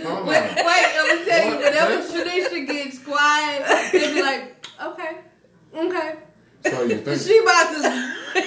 on. 0.06 0.26
Wait, 0.26 0.56
let 0.96 1.18
me 1.18 1.24
tell 1.24 1.44
you, 1.44 1.50
What? 1.50 1.58
whenever 1.58 1.96
That's- 1.96 2.12
Tanisha 2.12 2.60
gets 2.66 2.98
quiet, 3.00 3.90
they'll 3.92 4.14
be 4.14 4.22
like, 4.22 4.66
okay, 4.82 5.12
okay. 5.74 6.14
So 6.66 6.82
you 6.82 6.98
think? 6.98 7.20
She 7.20 7.38
about 7.38 7.74
to, 7.74 7.80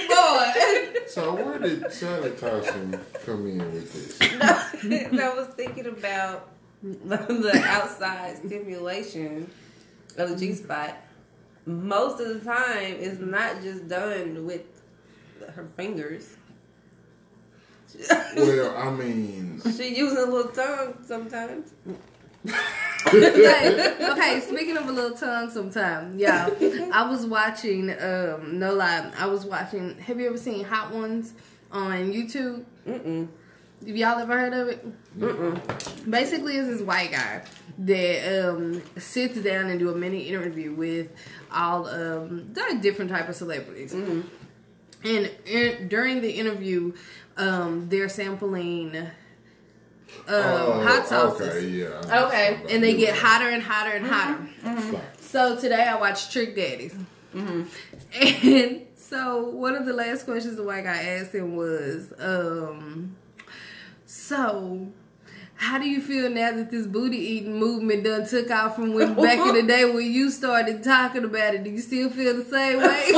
boy. 0.07 0.53
so 1.07 1.33
where 1.35 1.59
did 1.59 1.91
salad 1.91 2.37
tossing 2.37 2.99
come 3.25 3.47
in 3.47 3.57
with 3.73 3.93
this? 3.93 4.17
I 4.41 5.33
was 5.35 5.47
thinking 5.55 5.87
about 5.87 6.49
the 6.83 7.61
outside 7.65 8.37
stimulation 8.45 9.49
of 10.17 10.29
the 10.29 10.35
G 10.35 10.53
spot. 10.53 10.95
Most 11.65 12.19
of 12.19 12.27
the 12.29 12.39
time, 12.39 12.95
it's 12.99 13.19
not 13.19 13.61
just 13.61 13.87
done 13.87 14.45
with 14.45 14.63
her 15.55 15.65
fingers. 15.75 16.35
Well, 18.35 18.77
I 18.77 18.91
mean, 18.91 19.61
She 19.75 19.95
uses 19.95 20.17
a 20.19 20.25
little 20.29 20.51
tongue 20.51 20.93
sometimes. 21.03 21.73
okay, 23.07 23.95
okay, 24.11 24.39
speaking 24.41 24.77
of 24.77 24.87
a 24.87 24.91
little 24.91 25.17
tongue 25.17 25.49
sometime, 25.49 26.17
yeah. 26.17 26.49
I 26.93 27.09
was 27.09 27.25
watching, 27.25 27.89
um, 27.99 28.59
no 28.59 28.73
lie, 28.75 29.11
I 29.17 29.25
was 29.25 29.45
watching, 29.45 29.97
have 29.99 30.19
you 30.19 30.27
ever 30.27 30.37
seen 30.37 30.63
Hot 30.65 30.93
Ones 30.93 31.33
on 31.71 32.11
YouTube? 32.13 32.63
Mm-mm. 32.87 33.27
Have 33.85 33.95
y'all 33.95 34.19
ever 34.19 34.37
heard 34.37 34.53
of 34.53 34.67
it? 34.67 36.09
Basically, 36.09 36.57
it's 36.57 36.67
this 36.67 36.81
white 36.81 37.11
guy 37.11 37.43
that 37.79 38.49
um, 38.49 38.81
sits 38.97 39.39
down 39.41 39.69
and 39.69 39.79
do 39.79 39.89
a 39.89 39.95
mini 39.95 40.27
interview 40.27 40.73
with 40.73 41.11
all 41.51 41.87
um, 41.87 42.53
like 42.55 42.81
different 42.81 43.09
type 43.09 43.29
of 43.29 43.35
celebrities. 43.35 43.93
And 43.93 45.31
in, 45.45 45.87
during 45.87 46.21
the 46.21 46.29
interview, 46.29 46.93
um, 47.37 47.87
they're 47.87 48.09
sampling 48.09 48.95
uh, 48.97 49.07
oh, 50.27 50.81
hot 50.85 51.07
sauces. 51.07 51.47
Okay, 51.47 51.67
yeah. 51.67 52.25
Okay, 52.25 52.61
And 52.69 52.83
they 52.83 52.97
get 52.97 53.15
that. 53.15 53.21
hotter 53.23 53.49
and 53.49 53.63
hotter 53.63 53.91
and 53.91 54.05
hotter. 54.05 54.49
Like, 54.91 55.03
So 55.21 55.57
today 55.59 55.83
I 55.83 55.97
watched 55.97 56.31
Trick 56.31 56.55
Daddy's. 56.55 56.95
And 58.21 58.87
so 58.95 59.49
one 59.49 59.75
of 59.75 59.85
the 59.85 59.93
last 59.93 60.25
questions 60.25 60.55
the 60.57 60.63
white 60.63 60.83
guy 60.83 60.97
asked 60.97 61.33
him 61.33 61.55
was, 61.55 62.11
um, 62.19 63.15
so 64.09 64.87
how 65.53 65.77
do 65.77 65.87
you 65.87 66.01
feel 66.01 66.29
now 66.31 66.51
that 66.51 66.71
this 66.71 66.87
booty 66.87 67.17
eating 67.17 67.59
movement 67.59 68.03
done 68.05 68.25
took 68.27 68.49
off 68.49 68.75
from 68.75 68.93
when 68.93 69.13
back 69.13 69.37
in 69.37 69.53
the 69.53 69.61
day 69.61 69.85
when 69.85 70.11
you 70.11 70.31
started 70.31 70.83
talking 70.83 71.23
about 71.25 71.53
it? 71.53 71.63
Do 71.63 71.69
you 71.69 71.79
still 71.79 72.09
feel 72.09 72.35
the 72.35 72.45
same 72.45 72.79
way? 72.79 73.11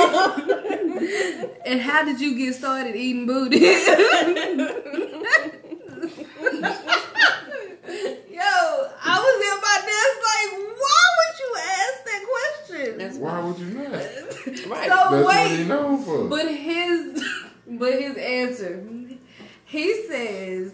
and 1.65 1.79
how 1.79 2.03
did 2.03 2.19
you 2.19 2.35
get 2.35 2.55
started 2.55 2.95
eating 2.97 3.25
booty? 3.25 3.59
Yo, 3.59 3.67
I 9.03 9.17
was 9.17 9.37
in 9.47 9.57
my 9.61 9.77
desk 9.85 10.17
like, 10.27 10.51
why 10.77 11.03
would 11.17 11.35
you 11.39 11.51
ask 11.57 11.97
that 12.05 12.23
question? 12.67 12.97
That's 12.97 13.17
Why 13.17 13.39
would 13.39 13.59
you 13.59 13.65
not? 13.67 13.91
right. 13.91 14.09
So 14.45 14.67
That's 14.69 15.11
what 15.11 15.25
wait, 15.25 15.57
he 15.57 15.63
known 15.63 16.03
for. 16.03 16.25
but 16.27 16.47
his, 16.53 17.23
but 17.67 17.93
his 17.93 18.17
answer, 18.17 18.83
he 19.65 20.07
says, 20.07 20.73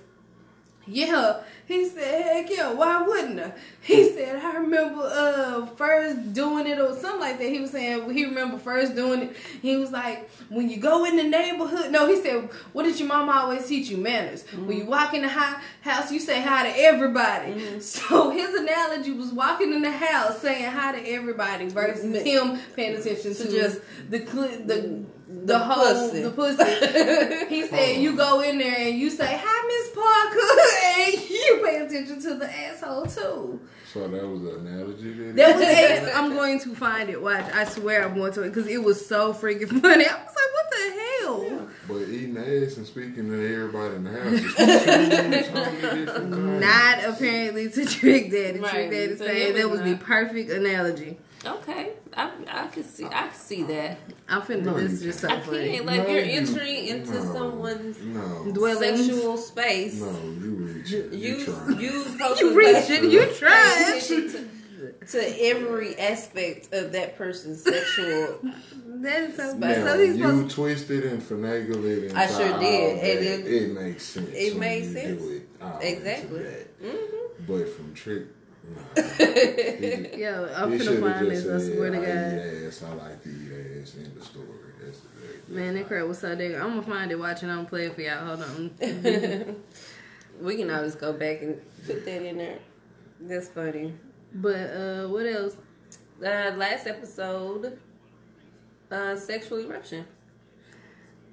yeah. 0.88 1.42
He 1.68 1.86
said, 1.90 2.24
heck 2.24 2.50
yeah, 2.50 2.72
why 2.72 3.02
wouldn't 3.02 3.42
I? 3.42 3.52
He 3.82 4.10
said, 4.10 4.38
I 4.42 4.56
remember 4.58 5.02
uh 5.04 5.66
first 5.76 6.34
doing 6.34 6.66
it 6.66 6.80
or 6.80 6.94
something 6.98 7.20
like 7.20 7.40
that. 7.40 7.50
He 7.50 7.60
was 7.60 7.72
saying 7.72 8.10
he 8.14 8.24
remember 8.24 8.58
first 8.58 8.96
doing 8.96 9.24
it. 9.24 9.36
He 9.62 9.76
was 9.76 9.92
like, 9.92 10.30
when 10.48 10.70
you 10.70 10.78
go 10.78 11.04
in 11.04 11.18
the 11.18 11.24
neighborhood. 11.24 11.92
No, 11.92 12.08
he 12.08 12.22
said, 12.22 12.50
what 12.72 12.84
did 12.84 12.98
your 12.98 13.10
mama 13.10 13.34
always 13.34 13.66
teach 13.68 13.90
you? 13.90 13.98
Manners. 13.98 14.46
When 14.52 14.78
you 14.78 14.86
walk 14.86 15.14
in 15.14 15.24
the 15.24 15.30
hi- 15.30 15.62
house, 15.82 16.10
you 16.10 16.20
say 16.22 16.42
hi 16.42 16.72
to 16.72 16.80
everybody. 16.80 17.80
So 17.82 18.30
his 18.30 18.54
analogy 18.54 19.12
was 19.12 19.32
walking 19.34 19.74
in 19.74 19.82
the 19.82 19.92
house 19.92 20.40
saying 20.40 20.72
hi 20.72 20.94
to 20.98 21.10
everybody 21.10 21.68
versus 21.68 22.04
him 22.24 22.60
paying 22.76 22.96
attention 22.96 23.34
to 23.36 23.52
just 23.52 23.82
the 24.10 24.26
cl- 24.26 25.06
the 25.48 25.54
the, 25.54 25.60
whole 25.60 26.10
pussy. 26.10 26.22
the 26.22 26.32
pussy. 26.32 27.46
he 27.56 27.68
said 27.68 28.02
you 28.02 28.16
go 28.16 28.42
in 28.42 28.58
there 28.58 28.76
and 28.78 29.00
you 29.00 29.10
say 29.10 29.40
hi, 29.42 29.68
Miss 29.68 29.90
Parker, 29.96 31.18
and 31.18 31.30
you 31.30 31.62
pay 31.66 31.78
attention 31.78 32.22
to 32.22 32.36
the 32.36 32.54
asshole 32.54 33.06
too. 33.06 33.60
so 33.94 34.08
that 34.08 34.28
was 34.28 34.42
an 34.42 34.68
analogy 34.68 35.14
that. 35.14 35.36
That 35.38 35.56
was 35.56 35.66
it. 35.66 36.16
I'm 36.16 36.34
going 36.34 36.60
to 36.60 36.76
find 36.76 37.10
it. 37.10 37.22
Watch, 37.22 37.46
I 37.54 37.64
swear 37.64 38.04
I'm 38.04 38.16
going 38.16 38.34
to 38.34 38.44
it 38.44 38.50
because 38.50 38.68
it 38.68 38.84
was 38.84 39.06
so 39.06 39.34
freaking 39.34 39.82
funny. 39.82 40.06
I 40.06 40.16
was 40.16 40.36
like, 40.36 40.52
what 40.54 40.70
the 40.72 40.92
hell? 41.22 41.70
But 41.88 42.10
eating 42.10 42.38
ass 42.38 42.76
and 42.76 42.86
speaking 42.86 43.30
to 43.30 43.54
everybody 43.54 43.96
in 43.96 44.04
the 44.04 44.12
house 44.12 45.40
is 45.40 45.48
totally. 45.48 46.60
Not 46.60 47.04
apparently 47.06 47.70
to 47.70 47.86
Trick 47.86 48.32
Daddy. 48.32 48.60
Right. 48.60 48.72
Trick 48.72 48.92
Daddy 48.92 49.16
So 49.16 49.26
saying 49.26 49.56
that 49.56 49.70
was 49.70 49.80
was 49.80 49.90
the 49.90 49.98
perfect 49.98 50.50
analogy. 50.50 51.18
Okay. 51.46 51.92
I, 52.16 52.32
I 52.48 52.68
can 52.68 52.84
see. 52.84 53.06
I 53.06 53.10
can 53.28 53.34
see 53.34 53.64
that. 53.64 54.00
I'm 54.28 54.42
finna. 54.42 54.64
No, 54.64 54.74
this 54.80 55.02
just 55.02 55.20
so 55.20 55.30
I 55.30 55.40
funny. 55.40 55.72
can't. 55.72 55.86
Like 55.86 56.04
No, 56.04 56.08
you're 56.10 56.24
entering 56.24 56.86
into 56.88 57.14
no, 57.14 57.34
someone's 57.34 58.02
No. 58.02 58.52
Dwelling. 58.54 58.98
sexual 58.98 59.38
space. 59.38 60.02
No, 60.02 60.12
you 60.12 60.56
reach. 60.56 60.90
You, 60.92 61.10
You 61.12 61.46
trying. 61.46 61.80
you 61.80 62.04
supposed 62.04 62.40
You 62.42 62.50
to 62.50 62.56
reaching? 62.56 63.12
You 63.12 63.20
pay 63.28 63.34
trying? 63.36 63.88
attention 63.98 64.50
to, 65.00 65.06
to 65.06 65.46
every 65.46 65.98
aspect 66.00 66.74
of 66.74 66.92
that 66.94 67.18
person's 67.18 67.64
sexual. 67.64 68.40
That 69.00 69.22
is 69.30 69.36
so. 69.36 69.56
Now, 69.56 69.74
so 69.76 69.94
you 70.00 70.14
supposed. 70.18 70.56
twisted 70.56 71.04
and 71.06 71.22
finagled 71.22 71.86
it. 71.86 72.06
Into 72.06 72.18
I 72.18 72.26
sure 72.26 72.52
all 72.52 72.60
did, 72.60 72.98
that. 72.98 73.04
and 73.04 73.46
it- 73.46 73.46
it 73.54 73.72
makes 73.80 74.04
sense. 74.04 74.30
it 74.34 74.54
when 74.54 74.60
made 74.60 74.86
you 74.86 74.92
sense. 74.94 75.22
It 75.22 75.50
all 75.62 75.80
Exactly. 75.80 76.38
into 76.40 76.50
that. 76.50 76.82
Mm-hmm. 76.84 77.46
But 77.46 77.70
from 77.76 77.94
trick. 77.94 78.24
Yo, 78.96 80.50
I'm 80.56 80.78
finna 80.78 81.00
find 81.00 81.32
this. 81.32 81.46
I 81.48 81.74
swear 81.74 81.92
to 81.92 81.98
God. 81.98 82.08
ass. 82.08 82.84
I 82.84 82.94
like 82.94 83.24
to 83.24 83.30
eat 83.30 83.82
ass. 83.82 83.96
In 83.96 84.14
the 84.18 84.24
story. 84.24 84.48
That's 84.84 85.00
exactly. 85.00 85.56
Man, 85.56 85.76
that 85.76 85.88
crap 85.88 86.08
was 86.08 86.20
so 86.20 86.36
big. 86.36 86.56
I'm 86.56 86.70
gonna 86.70 86.82
find 86.84 87.12
it 87.12 87.20
watching. 87.20 87.50
I'm 87.50 87.66
play 87.66 87.90
for 87.90 88.02
y'all. 88.02 88.26
Hold 88.26 88.44
on. 88.44 89.56
We 90.40 90.56
can 90.56 90.70
always 90.70 90.96
go 90.96 91.14
back 91.14 91.42
and 91.42 91.60
put 91.86 92.06
that 92.06 92.22
in 92.24 92.38
there. 92.38 92.60
That's 93.20 93.48
funny. 93.50 93.96
But 94.34 94.56
uh, 94.70 95.08
what 95.08 95.26
else? 95.26 95.56
Uh, 96.22 96.52
last 96.56 96.86
episode, 96.86 97.80
uh, 98.92 99.16
sexual 99.16 99.60
eruption. 99.60 100.06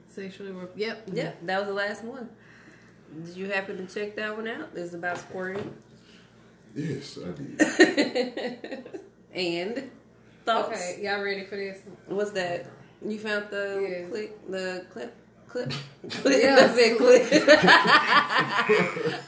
Sexual 0.08 0.48
eruption. 0.48 0.80
Yep. 0.80 1.08
Yeah, 1.12 1.32
that 1.42 1.58
was 1.58 1.68
the 1.68 1.74
last 1.74 2.04
one. 2.04 2.28
Did 3.24 3.36
you 3.36 3.50
happen 3.50 3.76
to 3.86 3.94
check 3.94 4.16
that 4.16 4.34
one 4.36 4.48
out? 4.48 4.70
It's 4.74 4.94
about 4.94 5.18
squirting. 5.18 5.74
Yes, 6.74 7.18
I 7.24 7.30
did. 7.30 8.84
and 9.34 9.90
thoughts. 10.44 10.68
Okay, 10.70 11.00
y'all 11.04 11.22
ready 11.22 11.44
for 11.44 11.56
this? 11.56 11.78
What's 12.06 12.32
that? 12.32 12.66
You 13.06 13.18
found 13.18 13.46
the 13.50 13.80
Yes. 13.88 14.08
click, 14.10 14.50
the 14.50 14.86
clip, 14.90 15.14
clip. 15.48 15.72
clip. 16.10 16.42
Yes. 16.42 16.70
I 16.70 16.74
said 16.76 16.96
clip. 16.98 17.22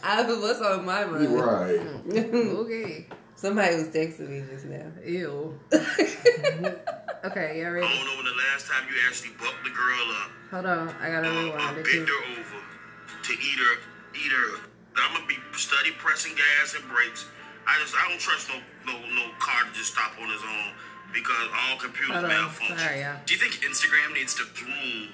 I 0.03 0.23
was 0.27 0.39
what's 0.41 0.61
on 0.61 0.85
my 0.85 1.05
mind. 1.05 1.35
right. 1.35 1.81
okay. 2.11 3.07
Somebody 3.37 3.77
was 3.77 3.89
texting 3.89 4.31
me 4.31 4.43
just 4.51 4.65
now. 4.65 4.87
Ew. 5.05 5.59
okay, 5.71 7.61
y'all 7.61 7.71
ready? 7.73 7.87
I 7.87 7.95
don't 7.95 8.05
know 8.07 8.17
when 8.17 8.25
the 8.25 8.33
last 8.51 8.67
time 8.67 8.89
you 8.89 8.97
actually 9.07 9.31
bucked 9.39 9.63
the 9.63 9.71
girl 9.71 10.11
up. 10.25 10.31
Hold 10.51 10.67
on. 10.67 10.89
I 11.01 11.11
gotta 11.11 11.29
or, 11.29 11.45
rewind 11.45 11.77
or 11.77 11.81
it. 11.81 11.85
bend 11.85 12.09
'cause- 12.09 12.17
her 12.17 12.41
over 12.41 13.23
to 13.23 13.33
eat 13.33 13.59
her, 13.59 13.77
eat 14.17 14.33
her. 14.33 14.61
I'm 14.97 15.13
gonna 15.15 15.27
be 15.27 15.37
study 15.53 15.91
pressing 15.99 16.33
gas 16.35 16.75
and 16.81 16.89
brakes. 16.89 17.27
I 17.67 17.79
just 17.81 17.95
I 17.95 18.09
don't 18.09 18.21
trust 18.21 18.49
no 18.49 18.57
no 18.87 18.95
no 19.15 19.25
car 19.39 19.65
to 19.65 19.73
just 19.75 19.93
stop 19.93 20.13
on 20.21 20.31
its 20.31 20.43
own 20.43 20.73
because 21.13 21.49
all 21.53 21.77
computers 21.79 22.17
Hold 22.17 22.29
malfunction. 22.29 22.79
Sorry, 22.79 23.01
y'all. 23.03 23.17
Do 23.27 23.35
you 23.35 23.41
think 23.41 23.55
Instagram 23.65 24.15
needs 24.15 24.35
to 24.35 24.45
room 24.63 25.09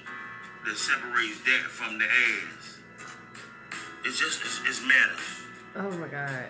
that 0.65 0.77
separates 0.77 1.39
that 1.45 1.69
from 1.69 1.97
the 1.99 2.05
ass? 2.05 2.77
It's 4.05 4.19
just 4.19 4.41
it's, 4.41 4.61
it's 4.67 4.81
manners. 4.81 5.27
Oh 5.75 5.89
my 5.97 6.07
god. 6.07 6.49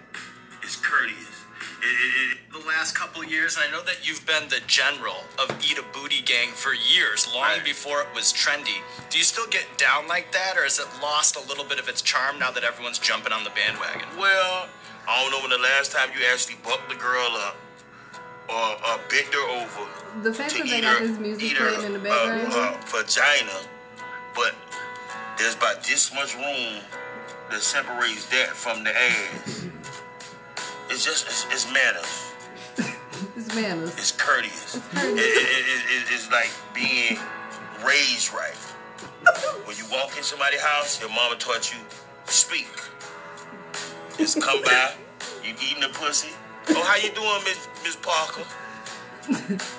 It's 0.62 0.76
courteous. 0.76 1.44
It, 1.82 1.86
it, 1.86 2.32
it, 2.32 2.38
the 2.52 2.68
last 2.68 2.96
couple 2.96 3.22
of 3.22 3.30
years, 3.32 3.56
and 3.58 3.66
I 3.68 3.72
know 3.72 3.84
that 3.84 4.08
you've 4.08 4.26
been 4.26 4.48
the 4.50 4.60
general 4.68 5.24
of 5.40 5.52
Eat 5.64 5.78
a 5.78 5.84
Booty 5.94 6.22
Gang 6.22 6.50
for 6.50 6.74
years, 6.74 7.28
long 7.34 7.44
Right. 7.60 7.64
before 7.64 8.02
it 8.02 8.08
was 8.16 8.32
trendy. 8.34 8.80
Do 9.10 9.18
you 9.18 9.24
still 9.24 9.48
get 9.48 9.66
down 9.78 10.08
like 10.08 10.32
that, 10.32 10.56
or 10.58 10.64
has 10.64 10.80
it 10.80 10.88
lost 11.02 11.36
a 11.36 11.42
little 11.48 11.64
bit 11.66 11.80
of 11.80 11.88
its 11.90 12.02
charm 12.02 12.40
now 12.40 12.52
that 12.52 12.64
everyone's 12.64 13.00
jumping 13.00 13.32
on 13.34 13.44
the 13.44 13.50
bandwagon? 13.52 14.08
Well, 14.18 14.68
I 15.08 15.22
don't 15.22 15.32
know 15.32 15.42
when 15.42 15.50
the 15.50 15.64
last 15.64 15.92
time 15.92 16.10
you 16.18 16.26
actually 16.32 16.56
bucked 16.64 16.90
the 16.90 16.96
girl 16.96 17.30
up 17.48 17.56
or, 18.50 18.56
or 18.56 19.00
bent 19.10 19.34
her 19.34 19.50
over 19.62 20.22
The 20.22 20.34
fact 20.34 20.54
that 20.54 20.64
they 20.68 20.82
got 20.82 21.00
her, 21.00 21.08
this 21.08 21.20
music 21.20 21.58
playing 21.58 21.84
in 21.86 21.94
the 21.94 22.00
uh, 22.00 22.04
background. 22.04 22.54
uh, 22.54 22.78
vagina, 22.88 23.68
but 24.36 24.56
there's 25.38 25.56
about 25.56 25.84
this 25.84 26.14
much 26.14 26.36
room 26.36 26.82
that 27.52 27.62
separates 27.62 28.26
that 28.30 28.50
from 28.50 28.84
the 28.84 28.92
ass. 28.96 29.66
It's 30.90 31.04
just 31.04 31.26
it's, 31.28 31.46
it's 31.52 31.72
manners. 31.72 32.30
It's 33.38 33.56
manners. 33.56 33.94
It's 33.98 34.12
courteous. 34.12 34.76
It, 34.76 34.82
it, 34.96 35.18
it, 35.18 35.86
it, 35.96 36.04
it's 36.12 36.30
like 36.30 36.52
being 36.74 37.18
raised 37.86 38.34
right. 38.34 38.54
when 39.66 39.78
you 39.78 39.86
walk 39.92 40.18
in 40.18 40.24
somebody's 40.24 40.62
house, 40.62 41.00
your 41.00 41.10
mama 41.10 41.36
taught 41.38 41.72
you 41.72 41.80
speak. 42.26 42.68
Just 44.18 44.42
come 44.42 44.62
by, 44.64 44.92
you 45.44 45.54
eating 45.62 45.82
the 45.82 45.90
pussy. 45.90 46.30
Oh, 46.70 46.84
how 46.84 46.96
you 46.96 47.12
doing, 47.14 47.44
Miss 47.44 47.68
Miss 47.84 47.96
Parker? 47.98 48.44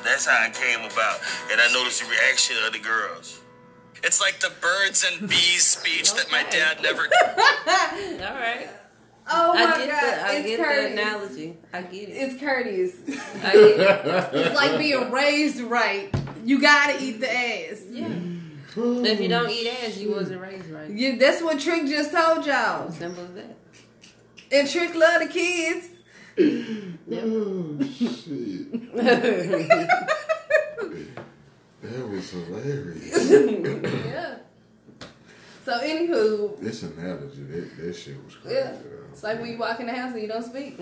That's 0.05 0.26
how 0.26 0.47
it 0.47 0.55
came 0.55 0.80
about, 0.80 1.20
and 1.53 1.61
I 1.61 1.70
noticed 1.72 2.03
the 2.03 2.09
reaction 2.11 2.57
of 2.66 2.72
the 2.72 2.78
girls. 2.78 3.41
It's 4.03 4.20
like 4.20 4.41
the 4.41 4.51
birds 4.61 5.05
and 5.11 5.28
bees 5.28 5.64
speech 5.64 6.12
that 6.14 6.30
my 6.30 6.43
dad 6.51 6.82
never. 6.82 7.03
All 8.26 8.35
right. 8.39 8.68
Oh 9.30 9.55
my 9.55 9.64
I 9.64 9.78
get 9.78 9.89
god. 9.89 10.03
the 10.03 10.26
I 10.26 10.32
it's 10.35 10.47
get 10.49 10.59
courteous. 10.61 10.85
the 10.85 11.03
analogy. 11.03 11.57
I 11.72 11.82
get 11.82 12.09
it. 12.11 12.12
It's 12.12 12.41
courteous. 12.41 12.95
I 13.43 13.53
get 13.53 13.80
it. 13.80 14.35
it's 14.35 14.55
like 14.55 14.78
being 14.78 15.11
raised 15.11 15.61
right. 15.61 16.14
You 16.45 16.61
gotta 16.61 17.03
eat 17.03 17.20
the 17.20 17.32
ass. 17.32 17.85
Yeah. 17.91 18.09
if 18.76 19.20
you 19.20 19.28
don't 19.28 19.49
eat 19.49 19.68
ass, 19.82 19.97
you 19.97 20.11
wasn't 20.12 20.43
raised 20.43 20.68
right. 20.68 20.91
You, 20.91 21.16
that's 21.16 21.43
what 21.43 21.59
Trick 21.59 21.87
just 21.87 22.12
told 22.12 22.45
y'all. 22.45 22.91
Simple 22.91 23.24
as 23.24 23.32
that. 23.35 23.57
And 24.53 24.69
Trick 24.69 24.95
love 24.95 25.21
the 25.23 25.29
kids. 25.29 25.89
Oh 27.13 27.79
shit. 27.83 28.95
that 31.83 32.09
was 32.09 32.31
hilarious. 32.31 33.31
Yeah. 34.07 34.37
So 35.65 35.73
anywho, 35.81 36.61
this 36.61 36.83
analogy, 36.83 37.43
that, 37.45 37.77
that 37.79 37.95
shit 37.95 38.23
was 38.25 38.35
crazy. 38.37 38.57
yeah. 38.57 38.73
though. 38.73 39.05
It's 39.13 39.23
like 39.23 39.41
when 39.41 39.51
you 39.53 39.59
walk 39.59 39.81
in 39.81 39.87
the 39.87 39.95
house 39.95 40.13
and 40.13 40.23
you 40.23 40.29
don't 40.29 40.43
speak. 40.43 40.79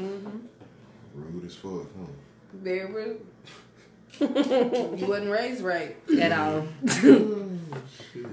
Rude 1.15 1.45
as 1.45 1.55
fuck, 1.55 1.87
huh? 1.99 2.07
Very 2.55 2.93
rude. 2.93 3.21
you 4.21 5.07
wasn't 5.07 5.31
raised 5.31 5.63
right. 5.63 5.97
At 6.21 6.33
all. 6.33 6.67
Oh, 7.05 7.49
shit. 8.13 8.27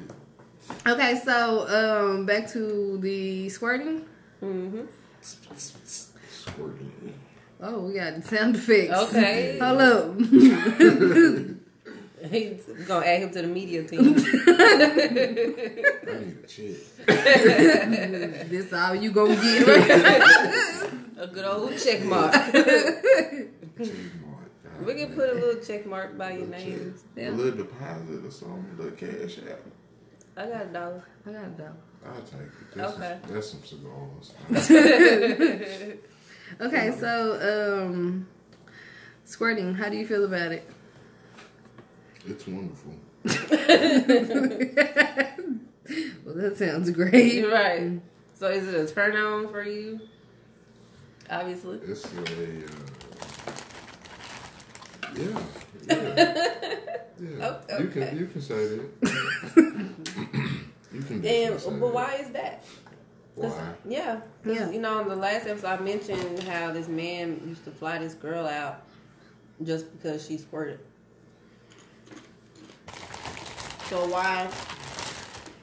Okay, 0.88 1.22
so 1.24 1.68
um 1.68 2.26
back 2.26 2.48
to 2.52 2.98
the 3.00 3.50
squirting. 3.50 4.06
Mm-hmm. 4.42 4.82
Squirting. 5.22 7.14
Oh, 7.62 7.82
we 7.82 7.94
got 7.94 8.24
sound 8.24 8.56
effects. 8.56 8.94
Okay. 8.94 9.58
Hello. 9.60 10.14
He's 12.30 12.64
gonna 12.86 13.06
add 13.06 13.22
him 13.22 13.32
to 13.32 13.42
the 13.44 13.48
media 13.48 13.84
team. 13.84 14.02
I 14.02 14.12
need 16.16 16.38
a 16.44 16.48
check. 16.48 16.76
this 18.50 18.74
all 18.74 18.96
you 18.96 19.12
gonna 19.12 19.36
get 19.36 19.68
right? 19.68 20.92
a 21.18 21.28
good 21.28 21.46
old 21.46 21.78
check 21.78 22.04
mark. 22.04 22.34
Check 22.34 22.54
mark. 23.78 24.50
God 24.64 24.86
we 24.86 24.94
can 24.96 25.08
damn. 25.08 25.16
put 25.16 25.30
a 25.30 25.34
little 25.34 25.64
check 25.64 25.86
mark 25.86 26.18
by 26.18 26.34
your 26.34 26.48
name. 26.48 26.94
check. 27.16 27.28
A 27.28 27.32
little 27.32 27.58
deposit 27.64 28.26
or 28.26 28.32
something, 28.32 28.66
a 28.78 28.82
little 28.82 28.98
cash 28.98 29.40
out. 29.50 29.62
I 30.36 30.46
got 30.50 30.66
a 30.66 30.70
dollar. 30.74 31.04
I 31.26 31.32
got 31.32 31.58
that. 31.58 31.74
I'll 32.06 32.22
take 32.22 32.42
it. 32.42 32.52
That's, 32.76 32.94
Okay. 32.94 33.18
some, 33.26 33.34
that's 33.34 33.50
some 33.52 33.64
cigars. 33.64 34.34
Okay, 36.62 36.92
so 37.00 37.40
um 37.86 38.28
squirting, 39.24 39.76
how 39.76 39.88
do 39.90 39.98
you 39.98 40.06
feel 40.08 40.26
about 40.26 40.52
it? 40.52 40.68
it's 42.26 42.46
wonderful. 42.48 42.96
Well, 46.24 46.36
that 46.36 46.56
sounds 46.58 46.90
great. 46.92 47.44
Right. 47.52 48.00
So 48.36 48.48
is 48.50 48.68
it 48.68 48.76
a 48.76 48.86
turn 48.94 49.16
on 49.16 49.48
for 49.50 49.64
you? 49.64 50.00
Obviously. 51.30 51.80
It's 51.80 52.06
a, 52.06 52.20
uh, 52.20 52.24
yeah, 55.18 55.40
yeah, 55.88 55.98
yeah. 57.20 57.60
Oh, 57.70 57.78
You 57.80 57.88
can 57.88 58.04
okay. 58.04 58.16
you 58.18 58.26
can 58.28 58.42
say 58.42 58.68
that. 58.68 58.90
You 61.00 61.06
can 61.06 61.26
And 61.26 61.80
but 61.80 61.94
why 61.94 62.16
is 62.16 62.30
that? 62.32 62.64
Why? 63.36 63.74
Yeah. 63.88 64.22
'Cause, 64.44 64.56
Yeah. 64.56 64.70
You 64.70 64.80
know, 64.82 65.00
in 65.00 65.08
the 65.08 65.16
last 65.16 65.48
episode, 65.48 65.68
I 65.68 65.80
mentioned 65.80 66.44
how 66.44 66.72
this 66.74 66.88
man 66.88 67.42
used 67.48 67.64
to 67.66 67.72
fly 67.72 67.98
this 68.00 68.14
girl 68.14 68.46
out 68.46 68.84
just 69.64 69.92
because 69.98 70.26
she 70.26 70.38
squirted. 70.38 70.80
So 73.90 74.06
why 74.08 74.48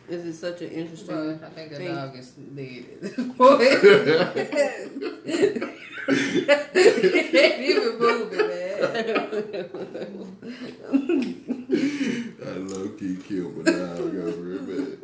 is 0.09 0.39
such 0.39 0.63
an 0.63 0.71
interesting 0.71 1.15
Well, 1.17 1.41
I 1.45 1.49
think 1.51 1.73
a 1.73 1.77
thing? 1.77 1.95
dog 1.95 2.17
is 2.17 2.31
dead. 2.33 3.13
Even 6.09 7.99
moving, 7.99 8.47
man. 8.49 8.77
I 12.45 12.59
low 12.59 12.89
key 12.91 13.17
killed 13.17 13.57
my 13.57 13.63
dog 13.73 14.15
over 14.15 14.53
it, 14.53 14.63
man. 14.69 14.97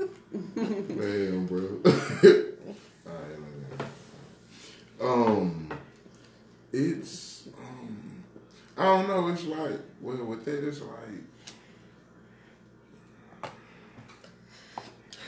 Damn, 0.55 1.46
bro. 1.46 1.80
Alright, 3.07 3.38
man. 3.40 3.88
Um, 5.00 5.68
it's 6.72 7.48
um, 7.59 8.22
I 8.78 8.84
don't 8.84 9.09
know. 9.09 9.28
It's 9.28 9.44
like 9.44 9.80
well, 10.00 10.24
with 10.24 10.44
that, 10.44 10.66
it's 10.66 10.80
like 10.80 11.22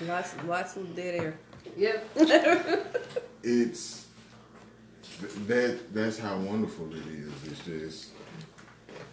Lots, 0.03 0.35
lots 0.47 0.77
of 0.77 0.95
dead 0.97 1.15
air. 1.15 1.39
Yep. 1.77 2.09
it's 3.43 4.07
that. 5.47 5.95
That's 5.95 6.19
how 6.19 6.37
wonderful 6.39 6.91
it 6.93 7.07
is. 7.07 7.33
It's 7.47 7.65
just 7.65 8.09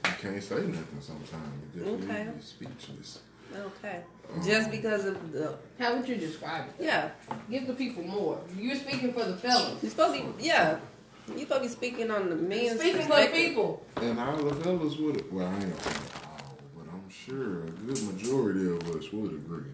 you 0.06 0.12
can't 0.20 0.44
say 0.44 0.56
nothing 0.56 1.00
sometimes. 1.00 1.54
You 1.76 1.82
just 1.84 2.04
Okay. 2.04 2.26
leave 2.26 2.36
you 2.36 2.42
speechless. 2.42 3.20
Okay. 3.56 4.02
Just 4.46 4.66
um, 4.66 4.72
because 4.72 5.06
of 5.06 5.32
the 5.34 5.56
How 5.78 5.96
would 5.96 6.08
you 6.08 6.16
describe 6.16 6.66
it? 6.70 6.86
yeah, 6.86 7.10
Give 7.50 7.68
the 7.68 7.74
people 7.74 8.04
more. 8.04 8.40
You're 8.58 8.76
speaking 8.78 9.12
for 9.14 9.26
the 9.26 9.36
fellas. 9.36 9.82
you're 9.82 9.90
supposed 9.92 10.22
to 10.22 10.28
be 10.34 10.44
yeah. 10.46 10.80
You're 11.28 11.40
supposed 11.40 11.62
to 11.64 11.68
be 11.68 11.74
speaking 11.74 12.12
on 12.12 12.30
the 12.30 12.36
men's 12.36 12.80
Speaking 12.80 13.02
for 13.08 13.20
the 13.22 13.28
people. 13.28 13.86
And 13.98 14.20
all 14.20 14.38
the 14.38 14.56
fellas 14.56 14.98
would, 14.98 15.32
well, 15.32 15.46
I 15.48 15.54
ain't 15.54 15.62
gonna 15.62 15.82
say 15.84 16.02
all, 16.26 16.58
but 16.76 16.86
I'm 16.92 17.10
sure 17.10 17.64
a 17.64 17.70
good 17.70 18.02
majority 18.04 18.68
of 18.68 18.96
us 18.96 19.12
would 19.12 19.32
agree. 19.34 19.70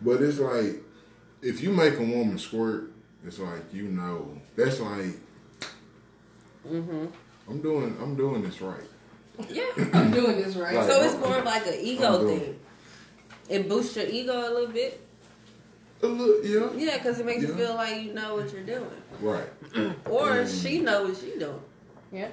But 0.00 0.22
it's 0.22 0.38
like, 0.38 0.82
if 1.42 1.60
you 1.62 1.70
make 1.72 1.94
a 1.94 2.02
woman 2.02 2.38
squirt, 2.38 2.92
it's 3.26 3.38
like 3.38 3.72
you 3.72 3.84
know. 3.88 4.40
That's 4.56 4.80
like, 4.80 5.14
Mm-hmm. 6.68 7.06
I'm 7.48 7.62
doing, 7.62 7.96
I'm 8.00 8.14
doing 8.14 8.42
this 8.42 8.60
right. 8.60 8.82
Yeah. 9.48 9.64
I'm 9.94 10.10
doing 10.10 10.36
this 10.36 10.56
right. 10.56 10.76
Right. 10.76 10.86
So 10.88 11.02
it's 11.02 11.14
more 11.16 11.38
of 11.38 11.44
like 11.44 11.66
an 11.66 11.76
ego 11.80 12.26
thing. 12.26 12.58
It 13.48 13.68
boosts 13.68 13.96
your 13.96 14.06
ego 14.06 14.32
a 14.32 14.50
little 14.52 14.66
bit. 14.72 15.00
A 16.02 16.06
little, 16.06 16.44
yeah, 16.44 16.70
Yeah, 16.90 16.96
because 16.98 17.18
it 17.18 17.26
makes 17.26 17.42
you 17.42 17.54
feel 17.54 17.74
like 17.74 18.02
you 18.02 18.12
know 18.14 18.36
what 18.36 18.52
you're 18.52 18.62
doing, 18.62 18.88
right. 19.20 19.48
or 20.08 20.28
Mm. 20.44 20.62
she 20.62 20.80
knows 20.80 21.08
what 21.08 21.18
she's 21.18 21.38
doing. 21.40 21.60
Yeah. 22.12 22.28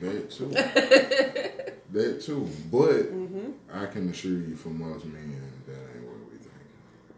That 0.00 0.30
too. 0.30 0.48
that 1.92 2.20
too. 2.22 2.48
But 2.70 3.12
Mm-hmm. 3.12 3.50
I 3.72 3.86
can 3.86 4.10
assure 4.10 4.32
you, 4.32 4.54
for 4.56 4.68
most 4.68 5.06
men, 5.06 5.40
that 5.66 5.72
ain't 5.72 6.04
what 6.04 6.30
we 6.30 6.38
think. 6.38 6.52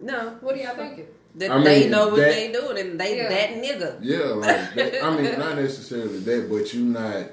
No, 0.05 0.37
What 0.41 0.55
are 0.55 0.59
y'all 0.59 0.77
thinking? 0.77 1.07
that 1.37 1.51
I 1.51 1.65
they 1.65 1.89
know 1.89 2.09
what 2.09 2.17
that- 2.19 2.31
they 2.35 2.53
doing 2.53 2.79
and 2.79 3.01
they 3.01 3.17
Yeah. 3.17 3.29
that 3.29 3.51
nigga. 3.63 3.99
Yeah, 4.03 4.19
like 4.35 4.75
that, 4.77 5.05
I 5.05 5.17
mean, 5.17 5.39
not 5.39 5.57
necessarily 5.57 6.19
that, 6.21 6.49
but 6.51 6.73
you 6.75 6.85
not. 6.85 7.27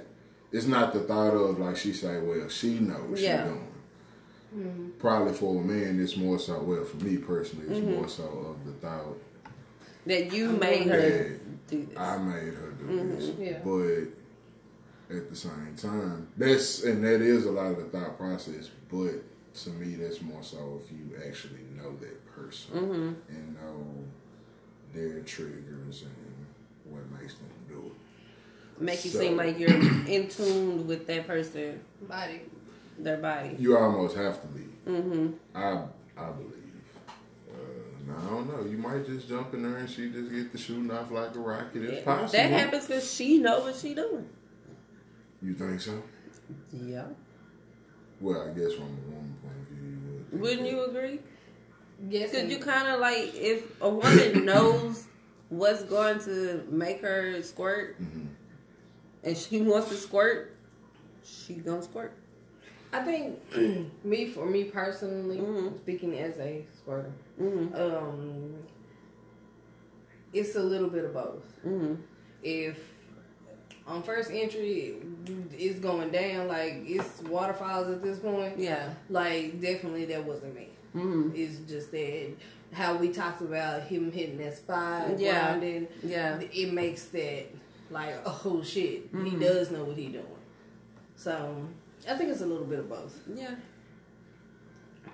It's 0.52 0.66
not 0.68 0.94
the 0.94 1.02
thought 1.02 1.34
of 1.34 1.60
like 1.60 1.78
she 1.78 1.94
say, 1.94 2.20
well, 2.20 2.48
she 2.50 2.80
knows 2.80 3.10
what 3.10 3.20
Yeah. 3.20 3.44
she 3.44 3.50
doing. 3.50 4.94
Probably 5.00 5.34
for 5.34 5.62
a 5.62 5.64
man, 5.64 6.00
it's 6.02 6.18
more 6.18 6.38
so. 6.40 6.62
Well, 6.62 6.84
for 6.84 6.98
me 6.98 7.18
personally, 7.18 7.68
it's 7.70 7.80
Mm-hmm. 7.80 7.94
more 7.94 8.08
so 8.10 8.24
of 8.24 8.66
the 8.66 8.74
thought 8.86 9.18
That 10.06 10.34
you 10.34 10.50
made 10.50 10.88
her 10.88 11.38
do 11.70 11.86
this. 11.86 11.98
I 11.98 12.18
made 12.18 12.54
her 12.54 12.72
do 12.78 12.84
Mm-hmm. 12.86 13.16
this. 13.16 13.32
Yeah. 13.40 13.60
But 13.64 15.16
at 15.18 15.30
the 15.30 15.36
same 15.36 15.74
time, 15.78 16.28
that's 16.38 16.84
and 16.84 17.04
that 17.04 17.22
is 17.22 17.46
a 17.46 17.52
lot 17.52 17.72
of 17.72 17.78
the 17.78 17.84
thought 17.98 18.18
process. 18.18 18.70
But 18.90 19.24
to 19.64 19.70
me, 19.72 19.96
that's 19.96 20.22
more 20.22 20.44
so 20.44 20.82
if 20.84 20.92
you 20.92 21.16
actually 21.26 21.62
know 21.78 21.96
that 22.02 22.21
person 22.42 22.72
Mm-hmm. 22.76 23.34
and 23.36 23.56
know 23.56 23.86
their 24.94 25.20
triggers 25.22 26.04
and 26.04 26.46
what 26.86 27.02
makes 27.22 27.36
them 27.36 27.48
do 27.70 27.88
it. 27.88 28.82
Make 28.84 29.06
you 29.06 29.12
seem 29.12 29.38
like 29.38 29.60
you're 29.60 29.70
in 30.08 30.28
tune 30.28 30.88
with 30.88 31.06
that 31.08 31.28
person, 31.28 31.80
Body. 32.08 32.42
their 32.98 33.18
body. 33.18 33.56
You 33.60 33.78
almost 33.78 34.16
have 34.18 34.42
to 34.42 34.48
be. 34.48 34.62
Mm-hmm. 34.88 35.28
I 35.56 35.84
I 36.18 36.32
believe. 36.32 36.58
Uh, 37.50 37.54
now, 38.08 38.16
I 38.18 38.30
don't 38.32 38.48
know. 38.66 38.70
You 38.70 38.78
might 38.78 39.06
just 39.06 39.28
jump 39.30 39.54
in 39.54 39.62
there 39.64 39.78
and 39.78 39.90
she 39.90 40.10
just 40.10 40.32
get 40.32 40.52
the 40.52 40.58
shooting 40.58 40.90
off 40.92 41.12
like 41.12 41.36
a 41.36 41.40
rocket. 41.40 41.84
It's 41.84 42.04
possible. 42.04 42.32
That 42.32 42.50
happens 42.50 42.88
because 42.88 43.14
she 43.14 43.38
know 43.38 43.60
what 43.62 43.76
she 43.76 43.94
doing. 43.94 44.28
You 45.42 45.54
think 45.54 45.80
so? 45.82 46.02
Yeah. 46.74 47.06
Well, 48.20 48.42
I 48.50 48.58
guess 48.58 48.74
from 48.74 48.84
a 48.84 49.10
woman 49.10 49.36
point 49.42 49.56
of 49.62 49.68
view, 49.78 49.90
you 49.90 50.26
would. 50.32 50.42
Wouldn't 50.42 50.68
you 50.70 50.84
agree? 50.86 51.20
Yes. 52.10 52.32
Because 52.32 52.50
you 52.50 52.58
kind 52.60 52.88
of 52.88 53.00
like 53.00 53.34
if 53.36 53.80
a 53.82 53.90
woman 53.90 54.46
knows 54.46 55.06
what's 55.50 55.84
going 55.84 56.20
to 56.22 56.66
make 56.70 57.02
her 57.02 57.42
squirt, 57.44 58.02
Mhm. 58.02 58.28
and 59.24 59.38
she 59.38 59.62
wants 59.62 59.90
to 59.90 59.96
squirt, 59.96 60.56
she 61.24 61.56
gonna 61.56 61.82
squirt. 61.84 62.14
I 62.94 63.04
think 63.04 63.40
me 64.04 64.28
for 64.28 64.46
me 64.46 64.66
personally, 64.66 65.38
Mhm. 65.38 65.78
speaking 65.78 66.18
as 66.20 66.38
a 66.40 66.66
squirter, 66.78 67.12
Mm-hmm. 67.40 67.76
um, 67.76 68.56
it's 70.34 70.56
a 70.56 70.64
little 70.64 70.90
bit 70.90 71.06
of 71.06 71.14
both. 71.14 71.44
Mm-hmm. 71.66 71.96
If 72.44 72.80
on 73.88 74.04
first 74.04 74.32
entry 74.32 74.96
it's 75.58 75.80
going 75.80 76.10
down 76.12 76.48
like 76.48 76.84
it's 76.86 77.22
waterfalls 77.24 77.90
at 77.90 78.02
this 78.02 78.20
point, 78.20 78.58
Yeah. 78.58 78.94
like 79.10 79.60
definitely 79.62 80.06
that 80.06 80.24
wasn't 80.26 80.56
me. 80.56 80.70
Mm-hmm. 80.96 81.32
It's 81.36 81.58
just 81.72 81.92
that 81.92 82.32
how 82.74 82.96
we 82.98 83.10
talked 83.12 83.42
about 83.42 83.84
him 83.84 84.12
hitting 84.12 84.38
that 84.38 84.56
spot, 84.58 85.20
Yeah. 85.20 85.48
grinding, 85.58 85.88
Yeah. 86.04 86.40
it 86.40 86.74
makes 86.74 87.06
that 87.06 87.46
like 87.90 88.16
oh 88.26 88.62
shit, 88.64 89.04
he 89.12 89.18
Mhm. 89.32 89.40
does 89.42 89.72
know 89.72 89.84
what 89.86 89.98
he 89.98 90.08
doing. 90.08 90.26
So 91.16 91.66
I 92.10 92.16
think 92.18 92.30
it's 92.32 92.42
a 92.42 92.46
little 92.46 92.66
bit 92.66 92.80
of 92.80 92.90
both. 92.90 93.20
Yeah. 93.34 93.56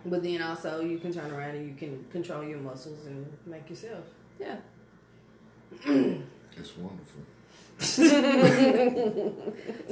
But 0.05 0.21
then 0.23 0.41
also 0.41 0.81
you 0.81 0.99
can 0.99 1.11
turn 1.13 1.31
around 1.31 1.55
and 1.55 1.67
you 1.67 1.75
can 1.75 2.05
control 2.11 2.43
your 2.43 2.59
muscles 2.59 3.05
and 3.07 3.25
make 3.45 3.69
yourself. 3.69 4.05
Yeah. 4.39 4.57
It's 5.85 6.77
wonderful. 6.77 7.21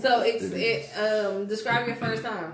So 0.01 0.19
ex- 0.21 0.43
It 0.43 0.53
it, 0.53 0.85
is. 0.85 0.97
um, 0.97 1.45
describe 1.47 1.87
your 1.87 1.95
first 1.95 2.23
time, 2.23 2.43
your 2.43 2.53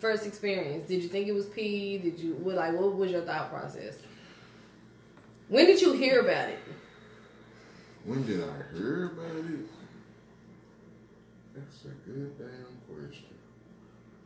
first 0.00 0.26
experience. 0.26 0.88
Did 0.88 1.02
you 1.02 1.08
think 1.08 1.28
it 1.28 1.32
was 1.32 1.46
pee? 1.46 1.98
Did 1.98 2.18
you 2.18 2.34
what 2.34 2.56
like 2.56 2.74
what 2.74 2.96
was 2.96 3.10
your 3.10 3.22
thought 3.22 3.50
process? 3.50 3.98
When 5.48 5.66
did 5.66 5.80
you 5.80 5.92
hear 5.92 6.20
about 6.20 6.48
it? 6.48 6.58
When 8.04 8.24
did 8.24 8.42
I 8.42 8.76
hear 8.76 9.06
about 9.06 9.36
it? 9.36 9.66
That's 11.54 11.84
a 11.84 12.08
good 12.08 12.38
damn 12.38 12.96
question. 12.96 13.26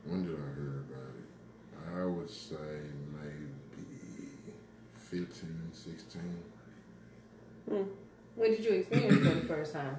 When 0.04 0.26
did 0.26 0.34
I 0.34 0.54
hear 0.54 0.84
about 0.88 1.14
it? 1.18 2.00
I 2.00 2.04
would 2.04 2.30
say 2.30 2.54
maybe 3.12 3.98
15, 4.96 5.70
16. 5.72 6.22
Hmm. 7.68 7.82
When 8.36 8.50
did 8.50 8.64
you 8.64 8.72
experience 8.72 9.14
it 9.14 9.28
for 9.28 9.34
the 9.34 9.46
first 9.46 9.72
time? 9.72 9.98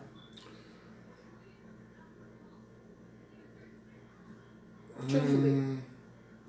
Truthfully. 5.00 5.50
Mm, 5.52 5.78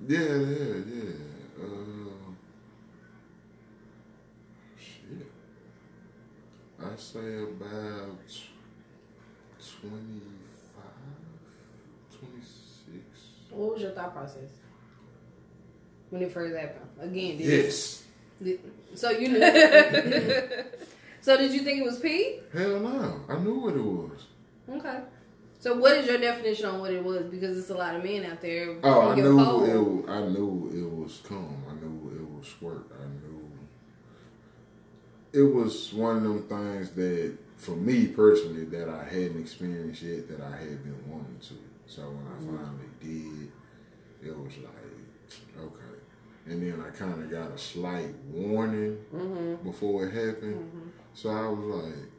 yeah, 0.09 0.19
yeah, 0.19 0.75
yeah. 0.95 1.13
Uh, 1.61 2.33
shit. 4.79 5.27
I 6.81 6.97
say 6.97 7.43
about 7.43 8.31
25, 9.81 10.85
26. 12.21 13.03
What 13.51 13.73
was 13.75 13.83
your 13.83 13.91
thought 13.93 14.15
process 14.15 14.51
when 16.11 16.23
it 16.23 16.33
first 16.33 16.55
happened? 16.57 16.87
Again, 17.01 17.37
did 17.39 17.47
Yes. 17.47 18.05
did- 18.43 18.61
so 18.95 19.11
you 19.11 19.29
knew. 19.29 19.41
so 21.21 21.37
did 21.37 21.53
you 21.53 21.61
think 21.61 21.81
it 21.81 21.85
was 21.85 21.99
pee? 21.99 22.41
Hell 22.53 22.81
no. 22.81 23.21
I 23.29 23.39
knew 23.39 23.59
what 23.59 23.75
it 23.75 23.83
was. 23.83 24.27
Okay. 24.71 25.01
So 25.67 25.75
what 25.75 25.97
is 25.97 26.07
your 26.07 26.19
definition 26.19 26.67
on 26.67 26.79
what 26.79 26.93
it 26.93 27.03
was? 27.03 27.25
Because 27.25 27.59
it's 27.59 27.71
a 27.71 27.75
lot 27.75 27.97
of 27.97 28.05
men 28.05 28.25
out 28.25 28.41
there. 28.41 28.77
Oh, 28.85 29.11
I 29.11 29.17
knew 29.17 30.05
it. 30.05 30.09
I 30.09 30.21
knew 30.21 30.71
it 30.73 30.89
was 30.97 31.21
cum. 31.27 31.57
I 31.69 31.75
knew 31.75 32.13
it 32.15 32.39
was 32.39 32.47
squirt. 32.47 32.87
I 32.97 33.07
knew 33.07 33.51
it 35.33 35.53
was 35.53 35.93
one 35.93 36.19
of 36.19 36.23
them 36.23 36.43
things 36.45 36.91
that, 36.91 37.37
for 37.57 37.73
me 37.73 38.07
personally, 38.07 38.67
that 38.67 38.89
I 38.89 39.03
hadn't 39.13 39.41
experienced 39.41 40.03
yet. 40.03 40.29
That 40.29 40.41
I 40.41 40.53
had 40.57 40.85
been 40.85 41.03
wanting 41.09 41.41
to. 41.49 41.55
So 41.87 42.03
when 42.03 42.27
I 42.29 42.37
mm-hmm. 42.39 42.57
finally 42.59 42.91
did, 44.21 44.29
it 44.29 44.39
was 44.39 44.53
like, 44.59 45.65
okay. 45.65 45.99
And 46.47 46.63
then 46.63 46.81
I 46.81 46.91
kind 46.97 47.21
of 47.21 47.29
got 47.29 47.51
a 47.51 47.59
slight 47.59 48.15
warning 48.31 48.99
mm-hmm. 49.13 49.69
before 49.69 50.07
it 50.07 50.13
happened. 50.15 50.61
Mm-hmm. 50.61 50.89
So 51.13 51.31
I 51.31 51.49
was 51.49 51.85
like, 51.85 52.11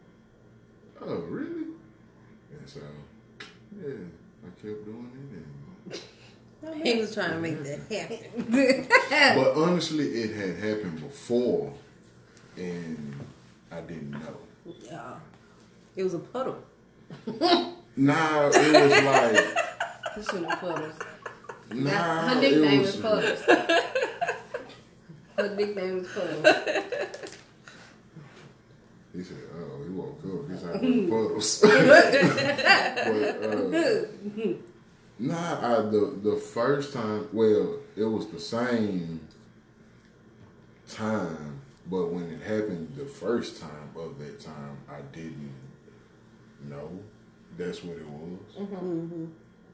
oh, 0.99 1.19
really? 1.29 1.67
And 2.51 2.67
so, 2.67 2.81
yeah, 3.81 3.93
I 4.45 4.49
kept 4.61 4.85
doing 4.85 5.11
it. 5.91 5.97
And 6.69 6.83
He 6.85 6.99
was 6.99 7.13
trying 7.13 7.31
to 7.31 7.37
make 7.39 7.63
that 7.63 7.79
happen. 7.91 8.87
But 9.43 9.55
honestly, 9.55 10.05
it 10.07 10.35
had 10.35 10.55
happened 10.57 11.01
before, 11.01 11.71
and 12.57 13.15
I 13.71 13.81
didn't 13.81 14.11
know. 14.11 14.37
yeah. 14.83 15.13
It 15.95 16.03
was 16.03 16.13
a 16.13 16.19
puddle. 16.19 16.57
Nah, 17.99 18.51
it 18.53 18.53
was 18.53 19.03
like 19.03 19.57
You 20.17 20.23
shouldn't 20.23 20.49
have 20.51 20.59
put 20.59 20.75
us. 20.75 20.95
nah. 21.73 22.27
Her 22.27 22.35
nickname 22.41 22.81
was, 22.81 22.89
is 22.93 23.01
Puddles. 23.01 23.39
Her 25.35 25.55
nickname 25.55 25.97
is 25.99 26.07
Puddles. 26.07 26.45
He 29.15 29.23
said, 29.23 29.37
"Oh, 29.55 29.66
he 30.75 31.01
woke 31.05 31.35
cook. 31.35 31.37
It's 31.39 31.63
out 31.63 32.21
the 32.21 32.51
but, 33.41 33.73
uh, 33.73 34.53
nah, 35.19 35.77
I, 35.79 35.81
the 35.81 36.19
the 36.21 36.35
first 36.37 36.93
time, 36.93 37.27
well, 37.33 37.77
it 37.95 38.03
was 38.03 38.27
the 38.27 38.39
same 38.39 39.21
time, 40.87 41.61
but 41.89 42.07
when 42.07 42.29
it 42.31 42.41
happened 42.41 42.95
the 42.95 43.05
first 43.05 43.61
time 43.61 43.91
of 43.95 44.19
that 44.19 44.39
time, 44.39 44.77
I 44.89 45.01
didn't 45.13 45.53
know 46.69 46.89
that's 47.57 47.83
what 47.83 47.97
it 47.97 48.07
was. 48.07 48.55
Mm-hmm. 48.59 49.25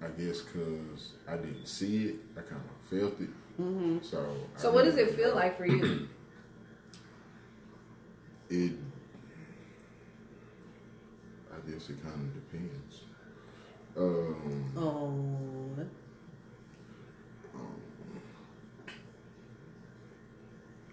I 0.01 0.07
guess 0.21 0.41
because 0.41 1.13
I 1.27 1.37
didn't 1.37 1.65
see 1.67 2.07
it, 2.07 2.15
I 2.37 2.41
kind 2.41 2.61
of 2.61 2.89
felt 2.89 3.19
it. 3.21 3.29
Mm-hmm. 3.61 3.97
So, 4.01 4.35
So 4.57 4.71
I 4.71 4.73
what 4.73 4.85
does 4.85 4.97
it 4.97 5.15
feel 5.15 5.29
know. 5.29 5.35
like 5.35 5.57
for 5.57 5.65
you? 5.65 6.07
It, 8.49 8.73
I 8.73 8.92
guess 11.83 11.89
it 11.89 12.03
kind 12.03 12.15
of 12.15 12.33
depends. 12.33 13.01
Um, 13.97 14.73
Oh. 14.77 15.85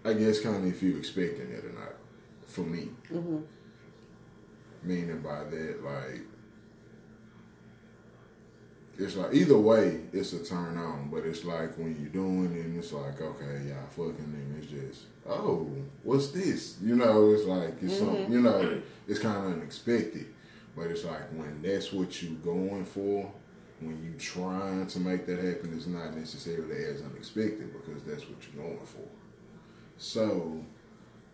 I 0.03 0.13
guess 0.13 0.39
kind 0.41 0.55
of 0.57 0.65
if 0.65 0.81
you're 0.81 0.97
expecting 0.97 1.51
it 1.51 1.63
or 1.63 1.73
not. 1.73 1.93
For 2.47 2.61
me, 2.61 2.89
Mm-hmm. 3.09 3.37
meaning 4.83 5.21
by 5.21 5.45
that, 5.45 5.83
like, 5.85 6.21
it's 8.99 9.15
like 9.15 9.33
either 9.33 9.57
way, 9.57 10.01
it's 10.11 10.33
a 10.33 10.43
turn 10.43 10.75
on. 10.77 11.09
But 11.09 11.25
it's 11.25 11.45
like 11.45 11.77
when 11.77 11.95
you're 11.97 12.09
doing 12.09 12.53
it, 12.57 12.65
and 12.65 12.77
it's 12.77 12.91
like, 12.91 13.21
okay, 13.21 13.61
yeah, 13.69 13.85
fucking, 13.91 14.17
and 14.17 14.61
it's 14.61 14.69
just, 14.69 15.05
oh, 15.25 15.69
what's 16.03 16.27
this? 16.31 16.75
You 16.83 16.97
know, 16.97 17.31
it's 17.31 17.45
like 17.45 17.81
it's 17.81 17.99
something. 17.99 18.29
You 18.29 18.41
know, 18.41 18.81
it's 19.07 19.19
kind 19.19 19.45
of 19.45 19.53
unexpected. 19.53 20.25
But 20.75 20.87
it's 20.87 21.03
like 21.03 21.29
when 21.31 21.61
that's 21.61 21.91
what 21.91 22.21
you're 22.21 22.33
going 22.33 22.85
for, 22.85 23.31
when 23.81 24.03
you 24.03 24.13
trying 24.17 24.87
to 24.87 24.99
make 24.99 25.25
that 25.25 25.37
happen, 25.39 25.73
it's 25.75 25.87
not 25.87 26.15
necessarily 26.15 26.85
as 26.85 27.01
unexpected 27.01 27.73
because 27.73 28.03
that's 28.03 28.23
what 28.29 28.37
you're 28.53 28.63
going 28.63 28.85
for. 28.85 29.07
So, 29.97 30.63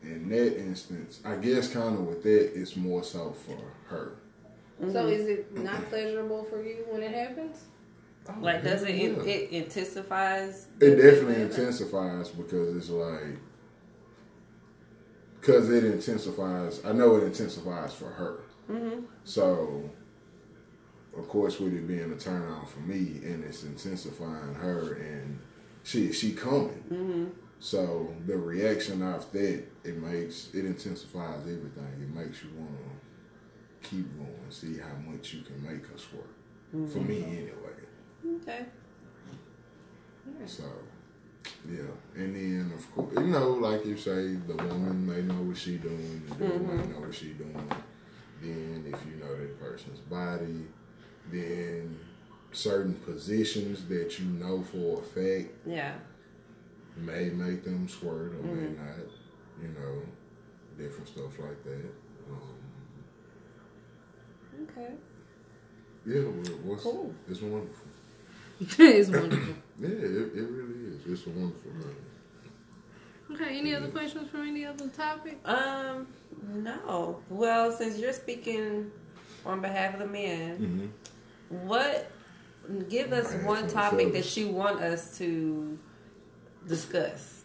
in 0.01 0.29
that 0.29 0.57
instance, 0.57 1.21
I 1.23 1.35
guess 1.35 1.71
kind 1.71 1.95
of 1.95 2.01
with 2.01 2.23
that, 2.23 2.59
it's 2.59 2.75
more 2.75 3.03
so 3.03 3.31
for 3.31 3.59
her. 3.87 4.13
So 4.79 4.85
mm-hmm. 4.85 5.09
is 5.09 5.27
it 5.27 5.57
not 5.57 5.89
pleasurable 5.89 6.43
for 6.43 6.61
you 6.61 6.85
when 6.89 7.01
it 7.01 7.13
happens? 7.13 7.65
Oh, 8.29 8.33
like, 8.41 8.63
does 8.63 8.83
it, 8.83 8.95
Yeah. 8.95 9.09
it, 9.23 9.25
it 9.25 9.51
intensifies? 9.51 10.67
It 10.79 10.95
definitely 10.95 11.35
feeling? 11.35 11.41
intensifies 11.49 12.29
because 12.29 12.75
it's 12.75 12.89
like, 12.89 13.37
because 15.39 15.69
it 15.69 15.85
intensifies. 15.85 16.85
I 16.85 16.91
know 16.91 17.15
it 17.15 17.23
intensifies 17.23 17.93
for 17.93 18.09
her. 18.09 18.39
Mm-hmm. 18.69 19.05
So, 19.23 19.89
of 21.17 21.27
course, 21.27 21.59
with 21.59 21.73
it 21.73 21.87
being 21.87 22.11
a 22.11 22.15
turn 22.15 22.47
on 22.47 22.65
for 22.65 22.79
me, 22.81 23.21
and 23.23 23.43
it's 23.43 23.63
intensifying 23.63 24.55
her, 24.55 24.93
and 24.95 25.39
she 25.83 26.11
she 26.11 26.33
coming. 26.33 26.83
Mm-hmm. 26.91 27.25
So 27.59 28.13
the 28.25 28.37
reaction 28.37 29.01
off 29.01 29.31
that 29.31 29.63
it 29.83 29.97
makes 29.97 30.53
it 30.53 30.65
intensifies 30.65 31.41
everything. 31.41 31.93
It 32.01 32.13
makes 32.13 32.43
you 32.43 32.49
want 32.55 32.69
to 32.71 33.89
keep 33.89 34.15
going, 34.17 34.29
see 34.49 34.77
how 34.77 34.95
much 35.09 35.33
you 35.33 35.41
can 35.41 35.63
make 35.63 35.83
us 35.93 36.05
work. 36.13 36.89
For 36.91 36.99
me, 36.99 37.23
anyway. 37.23 38.41
Okay. 38.41 38.65
So, 40.45 40.63
yeah. 41.69 41.79
And 42.15 42.35
then, 42.35 42.73
of 42.75 42.93
course, 42.93 43.13
you 43.15 43.27
know, 43.27 43.51
like 43.51 43.85
you 43.85 43.95
say, 43.97 44.35
the 44.35 44.55
woman 44.55 45.07
may 45.07 45.21
know 45.21 45.41
what 45.43 45.57
she 45.57 45.77
doing, 45.77 46.21
the 46.27 46.35
dude 46.35 46.61
may 46.61 46.75
know 46.75 46.99
what 46.99 47.15
she 47.15 47.27
doing. 47.27 47.71
Then, 48.41 48.83
if 48.93 48.99
you 49.05 49.15
know 49.19 49.35
that 49.35 49.59
person's 49.59 49.99
body, 50.01 50.65
then 51.31 51.99
certain 52.51 52.93
positions 52.93 53.85
that 53.85 54.19
you 54.19 54.25
know 54.25 54.63
for 54.63 54.99
a 55.01 55.03
fact 55.03 55.53
Yeah. 55.65 55.95
may 56.95 57.29
make 57.29 57.63
them 57.63 57.87
squirt 57.87 58.33
or 58.35 58.43
may 58.43 58.69
not, 58.77 59.09
you 59.61 59.69
know, 59.69 60.01
different 60.77 61.07
stuff 61.09 61.37
like 61.39 61.63
that. 61.63 61.91
Um, 62.31 62.55
Okay. 64.63 64.91
yeah, 66.05 66.23
well, 66.65 66.77
Cool. 66.77 67.13
it's 67.29 67.41
wonderful. 67.41 67.87
it's 68.59 69.09
wonderful. 69.09 69.53
Yeah, 69.79 69.89
it, 69.89 70.31
it 70.35 70.49
really 70.49 70.95
is. 70.95 71.01
It's 71.05 71.27
a 71.27 71.29
wonderful 71.29 71.69
thing. 71.71 71.95
Okay, 73.31 73.57
any 73.59 73.75
other 73.75 73.89
questions 73.89 74.29
from 74.29 74.47
any 74.47 74.65
other 74.65 74.87
topic? 74.87 75.37
Um, 75.45 76.07
no. 76.53 77.19
Well, 77.29 77.71
since 77.71 77.97
you're 77.97 78.13
speaking 78.13 78.91
on 79.45 79.61
behalf 79.61 79.93
of 79.93 79.99
the 79.99 80.07
men, 80.07 80.91
Mm-hmm. 81.49 81.67
what 81.67 82.11
give 82.89 83.11
us 83.13 83.31
Behalf 83.31 83.45
one 83.45 83.67
topic 83.67 84.13
that 84.13 84.37
you 84.37 84.49
want 84.49 84.81
us 84.81 85.17
to 85.17 85.77
discuss? 86.67 87.43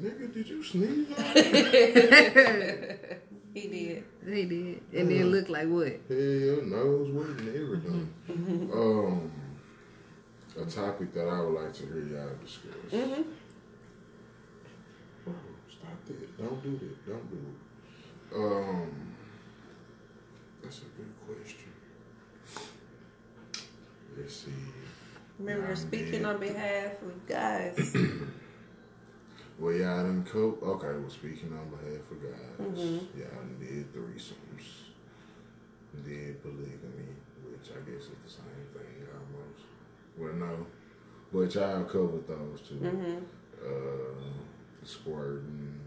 Nigga, 0.00 0.32
did 0.34 0.48
you 0.48 0.62
sneeze? 0.62 1.08
He 3.54 3.68
did. 3.68 4.04
He 4.26 4.44
did. 4.44 4.82
And 4.92 5.10
then 5.10 5.30
look 5.30 5.48
like 5.48 5.66
what? 5.66 5.86
Hell, 6.10 6.18
yeah, 6.18 6.56
nose, 6.62 7.10
wet, 7.10 7.26
and 7.38 7.48
everything. 7.48 8.12
um, 8.70 9.32
a 10.60 10.66
topic 10.70 11.14
that 11.14 11.26
I 11.26 11.40
would 11.40 11.54
like 11.62 11.72
to 11.72 11.86
hear 11.86 12.04
y'all 12.04 12.36
discuss. 12.44 12.92
Mm-hmm. 12.92 13.22
Stop 15.96 16.06
that! 16.06 16.38
Don't 16.38 16.62
do 16.62 16.70
that! 16.78 17.06
Don't 17.06 17.30
do 17.30 17.38
it. 17.38 18.36
Um, 18.36 19.14
that's 20.62 20.78
a 20.78 20.84
good 20.96 21.12
question. 21.26 21.70
Let's 24.16 24.34
see. 24.36 24.50
Remember, 25.38 25.68
I'm 25.68 25.76
speaking 25.76 26.22
dead. 26.22 26.24
on 26.24 26.40
behalf 26.40 26.92
of 27.02 27.26
guys. 27.26 27.96
Well, 29.58 29.72
y'all 29.72 30.02
done 30.02 30.22
cope. 30.30 30.62
Okay, 30.62 30.86
well, 30.88 31.08
speaking 31.08 31.50
on 31.58 31.70
behalf 31.70 32.02
of 32.10 32.20
guys, 32.22 32.68
Mhm. 32.76 33.06
y'all 33.16 33.30
done 33.30 33.56
did 33.58 33.90
threesomes, 33.94 34.90
did 36.04 36.42
polygamy, 36.42 37.16
which 37.42 37.70
I 37.70 37.80
guess 37.90 38.02
is 38.02 38.10
the 38.22 38.28
same 38.30 38.66
thing 38.74 39.08
almost. 39.14 39.64
Well, 40.18 40.34
no, 40.34 40.66
but 41.32 41.54
y'all 41.54 41.84
covered 41.84 42.26
those 42.28 42.60
2 42.68 42.74
Mhm. 42.74 43.22
Uh, 43.64 44.84
squirting. 44.84 45.80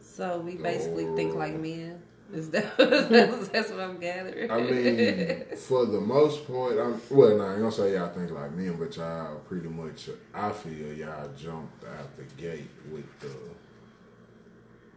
So 0.00 0.40
we 0.40 0.56
basically 0.56 1.06
think 1.16 1.34
like 1.34 1.58
men. 1.58 2.02
Is 2.32 2.48
that 2.50 2.76
that's, 3.10 3.48
that's 3.48 3.70
what 3.70 3.80
I'm 3.80 3.98
gathering? 3.98 4.50
I 4.50 4.60
mean, 4.62 5.44
for 5.56 5.84
the 5.84 6.00
most 6.00 6.46
part, 6.46 6.78
I'm 6.78 7.00
well. 7.10 7.36
Nah, 7.36 7.52
I 7.54 7.58
gonna 7.58 7.70
say 7.70 7.92
y'all 7.94 8.08
think 8.08 8.30
like 8.30 8.52
men, 8.52 8.76
but 8.78 8.96
y'all 8.96 9.36
pretty 9.40 9.68
much. 9.68 10.08
I 10.32 10.50
feel 10.50 10.94
y'all 10.94 11.28
jumped 11.36 11.84
out 11.84 12.16
the 12.16 12.24
gate 12.42 12.70
with 12.90 13.04
the 13.20 13.28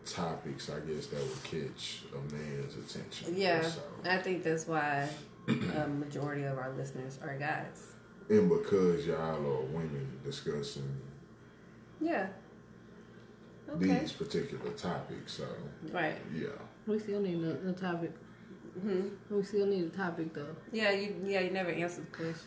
topics. 0.06 0.70
I 0.70 0.80
guess 0.90 1.08
that 1.08 1.20
would 1.20 1.44
catch 1.44 2.04
a 2.14 2.34
man's 2.34 2.76
attention. 2.76 3.36
yeah, 3.36 3.62
So, 3.64 3.82
I 4.06 4.18
think 4.18 4.44
that's 4.44 4.68
why 4.68 5.10
a 5.48 5.88
majority 5.88 6.44
of 6.44 6.58
our 6.58 6.72
listeners 6.78 7.20
are 7.22 7.38
guys. 7.38 7.96
and 8.30 8.48
because 8.50 9.06
y'all 9.06 9.36
are 9.46 9.62
women 9.66 10.20
discussing 10.24 11.02
Yeah. 12.00 12.28
Okay. 13.70 14.00
these 14.00 14.12
particular 14.12 14.72
topics, 14.72 15.34
so 15.34 15.46
Right. 15.92 16.16
yeah. 16.34 16.48
We 16.88 17.00
still 17.00 17.22
need 17.22 17.44
a, 17.44 17.70
a 17.70 17.74
topic. 17.74 18.12
hmm 18.80 19.08
We 19.30 19.44
still 19.44 19.66
need 19.66 19.86
a 19.86 19.90
topic 19.90 20.34
though. 20.34 20.56
Yeah, 20.72 20.92
you 20.92 21.16
yeah 21.26 21.42
you 21.42 21.52
never 21.52 21.72
answered 21.72 22.06
the 22.12 22.18
question. 22.18 22.40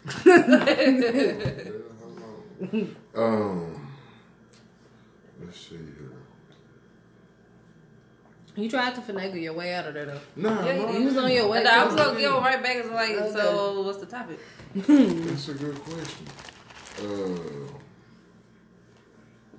Um, 3.14 3.88
let's 5.40 5.60
see 5.60 5.76
here. 5.76 6.12
You 8.56 8.68
tried 8.68 8.96
to 8.96 9.00
finagle 9.00 9.40
your 9.40 9.52
way 9.52 9.72
out 9.74 9.86
of 9.86 9.94
there 9.94 10.06
though. 10.06 10.20
Nah, 10.34 10.64
Yeah, 10.66 10.76
no, 10.78 10.90
You 10.90 11.04
was 11.04 11.16
on 11.16 11.30
your 11.30 11.46
way. 11.48 11.58
And 11.58 11.68
I 11.68 11.84
was 11.84 11.94
gonna 11.94 12.18
go 12.20 12.40
right 12.40 12.60
back 12.60 12.78
and 12.84 12.90
like, 12.92 13.12
Okay. 13.12 13.32
so 13.32 13.82
what's 13.82 13.98
the 13.98 14.06
topic? 14.06 14.40
That's 14.74 15.48
a 15.48 15.54
good 15.54 15.76
question. 15.84 16.26
Uh, 17.00 17.38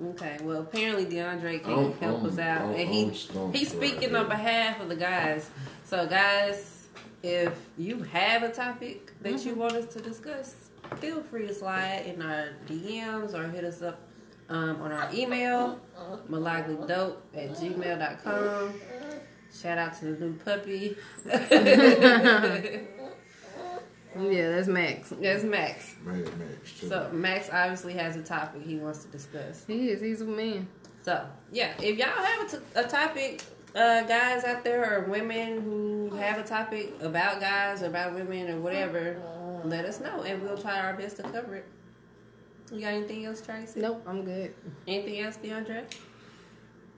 Okay, 0.01 0.37
well 0.41 0.61
apparently 0.61 1.05
DeAndre 1.05 1.61
can 1.63 1.73
I'm- 1.73 1.93
help 1.99 2.23
us 2.23 2.37
I'm- 2.37 2.47
out, 2.47 2.61
I'm- 2.69 2.79
and 2.79 2.89
he 2.89 3.03
I'm 3.37 3.53
he's 3.53 3.69
speaking 3.71 4.09
here. 4.09 4.17
on 4.17 4.29
behalf 4.29 4.79
of 4.81 4.87
the 4.89 4.95
guys. 4.95 5.49
So 5.83 6.07
guys, 6.07 6.87
if 7.21 7.53
you 7.77 8.03
have 8.03 8.43
a 8.43 8.49
topic 8.51 9.11
that 9.21 9.45
you 9.45 9.55
want 9.55 9.73
us 9.73 9.93
to 9.93 9.99
discuss, 10.01 10.55
feel 10.97 11.21
free 11.23 11.47
to 11.47 11.53
slide 11.53 12.03
in 12.05 12.21
our 12.21 12.49
DMs 12.67 13.33
or 13.33 13.49
hit 13.49 13.65
us 13.65 13.81
up 13.81 13.99
um, 14.49 14.81
on 14.81 14.91
our 14.91 15.09
email, 15.13 15.79
malaglydope 16.29 17.17
at 17.35 17.49
gmail.com. 17.51 18.73
Shout 19.53 19.77
out 19.77 19.99
to 19.99 20.05
the 20.05 20.25
new 20.25 20.33
puppy. 20.37 20.95
Yeah, 24.17 24.49
that's 24.51 24.67
Max. 24.67 25.09
That's 25.21 25.43
Max. 25.43 25.95
Mad 26.03 26.25
Max. 26.39 26.79
too. 26.79 26.89
So 26.89 27.09
Max 27.13 27.49
obviously 27.51 27.93
has 27.93 28.15
a 28.15 28.23
topic 28.23 28.63
he 28.65 28.75
wants 28.77 29.03
to 29.05 29.11
discuss. 29.11 29.65
He 29.67 29.89
is. 29.89 30.01
He's 30.01 30.21
a 30.21 30.25
man. 30.25 30.67
So 31.03 31.25
yeah, 31.51 31.73
if 31.81 31.97
y'all 31.97 32.07
have 32.07 32.47
a, 32.47 32.51
t- 32.57 32.63
a 32.75 32.83
topic, 32.83 33.43
uh, 33.75 34.03
guys 34.03 34.43
out 34.43 34.63
there 34.63 34.97
or 34.99 35.09
women 35.09 35.61
who 35.61 36.09
have 36.17 36.39
a 36.39 36.43
topic 36.43 36.93
about 37.01 37.39
guys 37.39 37.83
or 37.83 37.87
about 37.87 38.13
women 38.15 38.49
or 38.49 38.59
whatever, 38.59 39.21
let 39.63 39.85
us 39.85 39.99
know 39.99 40.23
and 40.23 40.41
we'll 40.41 40.57
try 40.57 40.79
our 40.79 40.93
best 40.93 41.17
to 41.17 41.23
cover 41.23 41.55
it. 41.57 41.65
You 42.71 42.81
got 42.81 42.93
anything 42.93 43.25
else, 43.25 43.41
Tracy? 43.41 43.79
Nope, 43.79 44.03
I'm 44.07 44.23
good. 44.25 44.53
Anything 44.87 45.19
else, 45.21 45.37
DeAndre? 45.37 45.85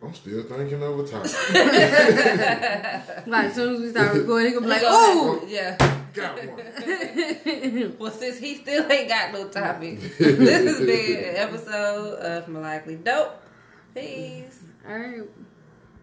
I'm 0.03 0.13
still 0.13 0.43
thinking 0.43 0.81
of 0.81 0.99
a 0.99 1.07
time. 1.07 1.23
Like 3.27 3.45
as 3.45 3.55
soon 3.55 3.75
as 3.75 3.81
we 3.81 3.89
start 3.91 4.15
recording, 4.17 4.51
he'll 4.51 4.61
be 4.61 4.67
like, 4.67 4.81
"Oh, 4.83 5.43
yeah. 5.47 5.77
Got 6.13 6.37
one. 6.47 7.95
Well, 7.99 8.11
since 8.11 8.37
he 8.39 8.55
still 8.55 8.91
ain't 8.91 9.09
got 9.09 9.31
no 9.33 9.47
topic, 9.47 9.99
this 10.17 10.67
has 10.67 10.79
been 10.79 11.17
an 11.23 11.35
episode 11.35 12.19
of 12.19 12.47
Malakely 12.47 12.95
Dope. 12.95 13.41
Peace. 13.93 14.59
all 14.87 14.97
right." 14.97 15.29